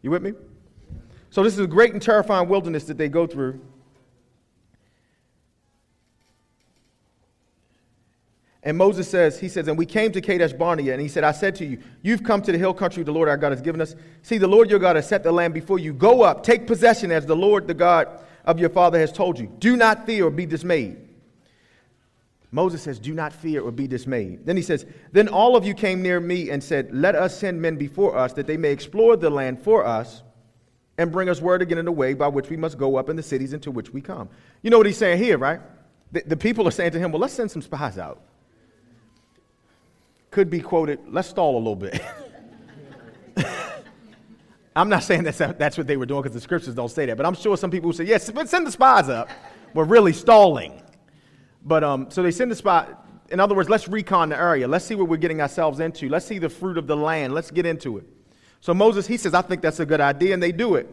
You 0.00 0.10
with 0.10 0.22
me? 0.22 0.32
So, 1.28 1.42
this 1.42 1.52
is 1.52 1.60
a 1.60 1.66
great 1.66 1.92
and 1.92 2.00
terrifying 2.00 2.48
wilderness 2.48 2.84
that 2.84 2.96
they 2.96 3.10
go 3.10 3.26
through. 3.26 3.60
And 8.64 8.76
Moses 8.76 9.08
says, 9.08 9.38
he 9.38 9.48
says, 9.48 9.68
and 9.68 9.78
we 9.78 9.86
came 9.86 10.10
to 10.12 10.20
Kadesh 10.20 10.52
Barnea, 10.52 10.92
and 10.92 11.00
he 11.00 11.06
said, 11.06 11.22
I 11.22 11.30
said 11.32 11.54
to 11.56 11.64
you, 11.64 11.78
you've 12.02 12.24
come 12.24 12.42
to 12.42 12.50
the 12.50 12.58
hill 12.58 12.74
country 12.74 13.04
the 13.04 13.12
Lord 13.12 13.28
our 13.28 13.36
God 13.36 13.52
has 13.52 13.60
given 13.60 13.80
us. 13.80 13.94
See, 14.22 14.36
the 14.36 14.48
Lord 14.48 14.68
your 14.68 14.80
God 14.80 14.96
has 14.96 15.06
set 15.06 15.22
the 15.22 15.30
land 15.30 15.54
before 15.54 15.78
you. 15.78 15.92
Go 15.92 16.22
up, 16.22 16.42
take 16.42 16.66
possession 16.66 17.12
as 17.12 17.24
the 17.24 17.36
Lord 17.36 17.68
the 17.68 17.74
God 17.74 18.08
of 18.44 18.58
your 18.58 18.70
father 18.70 18.98
has 18.98 19.12
told 19.12 19.38
you. 19.38 19.46
Do 19.58 19.76
not 19.76 20.06
fear 20.06 20.26
or 20.26 20.30
be 20.30 20.44
dismayed. 20.44 20.96
Moses 22.50 22.82
says, 22.82 22.98
Do 22.98 23.14
not 23.14 23.32
fear 23.32 23.60
or 23.60 23.70
be 23.70 23.86
dismayed. 23.86 24.44
Then 24.46 24.56
he 24.56 24.62
says, 24.62 24.86
Then 25.12 25.28
all 25.28 25.54
of 25.54 25.66
you 25.66 25.74
came 25.74 26.02
near 26.02 26.18
me 26.18 26.50
and 26.50 26.64
said, 26.64 26.88
Let 26.92 27.14
us 27.14 27.38
send 27.38 27.60
men 27.60 27.76
before 27.76 28.16
us 28.16 28.32
that 28.32 28.46
they 28.46 28.56
may 28.56 28.72
explore 28.72 29.16
the 29.16 29.30
land 29.30 29.62
for 29.62 29.84
us 29.84 30.22
and 30.96 31.12
bring 31.12 31.28
us 31.28 31.40
word 31.40 31.62
again 31.62 31.78
in 31.78 31.84
the 31.84 31.92
way 31.92 32.14
by 32.14 32.26
which 32.26 32.48
we 32.48 32.56
must 32.56 32.78
go 32.78 32.96
up 32.96 33.08
in 33.10 33.16
the 33.16 33.22
cities 33.22 33.52
into 33.52 33.70
which 33.70 33.92
we 33.92 34.00
come. 34.00 34.28
You 34.62 34.70
know 34.70 34.78
what 34.78 34.86
he's 34.86 34.96
saying 34.96 35.22
here, 35.22 35.36
right? 35.36 35.60
The, 36.10 36.22
the 36.26 36.36
people 36.36 36.66
are 36.66 36.72
saying 36.72 36.92
to 36.92 36.98
him, 36.98 37.12
Well, 37.12 37.20
let's 37.20 37.34
send 37.34 37.50
some 37.50 37.62
spies 37.62 37.98
out 37.98 38.22
could 40.30 40.50
be 40.50 40.60
quoted, 40.60 41.00
let's 41.08 41.28
stall 41.28 41.56
a 41.56 41.58
little 41.58 41.76
bit. 41.76 42.00
I'm 44.76 44.88
not 44.88 45.02
saying 45.02 45.24
that's, 45.24 45.38
that's 45.38 45.76
what 45.76 45.86
they 45.86 45.96
were 45.96 46.06
doing 46.06 46.22
because 46.22 46.34
the 46.34 46.40
scriptures 46.40 46.74
don't 46.74 46.90
say 46.90 47.06
that, 47.06 47.16
but 47.16 47.26
I'm 47.26 47.34
sure 47.34 47.56
some 47.56 47.70
people 47.70 47.92
say, 47.92 48.04
yes, 48.04 48.30
but 48.30 48.48
send 48.48 48.66
the 48.66 48.70
spies 48.70 49.08
up. 49.08 49.28
We're 49.74 49.84
really 49.84 50.12
stalling. 50.12 50.82
But 51.64 51.82
um, 51.82 52.10
so 52.10 52.22
they 52.22 52.30
send 52.30 52.50
the 52.50 52.56
spy. 52.56 52.86
In 53.30 53.40
other 53.40 53.54
words, 53.54 53.68
let's 53.68 53.88
recon 53.88 54.30
the 54.30 54.38
area. 54.38 54.68
Let's 54.68 54.84
see 54.84 54.94
what 54.94 55.08
we're 55.08 55.16
getting 55.16 55.40
ourselves 55.40 55.80
into. 55.80 56.08
Let's 56.08 56.26
see 56.26 56.38
the 56.38 56.48
fruit 56.48 56.78
of 56.78 56.86
the 56.86 56.96
land. 56.96 57.34
Let's 57.34 57.50
get 57.50 57.66
into 57.66 57.98
it. 57.98 58.04
So 58.60 58.72
Moses, 58.72 59.06
he 59.06 59.16
says, 59.16 59.34
I 59.34 59.42
think 59.42 59.62
that's 59.62 59.80
a 59.80 59.86
good 59.86 60.00
idea, 60.00 60.34
and 60.34 60.42
they 60.42 60.52
do 60.52 60.76
it. 60.76 60.88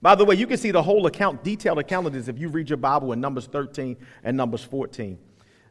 By 0.00 0.14
the 0.14 0.24
way, 0.24 0.36
you 0.36 0.46
can 0.46 0.56
see 0.56 0.70
the 0.70 0.82
whole 0.82 1.06
account, 1.06 1.42
detailed 1.42 1.78
account 1.78 2.06
of 2.06 2.12
this 2.12 2.28
if 2.28 2.38
you 2.38 2.48
read 2.48 2.70
your 2.70 2.76
Bible 2.76 3.12
in 3.12 3.20
Numbers 3.20 3.46
13 3.46 3.96
and 4.22 4.36
Numbers 4.36 4.62
14. 4.62 5.18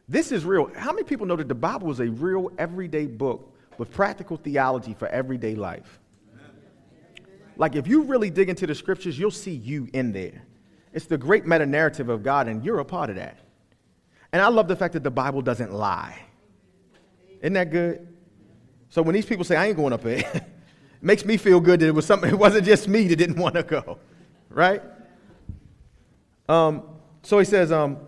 This 0.08 0.32
is 0.32 0.44
real. 0.44 0.70
How 0.74 0.92
many 0.92 1.04
people 1.04 1.26
know 1.26 1.36
that 1.36 1.48
the 1.48 1.54
Bible 1.54 1.90
is 1.90 2.00
a 2.00 2.08
real 2.08 2.50
everyday 2.56 3.06
book 3.06 3.54
with 3.76 3.90
practical 3.90 4.36
theology 4.38 4.94
for 4.94 5.06
everyday 5.08 5.54
life? 5.54 5.98
Like, 7.56 7.74
if 7.74 7.86
you 7.86 8.02
really 8.02 8.30
dig 8.30 8.48
into 8.48 8.66
the 8.66 8.74
scriptures, 8.74 9.18
you'll 9.18 9.30
see 9.30 9.54
you 9.54 9.88
in 9.92 10.12
there. 10.12 10.44
It's 10.92 11.06
the 11.06 11.18
great 11.18 11.44
meta 11.44 11.66
narrative 11.66 12.08
of 12.08 12.22
God, 12.22 12.48
and 12.48 12.64
you're 12.64 12.78
a 12.78 12.84
part 12.84 13.10
of 13.10 13.16
that. 13.16 13.38
And 14.32 14.40
I 14.40 14.48
love 14.48 14.68
the 14.68 14.76
fact 14.76 14.94
that 14.94 15.02
the 15.02 15.10
Bible 15.10 15.42
doesn't 15.42 15.72
lie. 15.72 16.18
Isn't 17.40 17.54
that 17.54 17.70
good? 17.70 18.06
So 18.88 19.02
when 19.02 19.14
these 19.14 19.26
people 19.26 19.44
say, 19.44 19.56
I 19.56 19.66
ain't 19.66 19.76
going 19.76 19.92
up 19.92 20.02
there, 20.02 20.18
it 20.34 20.44
makes 21.02 21.24
me 21.24 21.36
feel 21.36 21.60
good 21.60 21.80
that 21.80 21.86
it 21.86 21.94
was 21.94 22.06
something, 22.06 22.30
it 22.30 22.38
wasn't 22.38 22.64
just 22.64 22.88
me 22.88 23.08
that 23.08 23.16
didn't 23.16 23.38
want 23.38 23.56
to 23.56 23.62
go. 23.62 23.98
Right? 24.48 24.82
Um, 26.48 26.82
so 27.22 27.38
he 27.38 27.44
says, 27.44 27.72
um, 27.72 27.98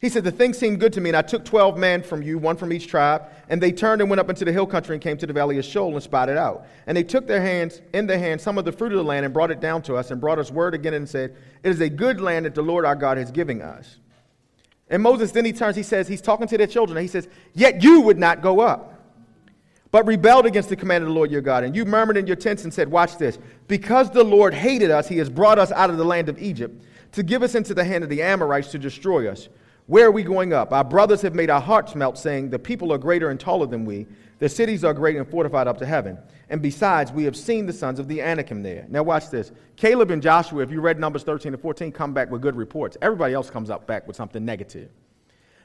he 0.00 0.08
said, 0.08 0.24
The 0.24 0.32
thing 0.32 0.54
seemed 0.54 0.80
good 0.80 0.94
to 0.94 1.00
me, 1.00 1.10
and 1.10 1.16
I 1.16 1.22
took 1.22 1.44
12 1.44 1.76
men 1.76 2.02
from 2.02 2.22
you, 2.22 2.38
one 2.38 2.56
from 2.56 2.72
each 2.72 2.88
tribe, 2.88 3.24
and 3.48 3.62
they 3.62 3.70
turned 3.70 4.00
and 4.00 4.08
went 4.08 4.18
up 4.18 4.30
into 4.30 4.46
the 4.46 4.52
hill 4.52 4.66
country 4.66 4.94
and 4.96 5.02
came 5.02 5.18
to 5.18 5.26
the 5.26 5.32
valley 5.34 5.58
of 5.58 5.64
Eshcol 5.64 5.92
and 5.92 6.02
spied 6.02 6.30
it 6.30 6.38
out. 6.38 6.66
And 6.86 6.96
they 6.96 7.02
took 7.02 7.26
their 7.26 7.42
hands, 7.42 7.82
in 7.92 8.06
their 8.06 8.18
hands, 8.18 8.42
some 8.42 8.56
of 8.56 8.64
the 8.64 8.72
fruit 8.72 8.92
of 8.92 8.98
the 8.98 9.04
land 9.04 9.26
and 9.26 9.34
brought 9.34 9.50
it 9.50 9.60
down 9.60 9.82
to 9.82 9.96
us 9.96 10.10
and 10.10 10.18
brought 10.18 10.38
us 10.38 10.50
word 10.50 10.74
again 10.74 10.94
and 10.94 11.06
said, 11.06 11.36
It 11.62 11.68
is 11.68 11.80
a 11.80 11.90
good 11.90 12.20
land 12.20 12.46
that 12.46 12.54
the 12.54 12.62
Lord 12.62 12.86
our 12.86 12.96
God 12.96 13.18
has 13.18 13.30
given 13.30 13.60
us. 13.60 13.98
And 14.88 15.02
Moses 15.02 15.32
then 15.32 15.44
he 15.44 15.52
turns, 15.52 15.76
he 15.76 15.82
says, 15.82 16.08
he's 16.08 16.22
talking 16.22 16.48
to 16.48 16.58
their 16.58 16.66
children, 16.66 16.96
and 16.96 17.02
he 17.02 17.08
says, 17.08 17.28
Yet 17.52 17.82
you 17.82 18.00
would 18.00 18.18
not 18.18 18.40
go 18.40 18.60
up, 18.60 18.94
but 19.90 20.06
rebelled 20.06 20.46
against 20.46 20.70
the 20.70 20.76
command 20.76 21.02
of 21.02 21.08
the 21.08 21.14
Lord 21.14 21.30
your 21.30 21.42
God. 21.42 21.62
And 21.62 21.76
you 21.76 21.84
murmured 21.84 22.16
in 22.16 22.26
your 22.26 22.36
tents 22.36 22.64
and 22.64 22.72
said, 22.72 22.90
Watch 22.90 23.18
this. 23.18 23.38
Because 23.68 24.10
the 24.10 24.24
Lord 24.24 24.54
hated 24.54 24.90
us, 24.90 25.08
he 25.08 25.18
has 25.18 25.28
brought 25.28 25.58
us 25.58 25.70
out 25.72 25.90
of 25.90 25.98
the 25.98 26.04
land 26.04 26.30
of 26.30 26.38
Egypt 26.38 26.82
to 27.12 27.22
give 27.22 27.42
us 27.42 27.54
into 27.54 27.74
the 27.74 27.84
hand 27.84 28.02
of 28.02 28.08
the 28.08 28.22
Amorites 28.22 28.70
to 28.70 28.78
destroy 28.78 29.30
us. 29.30 29.50
Where 29.90 30.06
are 30.06 30.12
we 30.12 30.22
going 30.22 30.52
up? 30.52 30.72
Our 30.72 30.84
brothers 30.84 31.20
have 31.22 31.34
made 31.34 31.50
our 31.50 31.60
hearts 31.60 31.96
melt, 31.96 32.16
saying, 32.16 32.50
The 32.50 32.60
people 32.60 32.92
are 32.92 32.96
greater 32.96 33.30
and 33.30 33.40
taller 33.40 33.66
than 33.66 33.84
we. 33.84 34.06
The 34.38 34.48
cities 34.48 34.84
are 34.84 34.94
great 34.94 35.16
and 35.16 35.28
fortified 35.28 35.66
up 35.66 35.78
to 35.78 35.84
heaven. 35.84 36.16
And 36.48 36.62
besides, 36.62 37.10
we 37.10 37.24
have 37.24 37.36
seen 37.36 37.66
the 37.66 37.72
sons 37.72 37.98
of 37.98 38.06
the 38.06 38.22
Anakim 38.22 38.62
there. 38.62 38.86
Now, 38.88 39.02
watch 39.02 39.30
this. 39.30 39.50
Caleb 39.74 40.12
and 40.12 40.22
Joshua, 40.22 40.62
if 40.62 40.70
you 40.70 40.80
read 40.80 41.00
Numbers 41.00 41.24
13 41.24 41.54
and 41.54 41.60
14, 41.60 41.90
come 41.90 42.14
back 42.14 42.30
with 42.30 42.40
good 42.40 42.54
reports. 42.54 42.96
Everybody 43.02 43.34
else 43.34 43.50
comes 43.50 43.68
up 43.68 43.88
back 43.88 44.06
with 44.06 44.14
something 44.14 44.44
negative. 44.44 44.90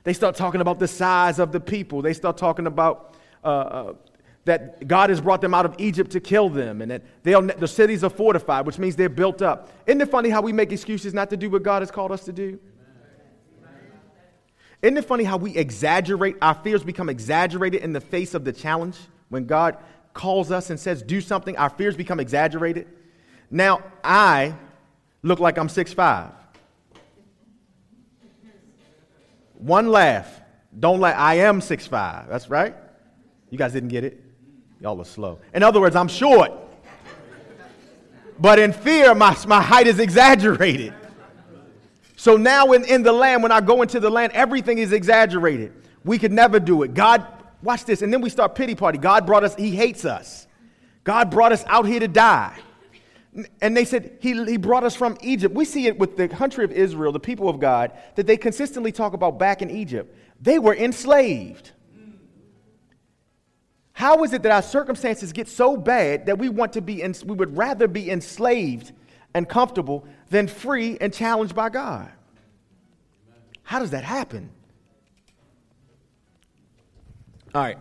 They 0.03 0.13
start 0.13 0.35
talking 0.35 0.59
about 0.59 0.79
the 0.79 0.87
size 0.87 1.37
of 1.37 1.51
the 1.51 1.59
people. 1.59 2.01
They 2.01 2.13
start 2.13 2.35
talking 2.35 2.65
about 2.65 3.13
uh, 3.43 3.47
uh, 3.47 3.93
that 4.45 4.87
God 4.87 5.11
has 5.11 5.21
brought 5.21 5.41
them 5.41 5.53
out 5.53 5.67
of 5.67 5.75
Egypt 5.77 6.09
to 6.13 6.19
kill 6.19 6.49
them 6.49 6.81
and 6.81 6.89
that 6.89 7.03
the 7.23 7.67
cities 7.67 8.03
are 8.03 8.09
fortified, 8.09 8.65
which 8.65 8.79
means 8.79 8.95
they're 8.95 9.07
built 9.07 9.43
up. 9.43 9.69
Isn't 9.85 10.01
it 10.01 10.09
funny 10.09 10.29
how 10.29 10.41
we 10.41 10.51
make 10.51 10.71
excuses 10.71 11.13
not 11.13 11.29
to 11.29 11.37
do 11.37 11.51
what 11.51 11.61
God 11.61 11.83
has 11.83 11.91
called 11.91 12.11
us 12.11 12.25
to 12.25 12.33
do? 12.33 12.59
Isn't 14.85 14.97
it 14.97 15.05
funny 15.05 15.23
how 15.23 15.37
we 15.37 15.57
exaggerate, 15.57 16.35
our 16.43 16.53
fears 16.53 16.83
become 16.83 17.09
exaggerated 17.09 17.81
in 17.81 17.91
the 17.91 17.99
face 17.99 18.35
of 18.35 18.45
the 18.45 18.53
challenge? 18.53 18.95
When 19.29 19.47
God 19.47 19.77
calls 20.13 20.51
us 20.51 20.69
and 20.69 20.79
says, 20.79 21.01
do 21.01 21.21
something, 21.21 21.57
our 21.57 21.71
fears 21.71 21.97
become 21.97 22.19
exaggerated. 22.19 22.87
Now, 23.49 23.81
I 24.03 24.53
look 25.23 25.39
like 25.39 25.57
I'm 25.57 25.69
6'5. 25.69 26.31
One 29.55 29.87
laugh. 29.87 30.41
Don't 30.79 30.99
laugh. 30.99 31.15
I 31.17 31.39
am 31.39 31.61
6'5. 31.61 32.29
That's 32.29 32.51
right. 32.51 32.75
You 33.49 33.57
guys 33.57 33.73
didn't 33.73 33.89
get 33.89 34.03
it? 34.03 34.23
Y'all 34.81 35.01
are 35.01 35.05
slow. 35.05 35.39
In 35.55 35.63
other 35.63 35.81
words, 35.81 35.95
I'm 35.95 36.07
short. 36.07 36.51
But 38.37 38.59
in 38.59 38.71
fear, 38.71 39.15
my, 39.15 39.35
my 39.47 39.63
height 39.63 39.87
is 39.87 39.97
exaggerated. 39.97 40.93
So 42.25 42.37
now 42.37 42.71
in, 42.71 42.83
in 42.85 43.03
the 43.03 43.11
land, 43.11 43.43
when 43.43 43.51
I 43.51 43.61
go 43.61 43.83
into 43.83 43.99
the 43.99 44.09
land, 44.09 44.33
everything 44.33 44.79
is 44.79 44.91
exaggerated. 44.91 45.73
We 46.03 46.17
could 46.17 46.31
never 46.31 46.59
do 46.59 46.81
it. 46.81 46.95
God, 46.95 47.23
watch 47.61 47.85
this. 47.85 48.01
And 48.01 48.11
then 48.11 48.19
we 48.19 48.31
start 48.31 48.55
pity 48.55 48.73
party. 48.73 48.97
God 48.97 49.27
brought 49.27 49.43
us, 49.43 49.53
He 49.53 49.69
hates 49.69 50.05
us. 50.05 50.47
God 51.03 51.29
brought 51.29 51.51
us 51.51 51.63
out 51.67 51.85
here 51.85 51.99
to 51.99 52.07
die. 52.07 52.57
And 53.61 53.77
they 53.77 53.85
said, 53.85 54.17
he, 54.21 54.43
he 54.43 54.57
brought 54.57 54.83
us 54.83 54.95
from 54.95 55.19
Egypt. 55.21 55.53
We 55.53 55.65
see 55.65 55.85
it 55.85 55.99
with 55.99 56.17
the 56.17 56.27
country 56.27 56.65
of 56.65 56.71
Israel, 56.71 57.11
the 57.11 57.19
people 57.19 57.47
of 57.47 57.59
God, 57.59 57.91
that 58.15 58.25
they 58.25 58.37
consistently 58.37 58.91
talk 58.91 59.13
about 59.13 59.37
back 59.37 59.61
in 59.61 59.69
Egypt. 59.69 60.17
They 60.41 60.57
were 60.57 60.73
enslaved. 60.73 61.73
How 63.93 64.23
is 64.23 64.33
it 64.33 64.41
that 64.41 64.51
our 64.51 64.63
circumstances 64.63 65.31
get 65.31 65.47
so 65.47 65.77
bad 65.77 66.25
that 66.25 66.39
we 66.39 66.49
want 66.49 66.73
to 66.73 66.81
be, 66.81 67.07
we 67.23 67.35
would 67.35 67.55
rather 67.55 67.87
be 67.87 68.09
enslaved 68.09 68.93
and 69.35 69.47
comfortable 69.47 70.07
than 70.29 70.47
free 70.47 70.97
and 70.99 71.13
challenged 71.13 71.55
by 71.55 71.69
God? 71.69 72.11
How 73.63 73.79
does 73.79 73.91
that 73.91 74.03
happen? 74.03 74.49
All 77.53 77.61
right. 77.61 77.77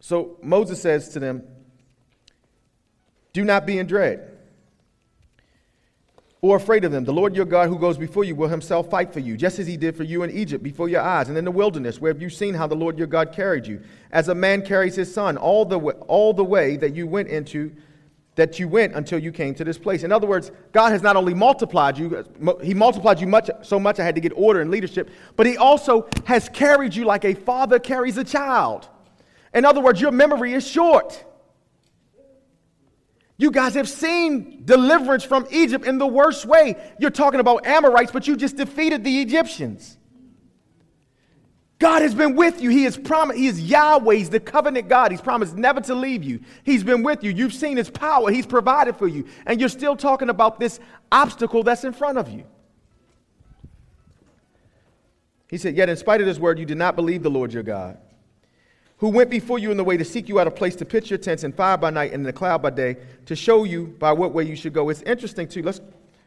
So 0.00 0.36
Moses 0.42 0.80
says 0.80 1.10
to 1.10 1.20
them, 1.20 1.42
Do 3.32 3.44
not 3.44 3.66
be 3.66 3.78
in 3.78 3.86
dread 3.86 4.32
or 6.42 6.56
afraid 6.56 6.84
of 6.84 6.90
them. 6.90 7.04
The 7.04 7.12
Lord 7.12 7.36
your 7.36 7.44
God 7.44 7.68
who 7.68 7.78
goes 7.78 7.96
before 7.96 8.24
you 8.24 8.34
will 8.34 8.48
himself 8.48 8.90
fight 8.90 9.12
for 9.12 9.20
you, 9.20 9.36
just 9.36 9.60
as 9.60 9.66
he 9.66 9.76
did 9.76 9.96
for 9.96 10.02
you 10.02 10.24
in 10.24 10.30
Egypt 10.30 10.62
before 10.62 10.88
your 10.88 11.00
eyes, 11.00 11.28
and 11.28 11.38
in 11.38 11.44
the 11.44 11.52
wilderness, 11.52 12.00
where 12.00 12.12
have 12.12 12.20
you 12.20 12.28
seen 12.28 12.54
how 12.54 12.66
the 12.66 12.74
Lord 12.74 12.98
your 12.98 13.06
God 13.06 13.32
carried 13.32 13.66
you, 13.66 13.80
as 14.10 14.28
a 14.28 14.34
man 14.34 14.62
carries 14.62 14.96
his 14.96 15.12
son, 15.12 15.36
all 15.36 15.64
the 15.64 15.78
way, 15.78 15.94
all 16.08 16.34
the 16.34 16.44
way 16.44 16.76
that 16.76 16.94
you 16.94 17.06
went 17.06 17.28
into 17.28 17.72
that 18.34 18.58
you 18.58 18.66
went 18.66 18.94
until 18.94 19.18
you 19.18 19.30
came 19.30 19.54
to 19.54 19.64
this 19.64 19.76
place. 19.76 20.04
In 20.04 20.12
other 20.12 20.26
words, 20.26 20.50
God 20.72 20.90
has 20.92 21.02
not 21.02 21.16
only 21.16 21.34
multiplied 21.34 21.98
you, 21.98 22.24
he 22.62 22.72
multiplied 22.72 23.20
you 23.20 23.26
much 23.26 23.50
so 23.62 23.78
much 23.78 24.00
I 24.00 24.04
had 24.04 24.14
to 24.14 24.20
get 24.20 24.32
order 24.34 24.60
and 24.62 24.70
leadership, 24.70 25.10
but 25.36 25.46
he 25.46 25.58
also 25.58 26.08
has 26.24 26.48
carried 26.48 26.94
you 26.94 27.04
like 27.04 27.24
a 27.24 27.34
father 27.34 27.78
carries 27.78 28.16
a 28.16 28.24
child. 28.24 28.88
In 29.52 29.66
other 29.66 29.80
words, 29.80 30.00
your 30.00 30.12
memory 30.12 30.54
is 30.54 30.66
short. 30.66 31.24
You 33.36 33.50
guys 33.50 33.74
have 33.74 33.88
seen 33.88 34.62
deliverance 34.64 35.24
from 35.24 35.46
Egypt 35.50 35.84
in 35.84 35.98
the 35.98 36.06
worst 36.06 36.46
way. 36.46 36.76
You're 36.98 37.10
talking 37.10 37.40
about 37.40 37.66
Amorites, 37.66 38.12
but 38.12 38.26
you 38.26 38.36
just 38.36 38.56
defeated 38.56 39.04
the 39.04 39.20
Egyptians. 39.20 39.98
God 41.82 42.02
has 42.02 42.14
been 42.14 42.36
with 42.36 42.62
you. 42.62 42.70
He 42.70 42.84
is 42.84 42.96
promised. 42.96 43.40
He 43.40 43.48
is 43.48 43.60
Yahweh. 43.60 44.14
He's 44.14 44.30
the 44.30 44.38
covenant 44.38 44.88
God. 44.88 45.10
He's 45.10 45.20
promised 45.20 45.56
never 45.56 45.80
to 45.80 45.96
leave 45.96 46.22
you. 46.22 46.38
He's 46.62 46.84
been 46.84 47.02
with 47.02 47.24
you. 47.24 47.32
You've 47.32 47.52
seen 47.52 47.76
His 47.76 47.90
power. 47.90 48.30
He's 48.30 48.46
provided 48.46 48.96
for 48.96 49.08
you. 49.08 49.26
And 49.46 49.58
you're 49.58 49.68
still 49.68 49.96
talking 49.96 50.28
about 50.28 50.60
this 50.60 50.78
obstacle 51.10 51.64
that's 51.64 51.82
in 51.82 51.92
front 51.92 52.18
of 52.18 52.30
you. 52.30 52.44
He 55.48 55.58
said, 55.58 55.76
Yet 55.76 55.88
in 55.88 55.96
spite 55.96 56.20
of 56.20 56.26
this 56.28 56.38
word, 56.38 56.60
you 56.60 56.64
did 56.64 56.78
not 56.78 56.94
believe 56.94 57.24
the 57.24 57.30
Lord 57.30 57.52
your 57.52 57.64
God 57.64 57.98
who 58.98 59.08
went 59.08 59.28
before 59.28 59.58
you 59.58 59.72
in 59.72 59.76
the 59.76 59.82
way 59.82 59.96
to 59.96 60.04
seek 60.04 60.28
you 60.28 60.38
out 60.38 60.46
a 60.46 60.50
place 60.52 60.76
to 60.76 60.84
pitch 60.84 61.10
your 61.10 61.18
tents 61.18 61.42
in 61.42 61.52
fire 61.52 61.76
by 61.76 61.90
night 61.90 62.12
and 62.12 62.20
in 62.20 62.22
the 62.22 62.32
cloud 62.32 62.62
by 62.62 62.70
day 62.70 62.96
to 63.26 63.34
show 63.34 63.64
you 63.64 63.88
by 63.98 64.12
what 64.12 64.30
way 64.32 64.44
you 64.44 64.54
should 64.54 64.72
go. 64.72 64.88
It's 64.88 65.02
interesting, 65.02 65.48
too. 65.48 65.64
Let's 65.64 65.80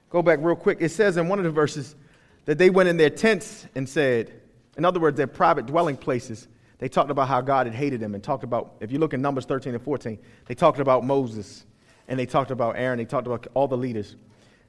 go 0.09 0.21
back 0.21 0.39
real 0.41 0.57
quick. 0.57 0.79
It 0.81 0.89
says 0.89 1.15
in 1.15 1.29
one 1.29 1.39
of 1.39 1.45
the 1.45 1.51
verses 1.51 1.95
that 2.43 2.57
they 2.57 2.69
went 2.69 2.89
in 2.89 2.97
their 2.97 3.09
tents 3.09 3.65
and 3.75 3.87
said, 3.87 4.41
in 4.78 4.86
other 4.86 4.99
words, 4.99 5.17
their 5.17 5.28
private 5.28 5.65
dwelling 5.65 5.97
places, 5.97 6.47
they 6.80 6.89
talked 6.89 7.09
about 7.09 7.28
how 7.28 7.41
God 7.41 7.67
had 7.67 7.76
hated 7.76 7.99
them 7.99 8.13
and 8.13 8.23
talked 8.23 8.43
about, 8.43 8.76
if 8.80 8.91
you 8.91 8.99
look 8.99 9.13
in 9.13 9.21
Numbers 9.21 9.45
13 9.45 9.73
and 9.73 9.84
14, 9.84 10.19
they 10.47 10.55
talked 10.55 10.80
about 10.80 11.05
Moses 11.05 11.65
and 12.07 12.19
they 12.19 12.26
talked 12.26 12.51
about 12.51 12.78
Aaron, 12.78 12.97
they 12.97 13.05
talked 13.05 13.28
about 13.28 13.47
all 13.53 13.67
the 13.67 13.78
leaders. 13.78 14.15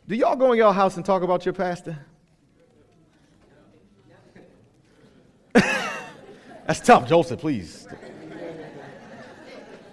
Do 0.08 0.14
y'all 0.14 0.36
go 0.36 0.52
in 0.52 0.58
your 0.58 0.72
house 0.72 0.96
and 0.96 1.04
talk 1.04 1.22
about 1.22 1.44
your 1.44 1.52
pastor? 1.52 1.98
That's 5.52 6.80
tough, 6.80 7.08
Joseph, 7.08 7.40
please. 7.40 7.88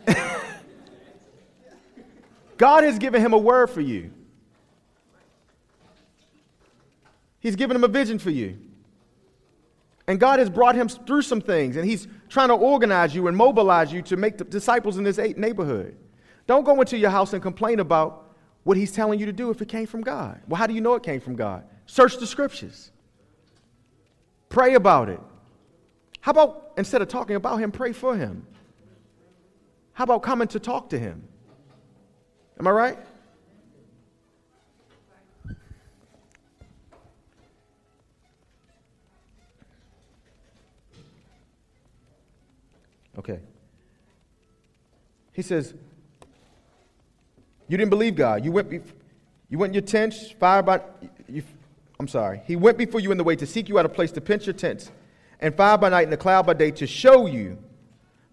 God 2.58 2.84
has 2.84 3.00
given 3.00 3.22
him 3.22 3.34
a 3.34 3.38
word 3.38 3.68
for 3.72 3.82
you. 3.82 4.12
He's 7.40 7.56
given 7.56 7.76
him 7.76 7.84
a 7.84 7.88
vision 7.88 8.20
for 8.20 8.30
you. 8.30 8.58
And 10.08 10.20
God 10.20 10.40
has 10.40 10.50
brought 10.50 10.76
him 10.76 10.90
through 10.90 11.22
some 11.22 11.40
things, 11.40 11.78
and 11.78 11.88
he's 11.88 12.08
trying 12.28 12.50
to 12.50 12.56
organize 12.56 13.16
you 13.16 13.28
and 13.28 13.38
mobilize 13.38 13.92
you 13.94 14.02
to 14.04 14.18
make 14.18 14.50
disciples 14.50 14.98
in 14.98 15.04
this 15.04 15.18
neighborhood. 15.18 15.96
Don't 16.46 16.66
go 16.66 16.80
into 16.82 16.98
your 16.98 17.10
house 17.10 17.32
and 17.34 17.42
complain 17.42 17.80
about 17.80 18.36
what 18.64 18.76
he's 18.76 18.92
telling 18.92 19.20
you 19.20 19.26
to 19.26 19.34
do 19.34 19.50
if 19.50 19.62
it 19.62 19.70
came 19.70 19.88
from 19.88 20.02
God. 20.02 20.42
Well, 20.48 20.58
how 20.58 20.68
do 20.68 20.74
you 20.74 20.82
know 20.82 20.96
it 20.96 21.04
came 21.04 21.22
from 21.22 21.36
God? 21.36 21.64
Search 21.86 22.18
the 22.18 22.28
scriptures, 22.28 22.92
pray 24.50 24.74
about 24.74 25.10
it, 25.10 25.20
how 26.24 26.32
about 26.32 26.72
instead 26.78 27.02
of 27.02 27.10
talking 27.10 27.36
about 27.36 27.58
him, 27.58 27.70
pray 27.70 27.92
for 27.92 28.16
him? 28.16 28.48
How 29.92 30.06
about 30.06 30.24
coming 30.24 30.48
to 30.50 30.60
talk 30.60 30.90
to 30.92 30.98
him? 30.98 31.28
Am 32.58 32.66
I 32.66 32.72
right? 32.72 32.98
Okay. 43.18 43.40
He 45.34 45.42
says, 45.42 45.74
You 47.68 47.78
didn't 47.78 47.90
believe 47.90 48.16
God. 48.16 48.46
You 48.46 48.52
went, 48.52 48.70
be- 48.70 48.82
you 49.50 49.58
went 49.58 49.72
in 49.72 49.76
your 49.76 49.82
tents, 49.82 50.32
fire 50.32 50.64
by. 50.64 50.82
You, 51.28 51.44
I'm 52.00 52.08
sorry. 52.08 52.42
He 52.46 52.56
went 52.56 52.78
before 52.78 53.00
you 53.00 53.12
in 53.12 53.18
the 53.18 53.24
way 53.24 53.36
to 53.36 53.46
seek 53.46 53.70
you 53.70 53.80
out 53.80 53.86
a 53.86 53.90
place 53.90 54.12
to 54.14 54.22
pinch 54.22 54.46
your 54.46 54.54
tents 54.54 54.92
and 55.40 55.56
fire 55.56 55.78
by 55.78 55.90
night 55.90 56.04
and 56.04 56.12
the 56.12 56.18
cloud 56.18 56.46
by 56.46 56.54
day 56.54 56.72
to 56.72 56.88
show 56.88 57.28
you 57.28 57.58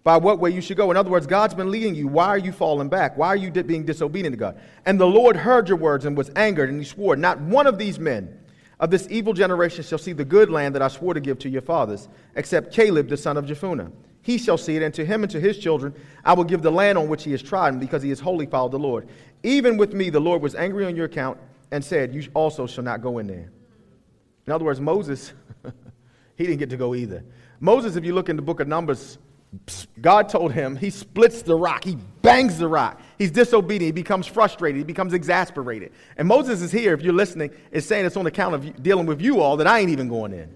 by 0.03 0.17
what 0.17 0.39
way 0.39 0.49
you 0.49 0.61
should 0.61 0.77
go. 0.77 0.89
In 0.91 0.97
other 0.97 1.09
words, 1.09 1.27
God's 1.27 1.53
been 1.53 1.69
leading 1.69 1.93
you. 1.93 2.07
Why 2.07 2.27
are 2.27 2.37
you 2.37 2.51
falling 2.51 2.89
back? 2.89 3.17
Why 3.17 3.27
are 3.27 3.35
you 3.35 3.51
being 3.51 3.85
disobedient 3.85 4.33
to 4.33 4.37
God? 4.37 4.59
And 4.85 4.99
the 4.99 5.05
Lord 5.05 5.35
heard 5.35 5.69
your 5.69 5.77
words 5.77 6.05
and 6.05 6.17
was 6.17 6.31
angered, 6.35 6.69
and 6.69 6.79
he 6.79 6.85
swore, 6.85 7.15
Not 7.15 7.39
one 7.39 7.67
of 7.67 7.77
these 7.77 7.99
men 7.99 8.39
of 8.79 8.89
this 8.89 9.07
evil 9.11 9.33
generation 9.33 9.83
shall 9.83 9.99
see 9.99 10.13
the 10.13 10.25
good 10.25 10.49
land 10.49 10.73
that 10.73 10.81
I 10.81 10.87
swore 10.87 11.13
to 11.13 11.19
give 11.19 11.37
to 11.39 11.49
your 11.49 11.61
fathers, 11.61 12.07
except 12.35 12.73
Caleb 12.73 13.09
the 13.09 13.17
son 13.17 13.37
of 13.37 13.45
Jephunneh. 13.45 13.91
He 14.21 14.37
shall 14.37 14.57
see 14.57 14.75
it, 14.75 14.83
and 14.83 14.93
to 14.93 15.05
him 15.05 15.23
and 15.23 15.31
to 15.31 15.39
his 15.39 15.57
children 15.57 15.93
I 16.23 16.33
will 16.33 16.43
give 16.43 16.61
the 16.61 16.71
land 16.71 16.97
on 16.97 17.07
which 17.07 17.23
he 17.23 17.31
has 17.31 17.41
trodden, 17.41 17.79
because 17.79 18.03
he 18.03 18.09
has 18.09 18.19
wholly 18.19 18.45
followed 18.45 18.71
the 18.71 18.79
Lord. 18.79 19.07
Even 19.43 19.77
with 19.77 19.93
me, 19.93 20.09
the 20.09 20.19
Lord 20.19 20.41
was 20.41 20.55
angry 20.55 20.85
on 20.85 20.95
your 20.95 21.05
account 21.05 21.37
and 21.71 21.83
said, 21.83 22.13
You 22.13 22.23
also 22.33 22.67
shall 22.67 22.83
not 22.83 23.01
go 23.01 23.17
in 23.17 23.27
there. 23.27 23.51
In 24.45 24.53
other 24.53 24.65
words, 24.65 24.79
Moses 24.79 25.33
he 26.35 26.45
didn't 26.45 26.59
get 26.59 26.69
to 26.71 26.77
go 26.77 26.95
either. 26.95 27.23
Moses, 27.59 27.95
if 27.95 28.03
you 28.03 28.13
look 28.13 28.29
in 28.29 28.35
the 28.35 28.41
book 28.41 28.59
of 28.59 28.67
Numbers, 28.67 29.17
God 29.99 30.29
told 30.29 30.53
him 30.53 30.75
he 30.75 30.89
splits 30.89 31.41
the 31.41 31.55
rock, 31.55 31.83
he 31.83 31.97
bangs 32.21 32.57
the 32.57 32.67
rock. 32.67 33.01
He's 33.17 33.31
disobedient, 33.31 33.83
he 33.83 33.91
becomes 33.91 34.25
frustrated, 34.25 34.77
he 34.77 34.83
becomes 34.83 35.13
exasperated. 35.13 35.91
And 36.17 36.27
Moses 36.27 36.61
is 36.61 36.71
here, 36.71 36.93
if 36.93 37.01
you're 37.01 37.13
listening, 37.13 37.51
is 37.71 37.85
saying 37.85 38.05
it's 38.05 38.17
on 38.17 38.25
account 38.25 38.55
of 38.55 38.81
dealing 38.81 39.05
with 39.05 39.21
you 39.21 39.41
all 39.41 39.57
that 39.57 39.67
I 39.67 39.79
ain't 39.79 39.89
even 39.89 40.07
going 40.07 40.33
in. 40.33 40.55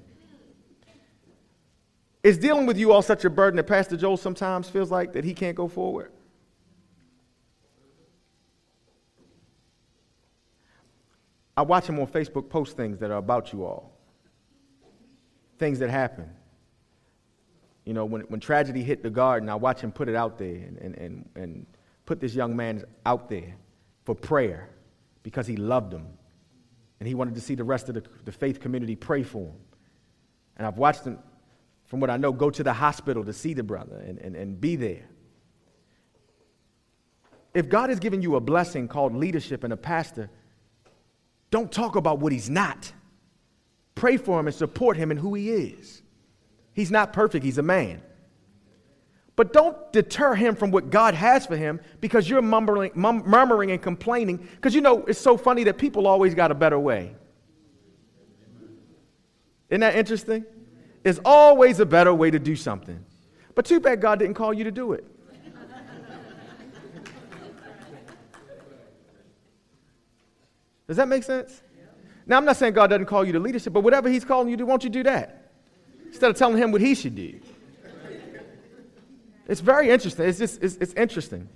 Is 2.25 2.39
dealing 2.39 2.65
with 2.65 2.79
you 2.79 2.91
all 2.91 3.03
such 3.03 3.23
a 3.23 3.29
burden 3.29 3.57
that 3.57 3.65
Pastor 3.65 3.95
Joel 3.95 4.17
sometimes 4.17 4.67
feels 4.67 4.89
like 4.89 5.13
that 5.13 5.23
he 5.23 5.35
can't 5.35 5.55
go 5.55 5.67
forward? 5.67 6.11
I 11.55 11.61
watch 11.61 11.85
him 11.85 11.99
on 11.99 12.07
Facebook 12.07 12.49
post 12.49 12.75
things 12.75 12.97
that 12.97 13.11
are 13.11 13.17
about 13.17 13.53
you 13.53 13.63
all 13.63 13.91
things 15.59 15.77
that 15.77 15.91
happen. 15.91 16.27
You 17.85 17.93
know, 17.93 18.05
when, 18.05 18.21
when 18.21 18.39
tragedy 18.39 18.81
hit 18.81 19.03
the 19.03 19.11
garden, 19.11 19.47
I 19.47 19.53
watch 19.53 19.81
him 19.81 19.91
put 19.91 20.09
it 20.09 20.15
out 20.15 20.39
there 20.39 20.55
and, 20.55 20.77
and, 20.79 20.95
and, 20.95 21.29
and 21.35 21.65
put 22.07 22.19
this 22.19 22.33
young 22.33 22.55
man 22.55 22.83
out 23.05 23.29
there 23.29 23.53
for 24.03 24.15
prayer 24.15 24.67
because 25.21 25.45
he 25.45 25.57
loved 25.57 25.93
him. 25.93 26.07
And 26.99 27.07
he 27.07 27.13
wanted 27.13 27.35
to 27.35 27.41
see 27.41 27.53
the 27.53 27.63
rest 27.63 27.87
of 27.87 27.93
the, 27.93 28.03
the 28.23 28.31
faith 28.31 28.59
community 28.59 28.95
pray 28.95 29.21
for 29.21 29.49
him. 29.49 29.55
And 30.57 30.65
I've 30.65 30.79
watched 30.79 31.03
him, 31.03 31.19
from 31.85 31.99
what 31.99 32.09
I 32.09 32.17
know, 32.17 32.31
go 32.31 32.49
to 32.49 32.63
the 32.63 32.73
hospital 32.73 33.23
to 33.25 33.33
see 33.33 33.53
the 33.53 33.63
brother 33.63 33.97
and, 33.97 34.17
and, 34.19 34.35
and 34.35 34.59
be 34.59 34.75
there. 34.75 35.05
If 37.53 37.69
God 37.69 37.89
has 37.89 37.99
given 37.99 38.21
you 38.21 38.35
a 38.35 38.41
blessing 38.41 38.87
called 38.87 39.15
leadership 39.15 39.63
and 39.63 39.71
a 39.71 39.77
pastor, 39.77 40.29
don't 41.51 41.71
talk 41.71 41.95
about 41.95 42.19
what 42.19 42.31
he's 42.31 42.49
not 42.49 42.91
pray 43.95 44.17
for 44.17 44.39
him 44.39 44.47
and 44.47 44.55
support 44.55 44.97
him 44.97 45.09
in 45.09 45.17
who 45.17 45.33
he 45.33 45.49
is. 45.49 46.03
He's 46.73 46.91
not 46.91 47.13
perfect, 47.13 47.43
he's 47.43 47.57
a 47.57 47.63
man. 47.63 48.01
But 49.37 49.51
don't 49.51 49.91
deter 49.91 50.35
him 50.35 50.55
from 50.55 50.71
what 50.71 50.89
God 50.89 51.13
has 51.13 51.45
for 51.45 51.57
him 51.57 51.81
because 51.99 52.29
you're 52.29 52.41
mumbling, 52.41 52.91
mum, 52.95 53.23
murmuring 53.25 53.71
and 53.71 53.81
complaining. 53.81 54.37
Because 54.37 54.75
you 54.75 54.81
know, 54.81 55.03
it's 55.05 55.19
so 55.19 55.35
funny 55.37 55.63
that 55.65 55.77
people 55.77 56.07
always 56.07 56.35
got 56.35 56.51
a 56.51 56.55
better 56.55 56.79
way. 56.79 57.15
Isn't 59.69 59.81
that 59.81 59.95
interesting? 59.95 60.45
There's 61.05 61.19
always 61.23 61.79
a 61.79 61.85
better 61.85 62.11
way 62.15 62.31
to 62.31 62.39
do 62.39 62.55
something. 62.55 63.05
But 63.53 63.65
too 63.65 63.79
bad 63.79 64.01
God 64.01 64.17
didn't 64.17 64.33
call 64.33 64.51
you 64.55 64.63
to 64.63 64.71
do 64.71 64.93
it. 64.93 65.05
Does 70.87 70.97
that 70.97 71.07
make 71.07 71.21
sense? 71.21 71.61
Now, 72.25 72.37
I'm 72.37 72.45
not 72.45 72.57
saying 72.57 72.73
God 72.73 72.87
doesn't 72.87 73.05
call 73.05 73.23
you 73.23 73.33
to 73.33 73.39
leadership, 73.39 73.71
but 73.71 73.81
whatever 73.81 74.09
He's 74.09 74.25
calling 74.25 74.49
you 74.49 74.57
to, 74.57 74.65
won't 74.65 74.83
you 74.83 74.89
do 74.89 75.03
that? 75.03 75.51
Instead 76.07 76.31
of 76.31 76.37
telling 76.37 76.57
Him 76.57 76.71
what 76.71 76.81
He 76.81 76.95
should 76.95 77.15
do. 77.15 77.39
It's 79.47 79.61
very 79.61 79.91
interesting. 79.91 80.25
It's 80.25 80.39
just, 80.39 80.63
it's, 80.63 80.75
it's 80.77 80.93
interesting. 80.93 81.47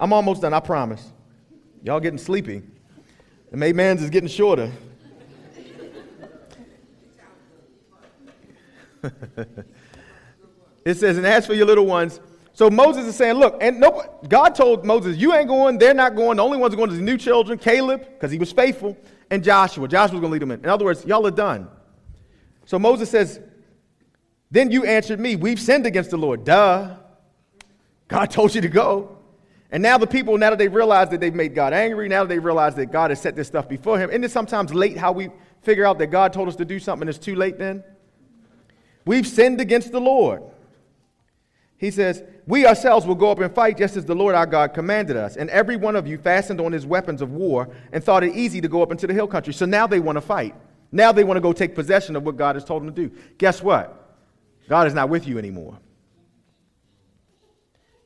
I'm 0.00 0.12
almost 0.12 0.42
done, 0.42 0.52
I 0.52 0.58
promise. 0.58 1.08
Y'all 1.84 2.00
getting 2.00 2.18
sleepy. 2.18 2.64
The 3.52 3.56
May 3.56 3.72
man's 3.72 4.02
is 4.02 4.10
getting 4.10 4.28
shorter. 4.28 4.72
it 10.84 10.96
says, 10.96 11.16
and 11.16 11.26
as 11.26 11.46
for 11.46 11.54
your 11.54 11.66
little 11.66 11.86
ones, 11.86 12.20
so 12.52 12.70
Moses 12.70 13.06
is 13.06 13.16
saying, 13.16 13.34
look, 13.34 13.58
and 13.60 13.80
no, 13.80 14.20
God 14.28 14.54
told 14.54 14.84
Moses, 14.84 15.16
you 15.16 15.34
ain't 15.34 15.48
going, 15.48 15.76
they're 15.78 15.92
not 15.92 16.14
going. 16.14 16.36
The 16.36 16.44
only 16.44 16.56
ones 16.56 16.74
going 16.76 16.90
is 16.90 16.98
the 16.98 17.02
new 17.02 17.18
children, 17.18 17.58
Caleb, 17.58 18.00
because 18.00 18.30
he 18.30 18.38
was 18.38 18.52
faithful, 18.52 18.96
and 19.30 19.42
Joshua. 19.42 19.88
Joshua 19.88 20.14
was 20.14 20.20
going 20.20 20.30
to 20.30 20.32
lead 20.34 20.42
them 20.42 20.52
in. 20.52 20.60
In 20.60 20.68
other 20.68 20.84
words, 20.84 21.04
y'all 21.04 21.26
are 21.26 21.32
done. 21.32 21.68
So 22.66 22.78
Moses 22.78 23.10
says, 23.10 23.40
then 24.50 24.70
you 24.70 24.84
answered 24.84 25.18
me, 25.18 25.34
we've 25.34 25.60
sinned 25.60 25.84
against 25.84 26.10
the 26.10 26.16
Lord. 26.16 26.44
Duh. 26.44 26.96
God 28.06 28.30
told 28.30 28.54
you 28.54 28.60
to 28.60 28.68
go. 28.68 29.18
And 29.72 29.82
now 29.82 29.98
the 29.98 30.06
people, 30.06 30.38
now 30.38 30.50
that 30.50 30.58
they 30.60 30.68
realize 30.68 31.08
that 31.08 31.18
they've 31.18 31.34
made 31.34 31.56
God 31.56 31.72
angry, 31.72 32.08
now 32.08 32.22
that 32.22 32.28
they 32.28 32.38
realize 32.38 32.76
that 32.76 32.92
God 32.92 33.10
has 33.10 33.20
set 33.20 33.34
this 33.34 33.48
stuff 33.48 33.68
before 33.68 33.98
him, 33.98 34.10
isn't 34.10 34.22
it 34.22 34.30
sometimes 34.30 34.72
late 34.72 34.96
how 34.96 35.10
we 35.10 35.30
figure 35.62 35.84
out 35.84 35.98
that 35.98 36.08
God 36.08 36.32
told 36.32 36.48
us 36.48 36.54
to 36.56 36.64
do 36.64 36.78
something 36.78 37.08
and 37.08 37.10
it's 37.16 37.24
too 37.24 37.34
late 37.34 37.58
then? 37.58 37.82
We've 39.04 39.26
sinned 39.26 39.60
against 39.60 39.92
the 39.92 40.00
Lord. 40.00 40.42
He 41.76 41.90
says, 41.90 42.22
We 42.46 42.66
ourselves 42.66 43.06
will 43.06 43.14
go 43.14 43.30
up 43.30 43.38
and 43.40 43.54
fight 43.54 43.76
just 43.76 43.96
as 43.96 44.04
the 44.04 44.14
Lord 44.14 44.34
our 44.34 44.46
God 44.46 44.72
commanded 44.72 45.16
us. 45.16 45.36
And 45.36 45.50
every 45.50 45.76
one 45.76 45.96
of 45.96 46.06
you 46.06 46.16
fastened 46.16 46.60
on 46.60 46.72
his 46.72 46.86
weapons 46.86 47.20
of 47.20 47.32
war 47.32 47.68
and 47.92 48.02
thought 48.02 48.24
it 48.24 48.34
easy 48.34 48.60
to 48.60 48.68
go 48.68 48.82
up 48.82 48.90
into 48.90 49.06
the 49.06 49.14
hill 49.14 49.26
country. 49.26 49.52
So 49.52 49.66
now 49.66 49.86
they 49.86 50.00
want 50.00 50.16
to 50.16 50.22
fight. 50.22 50.54
Now 50.92 51.12
they 51.12 51.24
want 51.24 51.36
to 51.36 51.40
go 51.40 51.52
take 51.52 51.74
possession 51.74 52.16
of 52.16 52.22
what 52.22 52.36
God 52.36 52.56
has 52.56 52.64
told 52.64 52.82
them 52.82 52.94
to 52.94 53.08
do. 53.08 53.14
Guess 53.36 53.62
what? 53.62 54.00
God 54.68 54.86
is 54.86 54.94
not 54.94 55.08
with 55.08 55.26
you 55.26 55.38
anymore. 55.38 55.78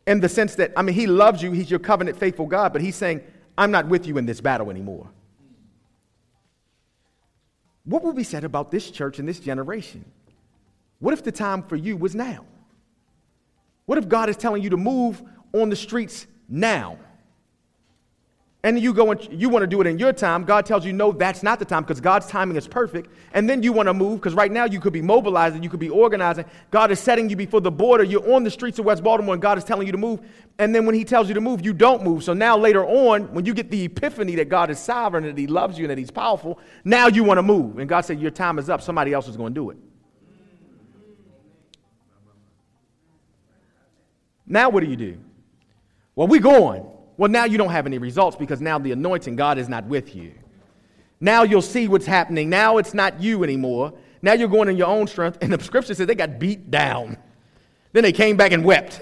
In 0.07 0.21
the 0.21 0.29
sense 0.29 0.55
that, 0.55 0.73
I 0.77 0.83
mean, 0.83 0.95
He 0.95 1.07
loves 1.07 1.43
you, 1.43 1.53
He's 1.53 1.71
your 1.71 1.81
covenant 1.81 2.17
faithful 2.17 2.47
God, 2.47 2.73
but 2.73 2.81
He's 2.81 2.97
saying, 2.97 3.21
I'm 3.57 3.71
not 3.71 3.87
with 3.89 4.07
you 4.07 4.17
in 4.17 4.27
this 4.27 4.41
battle 4.41 4.71
anymore. 4.71 5.11
What 7.85 8.03
will 8.03 8.13
be 8.13 8.25
said 8.25 8.45
about 8.45 8.71
this 8.71 8.91
church 8.91 9.19
and 9.19 9.29
this 9.29 9.39
generation? 9.39 10.05
What 11.01 11.15
if 11.15 11.23
the 11.23 11.33
time 11.33 11.63
for 11.63 11.77
you 11.77 11.97
was 11.97 12.15
now? 12.15 12.45
What 13.87 13.99
if 13.99 14.09
God 14.09 14.29
is 14.29 14.37
telling 14.37 14.63
you 14.63 14.71
to 14.71 14.77
move 14.77 15.23
on 15.53 15.71
the 15.71 15.77
streets 15.77 16.27
now? 16.49 16.99
And 18.65 18.79
you 18.79 18.93
go 18.93 19.13
and 19.13 19.29
you 19.31 19.49
want 19.49 19.63
to 19.63 19.69
do 19.69 19.81
it 19.81 19.87
in 19.87 20.01
your 20.01 20.13
time. 20.13 20.43
God 20.45 20.67
tells 20.67 20.85
you, 20.85 20.93
no, 20.93 21.13
that's 21.13 21.45
not 21.45 21.61
the 21.61 21.65
time 21.65 21.85
because 21.85 22.01
God's 22.01 22.27
timing 22.27 22.57
is 22.57 22.67
perfect. 22.67 23.09
And 23.33 23.49
then 23.49 23.63
you 23.63 23.73
want 23.73 23.87
to 23.87 23.95
move 23.95 24.21
because 24.21 24.35
right 24.35 24.51
now 24.51 24.65
you 24.65 24.81
could 24.81 24.93
be 24.93 25.01
mobilizing, 25.01 25.63
you 25.63 25.71
could 25.71 25.79
be 25.79 25.89
organizing. 25.89 26.45
God 26.73 26.91
is 26.91 26.99
setting 26.99 27.31
you 27.31 27.37
before 27.37 27.61
the 27.61 27.71
border. 27.71 28.03
You're 28.03 28.35
on 28.35 28.43
the 28.43 28.51
streets 28.51 28.81
of 28.81 28.85
West 28.85 29.05
Baltimore 29.05 29.35
and 29.35 29.41
God 29.41 29.59
is 29.59 29.65
telling 29.65 29.87
you 29.87 29.93
to 29.93 29.99
move. 29.99 30.21
And 30.59 30.75
then 30.75 30.87
when 30.87 30.97
He 30.97 31.05
tells 31.05 31.29
you 31.29 31.35
to 31.35 31.41
move, 31.41 31.65
you 31.65 31.73
don't 31.73 32.03
move. 32.03 32.25
So 32.25 32.33
now 32.35 32.59
later 32.59 32.85
on, 32.85 33.33
when 33.33 33.47
you 33.47 33.55
get 33.55 33.71
the 33.71 33.85
epiphany 33.85 34.35
that 34.35 34.49
God 34.49 34.71
is 34.71 34.81
sovereign, 34.81 35.25
that 35.25 35.39
He 35.39 35.47
loves 35.47 35.79
you, 35.79 35.85
and 35.85 35.91
that 35.93 35.99
He's 35.99 36.11
powerful, 36.11 36.59
now 36.85 37.07
you 37.07 37.23
want 37.23 37.39
to 37.39 37.43
move. 37.43 37.79
And 37.79 37.89
God 37.89 38.01
said, 38.01 38.21
Your 38.21 38.33
time 38.33 38.59
is 38.59 38.69
up. 38.69 38.83
Somebody 38.83 39.13
else 39.13 39.29
is 39.29 39.37
going 39.37 39.55
to 39.55 39.61
do 39.61 39.71
it. 39.71 39.79
Now 44.49 44.71
what 44.71 44.83
do 44.83 44.91
you 44.91 44.97
do? 44.97 45.19
Well, 46.15 46.27
we're 46.27 46.41
going. 46.41 46.85
Well, 47.17 47.31
now 47.31 47.45
you 47.45 47.59
don't 47.59 47.71
have 47.71 47.87
any 47.87 47.99
results 47.99 48.37
because 48.37 48.61
now 48.61 48.79
the 48.79 48.93
anointing, 48.93 49.37
God 49.37 49.59
is 49.59 49.69
not 49.69 49.85
with 49.85 50.15
you. 50.15 50.33
Now 51.21 51.43
you'll 51.43 51.63
see 51.63 51.89
what's 51.89 52.07
happening. 52.07 52.49
Now 52.49 52.79
it's 52.79 52.95
not 52.95 53.21
you 53.21 53.45
anymore. 53.45 53.93
Now 54.23 54.33
you're 54.33 54.49
going 54.49 54.69
in 54.69 54.77
your 54.77 54.87
own 54.87 55.07
strength. 55.07 55.39
And 55.41 55.53
the 55.53 55.63
scripture 55.63 55.95
says 55.95 56.07
they 56.07 56.15
got 56.15 56.39
beat 56.39 56.71
down. 56.71 57.17
Then 57.93 58.03
they 58.03 58.13
came 58.13 58.37
back 58.37 58.53
and 58.53 58.65
wept. 58.65 59.01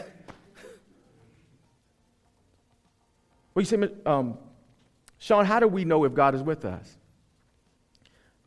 Well, 3.55 3.63
you 3.63 3.65
say, 3.65 3.89
um, 4.05 4.37
Sean, 5.19 5.45
how 5.45 5.61
do 5.61 5.69
we 5.69 5.85
know 5.85 6.05
if 6.05 6.15
God 6.15 6.35
is 6.35 6.43
with 6.43 6.65
us? 6.65 6.97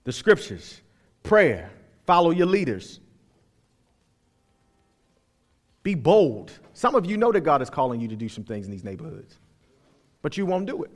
The 0.03 0.11
scriptures, 0.11 0.81
prayer, 1.23 1.71
follow 2.05 2.31
your 2.31 2.47
leaders. 2.47 2.99
Be 5.83 5.95
bold. 5.95 6.51
Some 6.79 6.95
of 6.95 7.05
you 7.05 7.17
know 7.17 7.33
that 7.33 7.41
God 7.41 7.61
is 7.61 7.69
calling 7.69 7.99
you 7.99 8.07
to 8.07 8.15
do 8.15 8.29
some 8.29 8.45
things 8.45 8.65
in 8.65 8.71
these 8.71 8.85
neighborhoods 8.85 9.37
but 10.21 10.37
you 10.37 10.45
won't 10.45 10.65
do 10.65 10.83
it. 10.83 10.91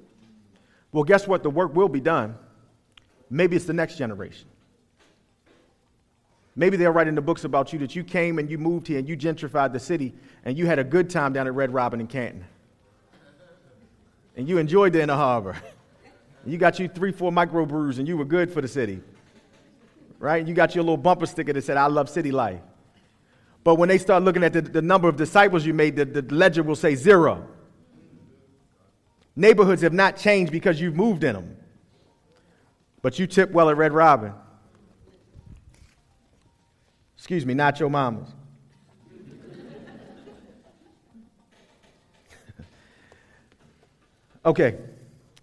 Well, 0.91 1.03
guess 1.03 1.27
what? 1.27 1.43
The 1.43 1.49
work 1.49 1.75
will 1.75 1.89
be 1.89 1.99
done. 1.99 2.35
Maybe 3.29 3.55
it's 3.55 3.65
the 3.65 3.73
next 3.73 3.97
generation. 3.97 4.47
Maybe 6.55 6.77
they'll 6.77 6.91
write 6.91 7.07
in 7.07 7.15
the 7.15 7.21
books 7.21 7.45
about 7.45 7.73
you 7.73 7.79
that 7.79 7.95
you 7.95 8.03
came 8.03 8.37
and 8.37 8.49
you 8.49 8.57
moved 8.57 8.87
here 8.87 8.99
and 8.99 9.09
you 9.09 9.17
gentrified 9.17 9.73
the 9.73 9.79
city 9.79 10.13
and 10.45 10.57
you 10.57 10.67
had 10.67 10.77
a 10.77 10.83
good 10.83 11.09
time 11.09 11.33
down 11.33 11.47
at 11.47 11.53
Red 11.53 11.73
Robin 11.73 11.99
in 11.99 12.07
Canton. 12.07 12.45
And 14.37 14.47
you 14.47 14.59
enjoyed 14.59 14.93
the 14.93 15.01
inner 15.01 15.15
harbor. 15.15 15.55
You 16.45 16.57
got 16.57 16.77
you 16.77 16.89
three, 16.89 17.13
four 17.13 17.31
microbrews 17.31 17.99
and 17.99 18.05
you 18.05 18.17
were 18.17 18.25
good 18.25 18.51
for 18.51 18.59
the 18.59 18.67
city. 18.67 18.99
Right? 20.19 20.45
You 20.45 20.53
got 20.53 20.75
your 20.75 20.83
little 20.83 20.97
bumper 20.97 21.25
sticker 21.25 21.53
that 21.53 21.63
said, 21.63 21.77
I 21.77 21.87
love 21.87 22.09
city 22.09 22.33
life. 22.33 22.59
But 23.63 23.75
when 23.75 23.89
they 23.89 23.97
start 23.97 24.23
looking 24.23 24.43
at 24.43 24.53
the, 24.53 24.61
the 24.61 24.81
number 24.81 25.07
of 25.07 25.15
disciples 25.15 25.65
you 25.65 25.73
made, 25.73 25.95
the, 25.95 26.05
the 26.05 26.21
ledger 26.33 26.63
will 26.63 26.75
say 26.75 26.95
zero. 26.95 27.47
Neighborhoods 29.35 29.81
have 29.81 29.93
not 29.93 30.17
changed 30.17 30.51
because 30.51 30.79
you've 30.81 30.95
moved 30.95 31.23
in 31.23 31.33
them. 31.33 31.57
But 33.01 33.17
you 33.19 33.27
tip 33.27 33.51
well 33.51 33.69
at 33.69 33.77
Red 33.77 33.93
Robin. 33.93 34.33
Excuse 37.17 37.45
me, 37.45 37.53
not 37.53 37.79
your 37.79 37.89
mama's. 37.89 38.27
okay, 44.45 44.77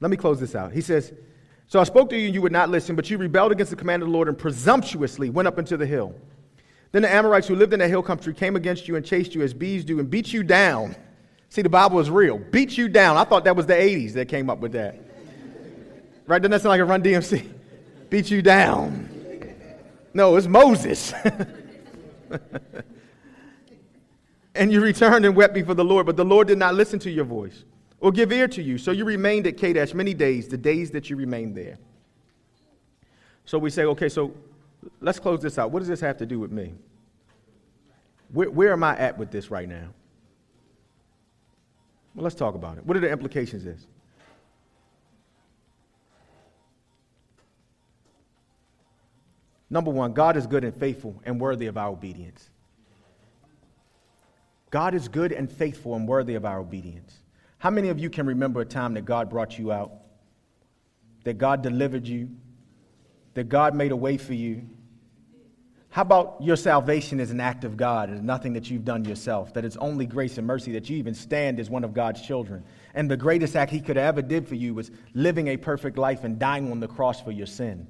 let 0.01 0.11
me 0.11 0.17
close 0.17 0.39
this 0.39 0.55
out. 0.55 0.73
He 0.73 0.83
says, 0.83 1.13
So 1.69 1.81
I 1.81 1.85
spoke 1.85 2.11
to 2.11 2.19
you 2.19 2.27
and 2.27 2.35
you 2.35 2.43
would 2.43 2.53
not 2.53 2.69
listen, 2.69 2.97
but 2.97 3.09
you 3.09 3.17
rebelled 3.17 3.51
against 3.51 3.71
the 3.71 3.77
command 3.77 4.03
of 4.03 4.09
the 4.09 4.13
Lord 4.13 4.29
and 4.29 4.37
presumptuously 4.37 5.31
went 5.31 5.49
up 5.49 5.59
into 5.59 5.79
the 5.79 5.87
hill. 5.87 6.15
Then 6.93 7.03
the 7.03 7.13
Amorites 7.13 7.47
who 7.47 7.55
lived 7.55 7.73
in 7.73 7.79
the 7.79 7.89
hill 7.89 8.03
country 8.03 8.35
came 8.35 8.57
against 8.57 8.89
you 8.89 8.97
and 8.97 9.05
chased 9.05 9.35
you 9.35 9.43
as 9.43 9.55
bees 9.55 9.85
do 9.85 10.01
and 10.01 10.11
beat 10.11 10.33
you 10.33 10.43
down 10.43 10.97
See, 11.51 11.63
the 11.63 11.69
Bible 11.69 11.99
is 11.99 12.09
real. 12.09 12.39
Beat 12.39 12.79
you 12.79 12.89
down. 12.89 13.17
I 13.17 13.25
thought 13.25 13.43
that 13.45 13.57
was 13.57 13.67
the 13.67 13.75
80s 13.75 14.13
that 14.13 14.29
came 14.29 14.49
up 14.49 14.61
with 14.61 14.71
that. 14.73 14.95
Right? 16.27 16.41
Doesn't 16.41 16.53
that 16.53 16.63
sound 16.63 16.71
like 16.71 16.81
a 16.81 16.85
run 16.85 17.03
DMC? 17.03 17.45
Beat 18.09 18.31
you 18.31 18.41
down. 18.41 19.09
No, 20.15 20.37
it's 20.37 20.47
Moses. 20.47 21.13
and 24.55 24.73
you 24.73 24.81
returned 24.81 25.25
and 25.25 25.35
wept 25.35 25.55
before 25.55 25.75
the 25.75 25.85
Lord, 25.85 26.07
but 26.07 26.17
the 26.17 26.25
Lord 26.25 26.47
did 26.47 26.59
not 26.59 26.77
listen 26.77 27.01
to 27.01 27.11
your 27.11 27.25
voice 27.25 27.65
or 27.99 28.13
give 28.13 28.31
ear 28.31 28.47
to 28.47 28.63
you. 28.63 28.79
So 28.79 28.93
you 28.93 29.05
remained 29.05 29.49
at 29.49 29.57
Kadesh 29.57 29.93
many 29.93 30.15
days, 30.15 30.47
the 30.47 30.57
days 30.57 30.93
that 30.93 31.11
you 31.11 31.17
remained 31.17 31.57
there. 31.57 31.79
So 33.45 33.59
we 33.59 33.71
say, 33.71 33.87
okay, 33.87 34.09
so 34.09 34.33
let's 35.01 35.19
close 35.19 35.41
this 35.41 35.59
out. 35.59 35.71
What 35.71 35.81
does 35.81 35.89
this 35.89 36.01
have 36.01 36.19
to 36.19 36.27
do 36.27 36.39
with 36.39 36.51
me? 36.51 36.75
Where, 38.33 38.51
where 38.51 38.73
am 38.73 38.85
I 38.85 38.97
at 38.97 39.19
with 39.19 39.31
this 39.31 39.51
right 39.51 39.69
now? 39.69 39.89
Well, 42.15 42.25
let's 42.25 42.37
talk 42.37 42.55
about 42.55 42.79
it. 42.79 42.87
What 42.87 42.97
are 42.97 43.01
the 43.01 43.11
implications 43.11 43.65
of 43.65 43.75
this? 43.75 43.87
Number 49.69 49.91
one, 49.91 50.13
God 50.13 50.37
is 50.37 50.47
good 50.47 50.65
and 50.65 50.75
faithful 50.75 51.21
and 51.25 51.41
worthy 51.41 51.67
of 51.67 51.77
our 51.77 51.89
obedience. 51.91 52.51
God 54.71 54.95
is 54.95 55.09
good 55.09 55.33
and 55.33 55.51
faithful 55.51 55.95
and 55.95 56.09
worthy 56.09 56.35
of 56.35 56.45
our 56.45 56.59
obedience. 56.59 57.19
How 57.59 57.71
many 57.71 57.89
of 57.89 57.99
you 57.99 58.11
can 58.11 58.27
remember 58.27 58.61
a 58.61 58.65
time 58.65 58.95
that 58.95 59.05
God 59.05 59.31
brought 59.31 59.59
you 59.59 59.71
out, 59.71 59.93
that 61.25 61.39
God 61.39 61.63
delivered 61.63 62.07
you, 62.07 62.31
that 63.41 63.49
God 63.49 63.75
made 63.75 63.91
a 63.91 63.97
way 63.97 64.19
for 64.19 64.35
you, 64.35 64.69
How 65.89 66.03
about 66.03 66.37
your 66.41 66.57
salvation 66.57 67.19
is 67.19 67.31
an 67.31 67.41
act 67.41 67.65
of 67.65 67.79
God 67.79 68.11
and 68.11 68.23
nothing 68.23 68.53
that 68.53 68.71
you've 68.71 68.85
done 68.85 69.05
yourself? 69.05 69.55
That 69.55 69.65
it's 69.65 69.79
only 69.79 70.05
grace 70.05 70.37
and 70.37 70.47
mercy 70.47 70.73
that 70.73 70.91
you 70.91 70.99
even 70.99 71.15
stand 71.15 71.59
as 71.59 71.71
one 71.71 71.83
of 71.83 71.95
God's 71.95 72.21
children. 72.21 72.65
And 72.95 73.11
the 73.11 73.17
greatest 73.17 73.57
act 73.57 73.73
He 73.73 73.81
could 73.81 73.97
have 73.97 74.05
ever 74.05 74.23
did 74.23 74.47
for 74.47 74.57
you 74.57 74.75
was 74.75 74.91
living 75.15 75.49
a 75.49 75.57
perfect 75.57 75.97
life 75.97 76.23
and 76.23 76.39
dying 76.39 76.71
on 76.71 76.81
the 76.81 76.87
cross 76.87 77.23
for 77.23 77.33
your 77.33 77.47
sin. 77.47 77.89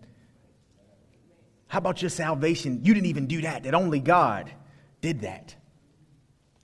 How 1.66 1.78
about 1.78 2.00
your 2.00 2.10
salvation? 2.10 2.80
You 2.84 2.94
didn't 2.94 3.08
even 3.08 3.26
do 3.26 3.40
that, 3.42 3.64
that 3.64 3.74
only 3.74 3.98
God 3.98 4.52
did 5.00 5.22
that, 5.22 5.56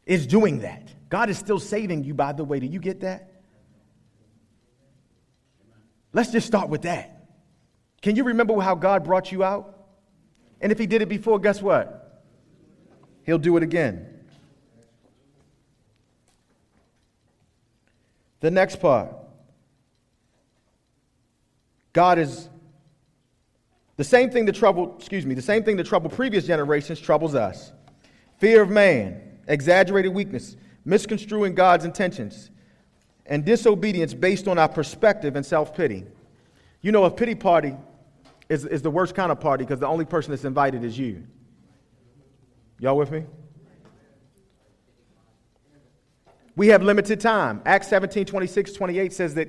is 0.07 0.29
doing 0.29 0.61
that. 0.61 0.95
God 1.09 1.29
is 1.29 1.39
still 1.39 1.59
saving 1.59 2.05
you, 2.05 2.15
by 2.15 2.33
the 2.33 2.45
way. 2.45 2.61
Do 2.61 2.67
you 2.67 2.79
get 2.79 3.01
that? 3.01 3.33
Let's 6.13 6.31
just 6.31 6.47
start 6.47 6.69
with 6.69 6.83
that. 6.83 7.16
Can 8.03 8.17
you 8.17 8.25
remember 8.25 8.59
how 8.61 8.75
God 8.75 9.05
brought 9.05 9.33
you 9.33 9.43
out? 9.43 9.87
And 10.61 10.73
if 10.73 10.79
he 10.79 10.87
did 10.87 11.03
it 11.03 11.09
before, 11.09 11.39
guess 11.39 11.61
what? 11.61 12.23
He'll 13.25 13.39
do 13.39 13.57
it 13.57 13.63
again. 13.63 14.07
The 18.41 18.51
next 18.51 18.77
part 18.81 19.13
God 21.93 22.19
is 22.19 22.51
the 23.97 24.05
same 24.05 24.31
thing 24.31 24.45
that 24.45 24.55
troubled, 24.55 24.97
excuse 24.99 25.25
me, 25.25 25.35
the 25.35 25.41
same 25.41 25.65
thing 25.65 25.77
that 25.79 25.87
troubled 25.87 26.13
previous 26.13 26.47
generations 26.47 27.01
troubles 27.01 27.35
us. 27.35 27.73
Fear 28.39 28.63
of 28.63 28.69
man, 28.69 29.21
exaggerated 29.49 30.13
weakness, 30.13 30.57
misconstruing 30.85 31.55
God's 31.55 31.87
intentions, 31.87 32.51
and 33.25 33.45
disobedience 33.45 34.13
based 34.13 34.47
on 34.47 34.59
our 34.59 34.69
perspective 34.69 35.37
and 35.37 35.47
self 35.47 35.75
pity. 35.75 36.05
You 36.87 36.93
know, 36.93 37.03
a 37.03 37.11
pity 37.11 37.35
party 37.35 37.75
is, 38.49 38.65
is 38.65 38.81
the 38.81 38.93
worst 38.93 39.17
kind 39.17 39.33
of 39.33 39.41
party 39.41 39.65
because 39.65 39.81
the 39.81 39.89
only 39.89 40.05
person 40.05 40.31
that's 40.31 40.45
invited 40.45 40.85
is 40.85 40.97
you. 40.97 41.27
Y'all 42.79 42.97
with 42.97 43.11
me? 43.11 43.25
We 46.55 46.69
have 46.69 46.85
limited 46.85 47.21
time. 47.21 47.61
Acts 47.67 47.89
17 47.89 48.25
26, 48.25 48.73
28 48.75 49.13
says 49.13 49.35
that 49.35 49.49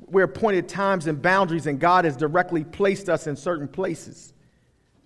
we're 0.00 0.24
appointed 0.24 0.66
times 0.66 1.08
and 1.08 1.20
boundaries, 1.20 1.66
and 1.66 1.78
God 1.78 2.06
has 2.06 2.16
directly 2.16 2.64
placed 2.64 3.10
us 3.10 3.26
in 3.26 3.36
certain 3.36 3.68
places 3.68 4.32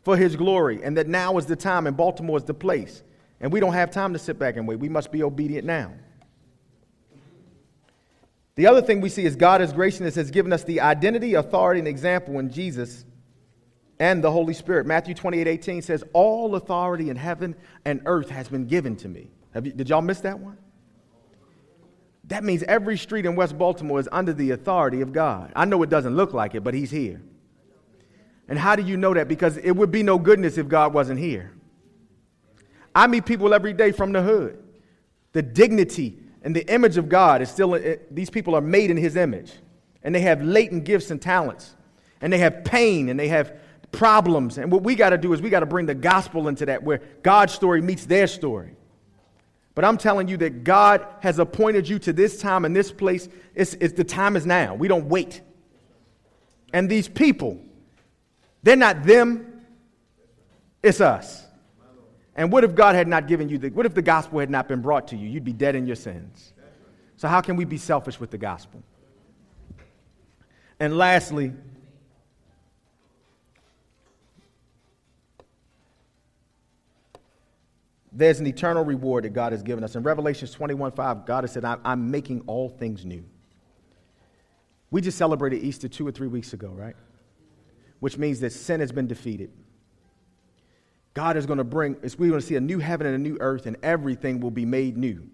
for 0.04 0.16
His 0.16 0.36
glory, 0.36 0.84
and 0.84 0.96
that 0.96 1.08
now 1.08 1.36
is 1.36 1.46
the 1.46 1.56
time, 1.56 1.88
and 1.88 1.96
Baltimore 1.96 2.36
is 2.36 2.44
the 2.44 2.54
place. 2.54 3.02
And 3.40 3.52
we 3.52 3.58
don't 3.58 3.74
have 3.74 3.90
time 3.90 4.12
to 4.12 4.20
sit 4.20 4.38
back 4.38 4.56
and 4.56 4.68
wait. 4.68 4.78
We 4.78 4.88
must 4.88 5.10
be 5.10 5.24
obedient 5.24 5.66
now. 5.66 5.90
The 8.54 8.66
other 8.66 8.82
thing 8.82 9.00
we 9.00 9.08
see 9.08 9.24
is 9.24 9.34
God, 9.34 9.62
as 9.62 9.72
gracious, 9.72 10.14
has 10.14 10.30
given 10.30 10.52
us 10.52 10.64
the 10.64 10.80
identity, 10.80 11.34
authority, 11.34 11.78
and 11.78 11.88
example 11.88 12.38
in 12.38 12.50
Jesus 12.50 13.04
and 13.98 14.22
the 14.22 14.30
Holy 14.30 14.52
Spirit. 14.52 14.86
Matthew 14.86 15.14
28 15.14 15.46
18 15.46 15.82
says, 15.82 16.04
All 16.12 16.54
authority 16.54 17.08
in 17.08 17.16
heaven 17.16 17.54
and 17.84 18.02
earth 18.04 18.28
has 18.30 18.48
been 18.48 18.66
given 18.66 18.96
to 18.96 19.08
me. 19.08 19.30
You, 19.54 19.72
did 19.72 19.88
y'all 19.88 20.02
miss 20.02 20.20
that 20.20 20.38
one? 20.38 20.58
That 22.24 22.44
means 22.44 22.62
every 22.64 22.98
street 22.98 23.26
in 23.26 23.36
West 23.36 23.56
Baltimore 23.56 24.00
is 24.00 24.08
under 24.12 24.32
the 24.32 24.50
authority 24.50 25.00
of 25.00 25.12
God. 25.12 25.52
I 25.56 25.64
know 25.64 25.82
it 25.82 25.90
doesn't 25.90 26.14
look 26.14 26.32
like 26.32 26.54
it, 26.54 26.62
but 26.62 26.74
He's 26.74 26.90
here. 26.90 27.22
And 28.48 28.58
how 28.58 28.76
do 28.76 28.82
you 28.82 28.96
know 28.96 29.14
that? 29.14 29.28
Because 29.28 29.56
it 29.56 29.72
would 29.72 29.90
be 29.90 30.02
no 30.02 30.18
goodness 30.18 30.58
if 30.58 30.68
God 30.68 30.92
wasn't 30.92 31.18
here. 31.18 31.52
I 32.94 33.06
meet 33.06 33.24
people 33.24 33.54
every 33.54 33.72
day 33.72 33.92
from 33.92 34.12
the 34.12 34.22
hood. 34.22 34.62
The 35.32 35.42
dignity 35.42 36.18
and 36.42 36.54
the 36.54 36.66
image 36.72 36.96
of 36.96 37.08
God 37.08 37.40
is 37.40 37.50
still, 37.50 37.74
eh, 37.74 37.96
these 38.10 38.30
people 38.30 38.54
are 38.54 38.60
made 38.60 38.90
in 38.90 38.96
His 38.96 39.16
image. 39.16 39.52
And 40.02 40.14
they 40.14 40.20
have 40.20 40.42
latent 40.42 40.84
gifts 40.84 41.10
and 41.10 41.22
talents. 41.22 41.74
And 42.20 42.32
they 42.32 42.38
have 42.38 42.64
pain 42.64 43.08
and 43.08 43.18
they 43.18 43.28
have 43.28 43.56
problems. 43.92 44.58
And 44.58 44.70
what 44.72 44.82
we 44.82 44.94
got 44.94 45.10
to 45.10 45.18
do 45.18 45.32
is 45.32 45.40
we 45.40 45.50
got 45.50 45.60
to 45.60 45.66
bring 45.66 45.86
the 45.86 45.94
gospel 45.94 46.48
into 46.48 46.66
that 46.66 46.82
where 46.82 47.00
God's 47.22 47.52
story 47.52 47.80
meets 47.80 48.06
their 48.06 48.26
story. 48.26 48.74
But 49.74 49.84
I'm 49.84 49.96
telling 49.96 50.28
you 50.28 50.36
that 50.38 50.64
God 50.64 51.06
has 51.20 51.38
appointed 51.38 51.88
you 51.88 51.98
to 52.00 52.12
this 52.12 52.38
time 52.38 52.64
and 52.64 52.74
this 52.74 52.92
place. 52.92 53.28
It's, 53.54 53.74
it's, 53.74 53.94
the 53.94 54.04
time 54.04 54.36
is 54.36 54.44
now. 54.44 54.74
We 54.74 54.88
don't 54.88 55.06
wait. 55.06 55.40
And 56.72 56.90
these 56.90 57.08
people, 57.08 57.60
they're 58.62 58.76
not 58.76 59.04
them, 59.04 59.62
it's 60.82 61.00
us. 61.00 61.41
And 62.34 62.50
what 62.50 62.64
if 62.64 62.74
God 62.74 62.94
had 62.94 63.08
not 63.08 63.28
given 63.28 63.48
you 63.48 63.58
the, 63.58 63.68
what 63.70 63.84
if 63.84 63.94
the 63.94 64.02
gospel 64.02 64.38
had 64.38 64.50
not 64.50 64.68
been 64.68 64.80
brought 64.80 65.08
to 65.08 65.16
you? 65.16 65.28
You'd 65.28 65.44
be 65.44 65.52
dead 65.52 65.76
in 65.76 65.86
your 65.86 65.96
sins. 65.96 66.52
So, 67.16 67.28
how 67.28 67.40
can 67.40 67.56
we 67.56 67.64
be 67.64 67.76
selfish 67.76 68.18
with 68.18 68.30
the 68.30 68.38
gospel? 68.38 68.82
And 70.80 70.96
lastly, 70.96 71.52
there's 78.12 78.40
an 78.40 78.46
eternal 78.46 78.84
reward 78.84 79.24
that 79.24 79.30
God 79.30 79.52
has 79.52 79.62
given 79.62 79.84
us. 79.84 79.94
In 79.94 80.02
Revelations 80.02 80.52
21 80.52 80.92
5, 80.92 81.26
God 81.26 81.44
has 81.44 81.52
said, 81.52 81.64
I'm 81.64 82.10
making 82.10 82.42
all 82.46 82.68
things 82.68 83.04
new. 83.04 83.24
We 84.90 85.00
just 85.00 85.16
celebrated 85.16 85.62
Easter 85.62 85.88
two 85.88 86.06
or 86.06 86.12
three 86.12 86.28
weeks 86.28 86.52
ago, 86.52 86.68
right? 86.68 86.96
Which 88.00 88.18
means 88.18 88.40
that 88.40 88.50
sin 88.50 88.80
has 88.80 88.92
been 88.92 89.06
defeated. 89.06 89.50
God 91.14 91.36
is 91.36 91.46
going 91.46 91.58
to 91.58 91.64
bring, 91.64 91.96
we're 92.02 92.28
going 92.28 92.40
to 92.40 92.46
see 92.46 92.56
a 92.56 92.60
new 92.60 92.78
heaven 92.78 93.06
and 93.06 93.14
a 93.14 93.18
new 93.18 93.36
earth, 93.40 93.66
and 93.66 93.76
everything 93.82 94.40
will 94.40 94.50
be 94.50 94.64
made 94.64 94.96
new. 94.96 95.28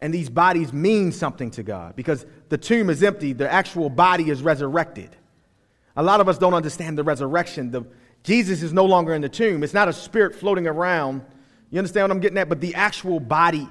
And 0.00 0.12
these 0.12 0.28
bodies 0.28 0.72
mean 0.72 1.12
something 1.12 1.50
to 1.52 1.62
God 1.62 1.96
because 1.96 2.26
the 2.48 2.58
tomb 2.58 2.90
is 2.90 3.02
empty, 3.02 3.32
the 3.32 3.50
actual 3.50 3.88
body 3.88 4.30
is 4.30 4.42
resurrected. 4.42 5.16
A 5.96 6.02
lot 6.02 6.20
of 6.20 6.28
us 6.28 6.38
don't 6.38 6.54
understand 6.54 6.98
the 6.98 7.04
resurrection. 7.04 7.70
The, 7.70 7.86
Jesus 8.22 8.62
is 8.62 8.72
no 8.72 8.84
longer 8.84 9.14
in 9.14 9.22
the 9.22 9.28
tomb. 9.28 9.62
It's 9.62 9.74
not 9.74 9.88
a 9.88 9.92
spirit 9.92 10.34
floating 10.34 10.66
around. 10.66 11.22
You 11.70 11.78
understand 11.78 12.04
what 12.04 12.10
I'm 12.10 12.20
getting 12.20 12.38
at? 12.38 12.48
But 12.48 12.60
the 12.60 12.74
actual 12.74 13.20
body 13.20 13.68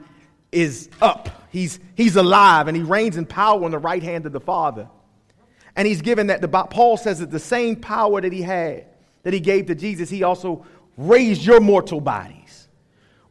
is 0.51 0.89
up. 1.01 1.29
He's, 1.49 1.79
he's 1.95 2.15
alive 2.15 2.67
and 2.67 2.77
he 2.77 2.83
reigns 2.83 3.17
in 3.17 3.25
power 3.25 3.63
on 3.63 3.71
the 3.71 3.79
right 3.79 4.01
hand 4.01 4.25
of 4.25 4.31
the 4.31 4.39
Father. 4.39 4.87
And 5.75 5.87
he's 5.87 6.01
given 6.01 6.27
that, 6.27 6.41
the, 6.41 6.47
Paul 6.47 6.97
says 6.97 7.19
that 7.19 7.31
the 7.31 7.39
same 7.39 7.75
power 7.75 8.21
that 8.21 8.31
he 8.31 8.41
had, 8.41 8.85
that 9.23 9.33
he 9.33 9.39
gave 9.39 9.65
to 9.67 9.75
Jesus, 9.75 10.09
he 10.09 10.23
also 10.23 10.65
raised 10.97 11.45
your 11.45 11.59
mortal 11.59 11.99
bodies. 11.99 12.67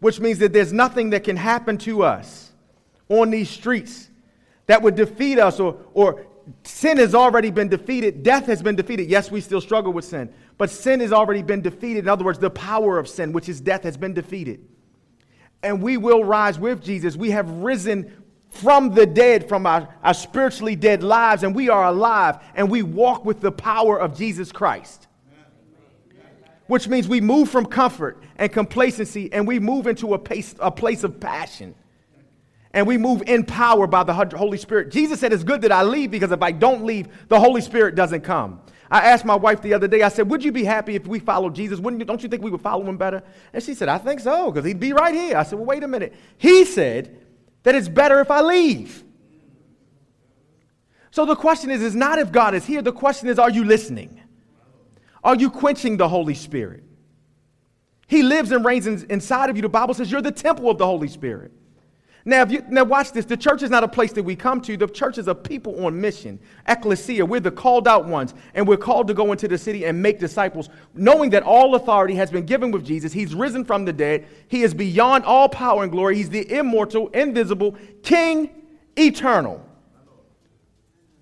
Which 0.00 0.18
means 0.18 0.38
that 0.38 0.52
there's 0.52 0.72
nothing 0.72 1.10
that 1.10 1.22
can 1.22 1.36
happen 1.36 1.78
to 1.78 2.02
us 2.02 2.50
on 3.08 3.30
these 3.30 3.48
streets 3.48 4.08
that 4.66 4.82
would 4.82 4.96
defeat 4.96 5.38
us 5.38 5.60
or, 5.60 5.78
or 5.94 6.26
sin 6.64 6.98
has 6.98 7.14
already 7.14 7.50
been 7.50 7.68
defeated. 7.68 8.22
Death 8.22 8.46
has 8.46 8.62
been 8.62 8.74
defeated. 8.74 9.08
Yes, 9.08 9.30
we 9.30 9.40
still 9.40 9.60
struggle 9.60 9.92
with 9.92 10.04
sin, 10.04 10.32
but 10.58 10.70
sin 10.70 11.00
has 11.00 11.12
already 11.12 11.42
been 11.42 11.60
defeated. 11.60 12.00
In 12.00 12.08
other 12.08 12.24
words, 12.24 12.38
the 12.38 12.50
power 12.50 12.98
of 12.98 13.08
sin, 13.08 13.32
which 13.32 13.48
is 13.48 13.60
death, 13.60 13.84
has 13.84 13.96
been 13.96 14.14
defeated. 14.14 14.66
And 15.62 15.80
we 15.80 15.96
will 15.96 16.24
rise 16.24 16.58
with 16.58 16.82
Jesus. 16.82 17.16
We 17.16 17.30
have 17.30 17.48
risen 17.48 18.24
from 18.48 18.94
the 18.94 19.06
dead, 19.06 19.48
from 19.48 19.66
our, 19.66 19.88
our 20.02 20.14
spiritually 20.14 20.76
dead 20.76 21.02
lives, 21.02 21.42
and 21.42 21.54
we 21.54 21.68
are 21.68 21.84
alive, 21.84 22.38
and 22.54 22.70
we 22.70 22.82
walk 22.82 23.24
with 23.24 23.40
the 23.40 23.52
power 23.52 23.98
of 23.98 24.16
Jesus 24.16 24.52
Christ. 24.52 25.06
Which 26.66 26.88
means 26.88 27.08
we 27.08 27.20
move 27.20 27.50
from 27.50 27.66
comfort 27.66 28.22
and 28.36 28.52
complacency 28.52 29.32
and 29.32 29.46
we 29.46 29.58
move 29.58 29.86
into 29.86 30.14
a, 30.14 30.18
pace, 30.18 30.54
a 30.60 30.70
place 30.70 31.04
of 31.04 31.20
passion 31.20 31.74
and 32.74 32.86
we 32.86 32.96
move 32.96 33.22
in 33.26 33.44
power 33.44 33.86
by 33.86 34.02
the 34.02 34.14
Holy 34.14 34.58
Spirit. 34.58 34.90
Jesus 34.90 35.20
said, 35.20 35.32
It's 35.32 35.44
good 35.44 35.62
that 35.62 35.72
I 35.72 35.82
leave 35.82 36.10
because 36.10 36.32
if 36.32 36.42
I 36.42 36.52
don't 36.52 36.84
leave, 36.84 37.08
the 37.28 37.38
Holy 37.38 37.60
Spirit 37.60 37.94
doesn't 37.94 38.22
come. 38.22 38.60
I 38.90 39.00
asked 39.10 39.24
my 39.24 39.34
wife 39.34 39.62
the 39.62 39.74
other 39.74 39.88
day, 39.88 40.02
I 40.02 40.08
said, 40.08 40.28
Would 40.30 40.44
you 40.44 40.52
be 40.52 40.64
happy 40.64 40.94
if 40.94 41.06
we 41.06 41.18
followed 41.18 41.54
Jesus? 41.54 41.80
Wouldn't 41.80 42.00
you, 42.00 42.06
don't 42.06 42.22
you 42.22 42.28
think 42.28 42.42
we 42.42 42.50
would 42.50 42.60
follow 42.60 42.84
him 42.84 42.96
better? 42.96 43.22
And 43.52 43.62
she 43.62 43.74
said, 43.74 43.88
I 43.88 43.98
think 43.98 44.20
so, 44.20 44.50
because 44.50 44.66
he'd 44.66 44.80
be 44.80 44.92
right 44.92 45.14
here. 45.14 45.36
I 45.36 45.42
said, 45.42 45.58
Well, 45.58 45.66
wait 45.66 45.82
a 45.82 45.88
minute. 45.88 46.14
He 46.38 46.64
said 46.64 47.18
that 47.62 47.74
it's 47.74 47.88
better 47.88 48.20
if 48.20 48.30
I 48.30 48.40
leave. 48.40 49.04
So 51.10 51.26
the 51.26 51.36
question 51.36 51.70
is, 51.70 51.82
is 51.82 51.94
not 51.94 52.18
if 52.18 52.32
God 52.32 52.54
is 52.54 52.64
here, 52.64 52.80
the 52.80 52.92
question 52.92 53.28
is, 53.28 53.38
are 53.38 53.50
you 53.50 53.64
listening? 53.64 54.21
Are 55.24 55.36
you 55.36 55.50
quenching 55.50 55.96
the 55.96 56.08
Holy 56.08 56.34
Spirit? 56.34 56.84
He 58.08 58.22
lives 58.22 58.52
and 58.52 58.64
reigns 58.64 58.86
in, 58.86 59.06
inside 59.10 59.50
of 59.50 59.56
you. 59.56 59.62
The 59.62 59.68
Bible 59.68 59.94
says 59.94 60.10
you're 60.10 60.20
the 60.22 60.32
temple 60.32 60.68
of 60.68 60.78
the 60.78 60.86
Holy 60.86 61.08
Spirit. 61.08 61.52
Now, 62.24 62.46
you, 62.46 62.64
now 62.68 62.84
watch 62.84 63.10
this. 63.12 63.24
The 63.24 63.36
church 63.36 63.62
is 63.62 63.70
not 63.70 63.82
a 63.82 63.88
place 63.88 64.12
that 64.12 64.22
we 64.22 64.36
come 64.36 64.60
to. 64.62 64.76
The 64.76 64.86
church 64.86 65.18
is 65.18 65.26
a 65.26 65.34
people 65.34 65.84
on 65.84 66.00
mission. 66.00 66.38
Ecclesia, 66.68 67.26
we're 67.26 67.40
the 67.40 67.50
called 67.50 67.88
out 67.88 68.06
ones, 68.06 68.34
and 68.54 68.66
we're 68.66 68.76
called 68.76 69.08
to 69.08 69.14
go 69.14 69.32
into 69.32 69.48
the 69.48 69.58
city 69.58 69.86
and 69.86 70.00
make 70.00 70.20
disciples, 70.20 70.68
knowing 70.94 71.30
that 71.30 71.42
all 71.42 71.74
authority 71.74 72.14
has 72.14 72.30
been 72.30 72.46
given 72.46 72.70
with 72.70 72.84
Jesus. 72.84 73.12
He's 73.12 73.34
risen 73.34 73.64
from 73.64 73.84
the 73.84 73.92
dead. 73.92 74.28
He 74.46 74.62
is 74.62 74.72
beyond 74.72 75.24
all 75.24 75.48
power 75.48 75.82
and 75.82 75.90
glory. 75.90 76.16
He's 76.16 76.30
the 76.30 76.48
immortal, 76.52 77.08
invisible, 77.08 77.76
King, 78.04 78.50
eternal. 78.96 79.66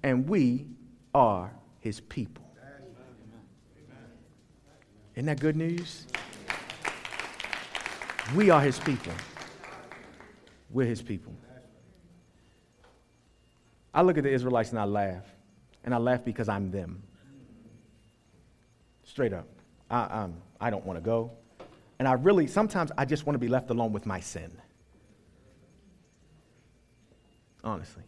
And 0.03 0.29
we 0.29 0.67
are 1.15 1.51
his 1.79 2.01
people. 2.01 2.45
Isn't 5.15 5.27
that 5.27 5.41
good 5.41 5.57
news? 5.57 6.07
We 8.35 8.51
are 8.51 8.61
his 8.61 8.79
people. 8.79 9.13
We're 10.71 10.87
his 10.87 11.03
people. 11.03 11.35
I 13.93 14.03
look 14.03 14.19
at 14.19 14.25
the 14.25 14.31
Israelites 14.31 14.71
and 14.71 14.79
I 14.79 14.85
laugh. 14.85 15.25
And 15.85 15.95
I 15.95 15.99
laugh 15.99 16.25
because 16.25 16.49
I'm 16.49 16.71
them. 16.71 17.03
Straight 19.05 19.33
up. 19.33 19.49
I, 19.91 20.03
um, 20.05 20.35
I 20.61 20.71
don't 20.71 20.85
want 20.85 20.99
to 20.99 21.01
go. 21.01 21.33
And 21.99 22.07
I 22.07 22.13
really, 22.13 22.47
sometimes 22.47 22.93
I 22.97 23.05
just 23.05 23.27
want 23.27 23.35
to 23.35 23.39
be 23.39 23.49
left 23.49 23.71
alone 23.71 23.93
with 23.93 24.07
my 24.07 24.21
sin. 24.21 24.53
Honestly. 27.65 28.05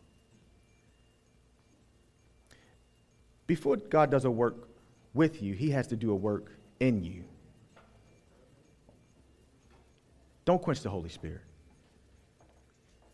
Before 3.47 3.77
God 3.77 4.11
does 4.11 4.25
a 4.25 4.31
work 4.31 4.69
with 5.13 5.43
you, 5.43 5.55
He 5.55 5.71
has 5.71 5.89
to 5.89 5.97
do 5.97 6.13
a 6.13 6.17
work 6.17 6.53
in 6.81 7.03
you. 7.03 7.25
Don't 10.45 10.61
quench 10.61 10.81
the 10.81 10.91
Holy 10.91 11.09
Spirit. 11.09 11.43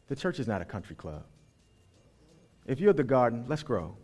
The 0.08 0.16
church 0.16 0.40
is 0.40 0.48
not 0.48 0.62
a 0.62 0.64
country 0.64 0.96
club. 0.96 1.24
If 2.66 2.80
you're 2.80 2.92
the 2.92 3.04
garden, 3.04 3.44
let's 3.48 3.62
grow. 3.62 3.96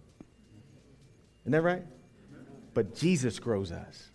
Isn't 1.43 1.53
that 1.53 1.63
right? 1.63 1.83
But 2.75 2.95
Jesus 2.95 3.39
grows 3.39 3.73
us. 3.73 4.11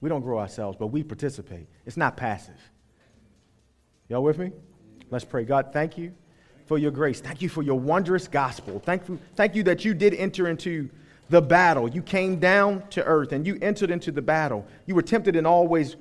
We 0.00 0.08
don't 0.08 0.22
grow 0.22 0.38
ourselves, 0.38 0.76
but 0.78 0.88
we 0.88 1.02
participate. 1.02 1.66
It's 1.86 1.96
not 1.96 2.16
passive. 2.16 2.58
Y'all 4.08 4.22
with 4.22 4.38
me? 4.38 4.50
Let's 5.10 5.24
pray. 5.24 5.44
God, 5.44 5.70
thank 5.72 5.98
you 5.98 6.14
for 6.66 6.78
your 6.78 6.90
grace. 6.90 7.20
Thank 7.20 7.42
you 7.42 7.48
for 7.48 7.62
your 7.62 7.78
wondrous 7.78 8.28
gospel. 8.28 8.80
Thank 8.80 9.08
you, 9.08 9.18
thank 9.34 9.54
you 9.54 9.62
that 9.64 9.84
you 9.84 9.92
did 9.92 10.14
enter 10.14 10.48
into 10.48 10.88
the 11.30 11.40
battle. 11.40 11.88
You 11.88 12.02
came 12.02 12.38
down 12.38 12.86
to 12.90 13.04
earth 13.04 13.32
and 13.32 13.46
you 13.46 13.58
entered 13.62 13.90
into 13.90 14.10
the 14.12 14.20
battle. 14.20 14.66
You 14.84 14.94
were 14.94 15.02
tempted 15.02 15.36
in 15.36 15.46
all 15.46 15.66
ways 15.66 15.96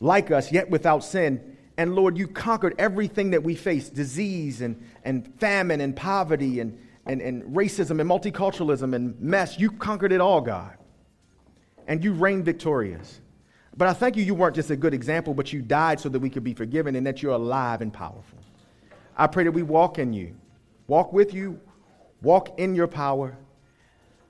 like 0.00 0.30
us, 0.30 0.52
yet 0.52 0.68
without 0.68 1.04
sin. 1.04 1.56
And 1.76 1.94
Lord, 1.94 2.18
you 2.18 2.26
conquered 2.26 2.74
everything 2.76 3.30
that 3.30 3.42
we 3.42 3.54
face 3.54 3.88
disease 3.88 4.60
and, 4.60 4.84
and 5.04 5.32
famine 5.38 5.80
and 5.80 5.94
poverty 5.94 6.58
and, 6.58 6.76
and, 7.06 7.20
and 7.20 7.44
racism 7.54 8.00
and 8.00 8.10
multiculturalism 8.10 8.94
and 8.94 9.18
mess. 9.20 9.58
You 9.60 9.70
conquered 9.70 10.12
it 10.12 10.20
all, 10.20 10.40
God. 10.40 10.76
And 11.86 12.02
you 12.02 12.12
reigned 12.12 12.44
victorious. 12.44 13.20
But 13.76 13.86
I 13.86 13.92
thank 13.92 14.16
you, 14.16 14.24
you 14.24 14.34
weren't 14.34 14.56
just 14.56 14.70
a 14.70 14.76
good 14.76 14.92
example, 14.92 15.34
but 15.34 15.52
you 15.52 15.62
died 15.62 16.00
so 16.00 16.08
that 16.08 16.18
we 16.18 16.28
could 16.28 16.42
be 16.42 16.52
forgiven 16.52 16.96
and 16.96 17.06
that 17.06 17.22
you're 17.22 17.34
alive 17.34 17.80
and 17.80 17.92
powerful. 17.92 18.38
I 19.16 19.28
pray 19.28 19.44
that 19.44 19.52
we 19.52 19.62
walk 19.62 20.00
in 20.00 20.12
you, 20.12 20.34
walk 20.88 21.12
with 21.12 21.32
you, 21.32 21.60
walk 22.20 22.58
in 22.58 22.74
your 22.74 22.88
power. 22.88 23.36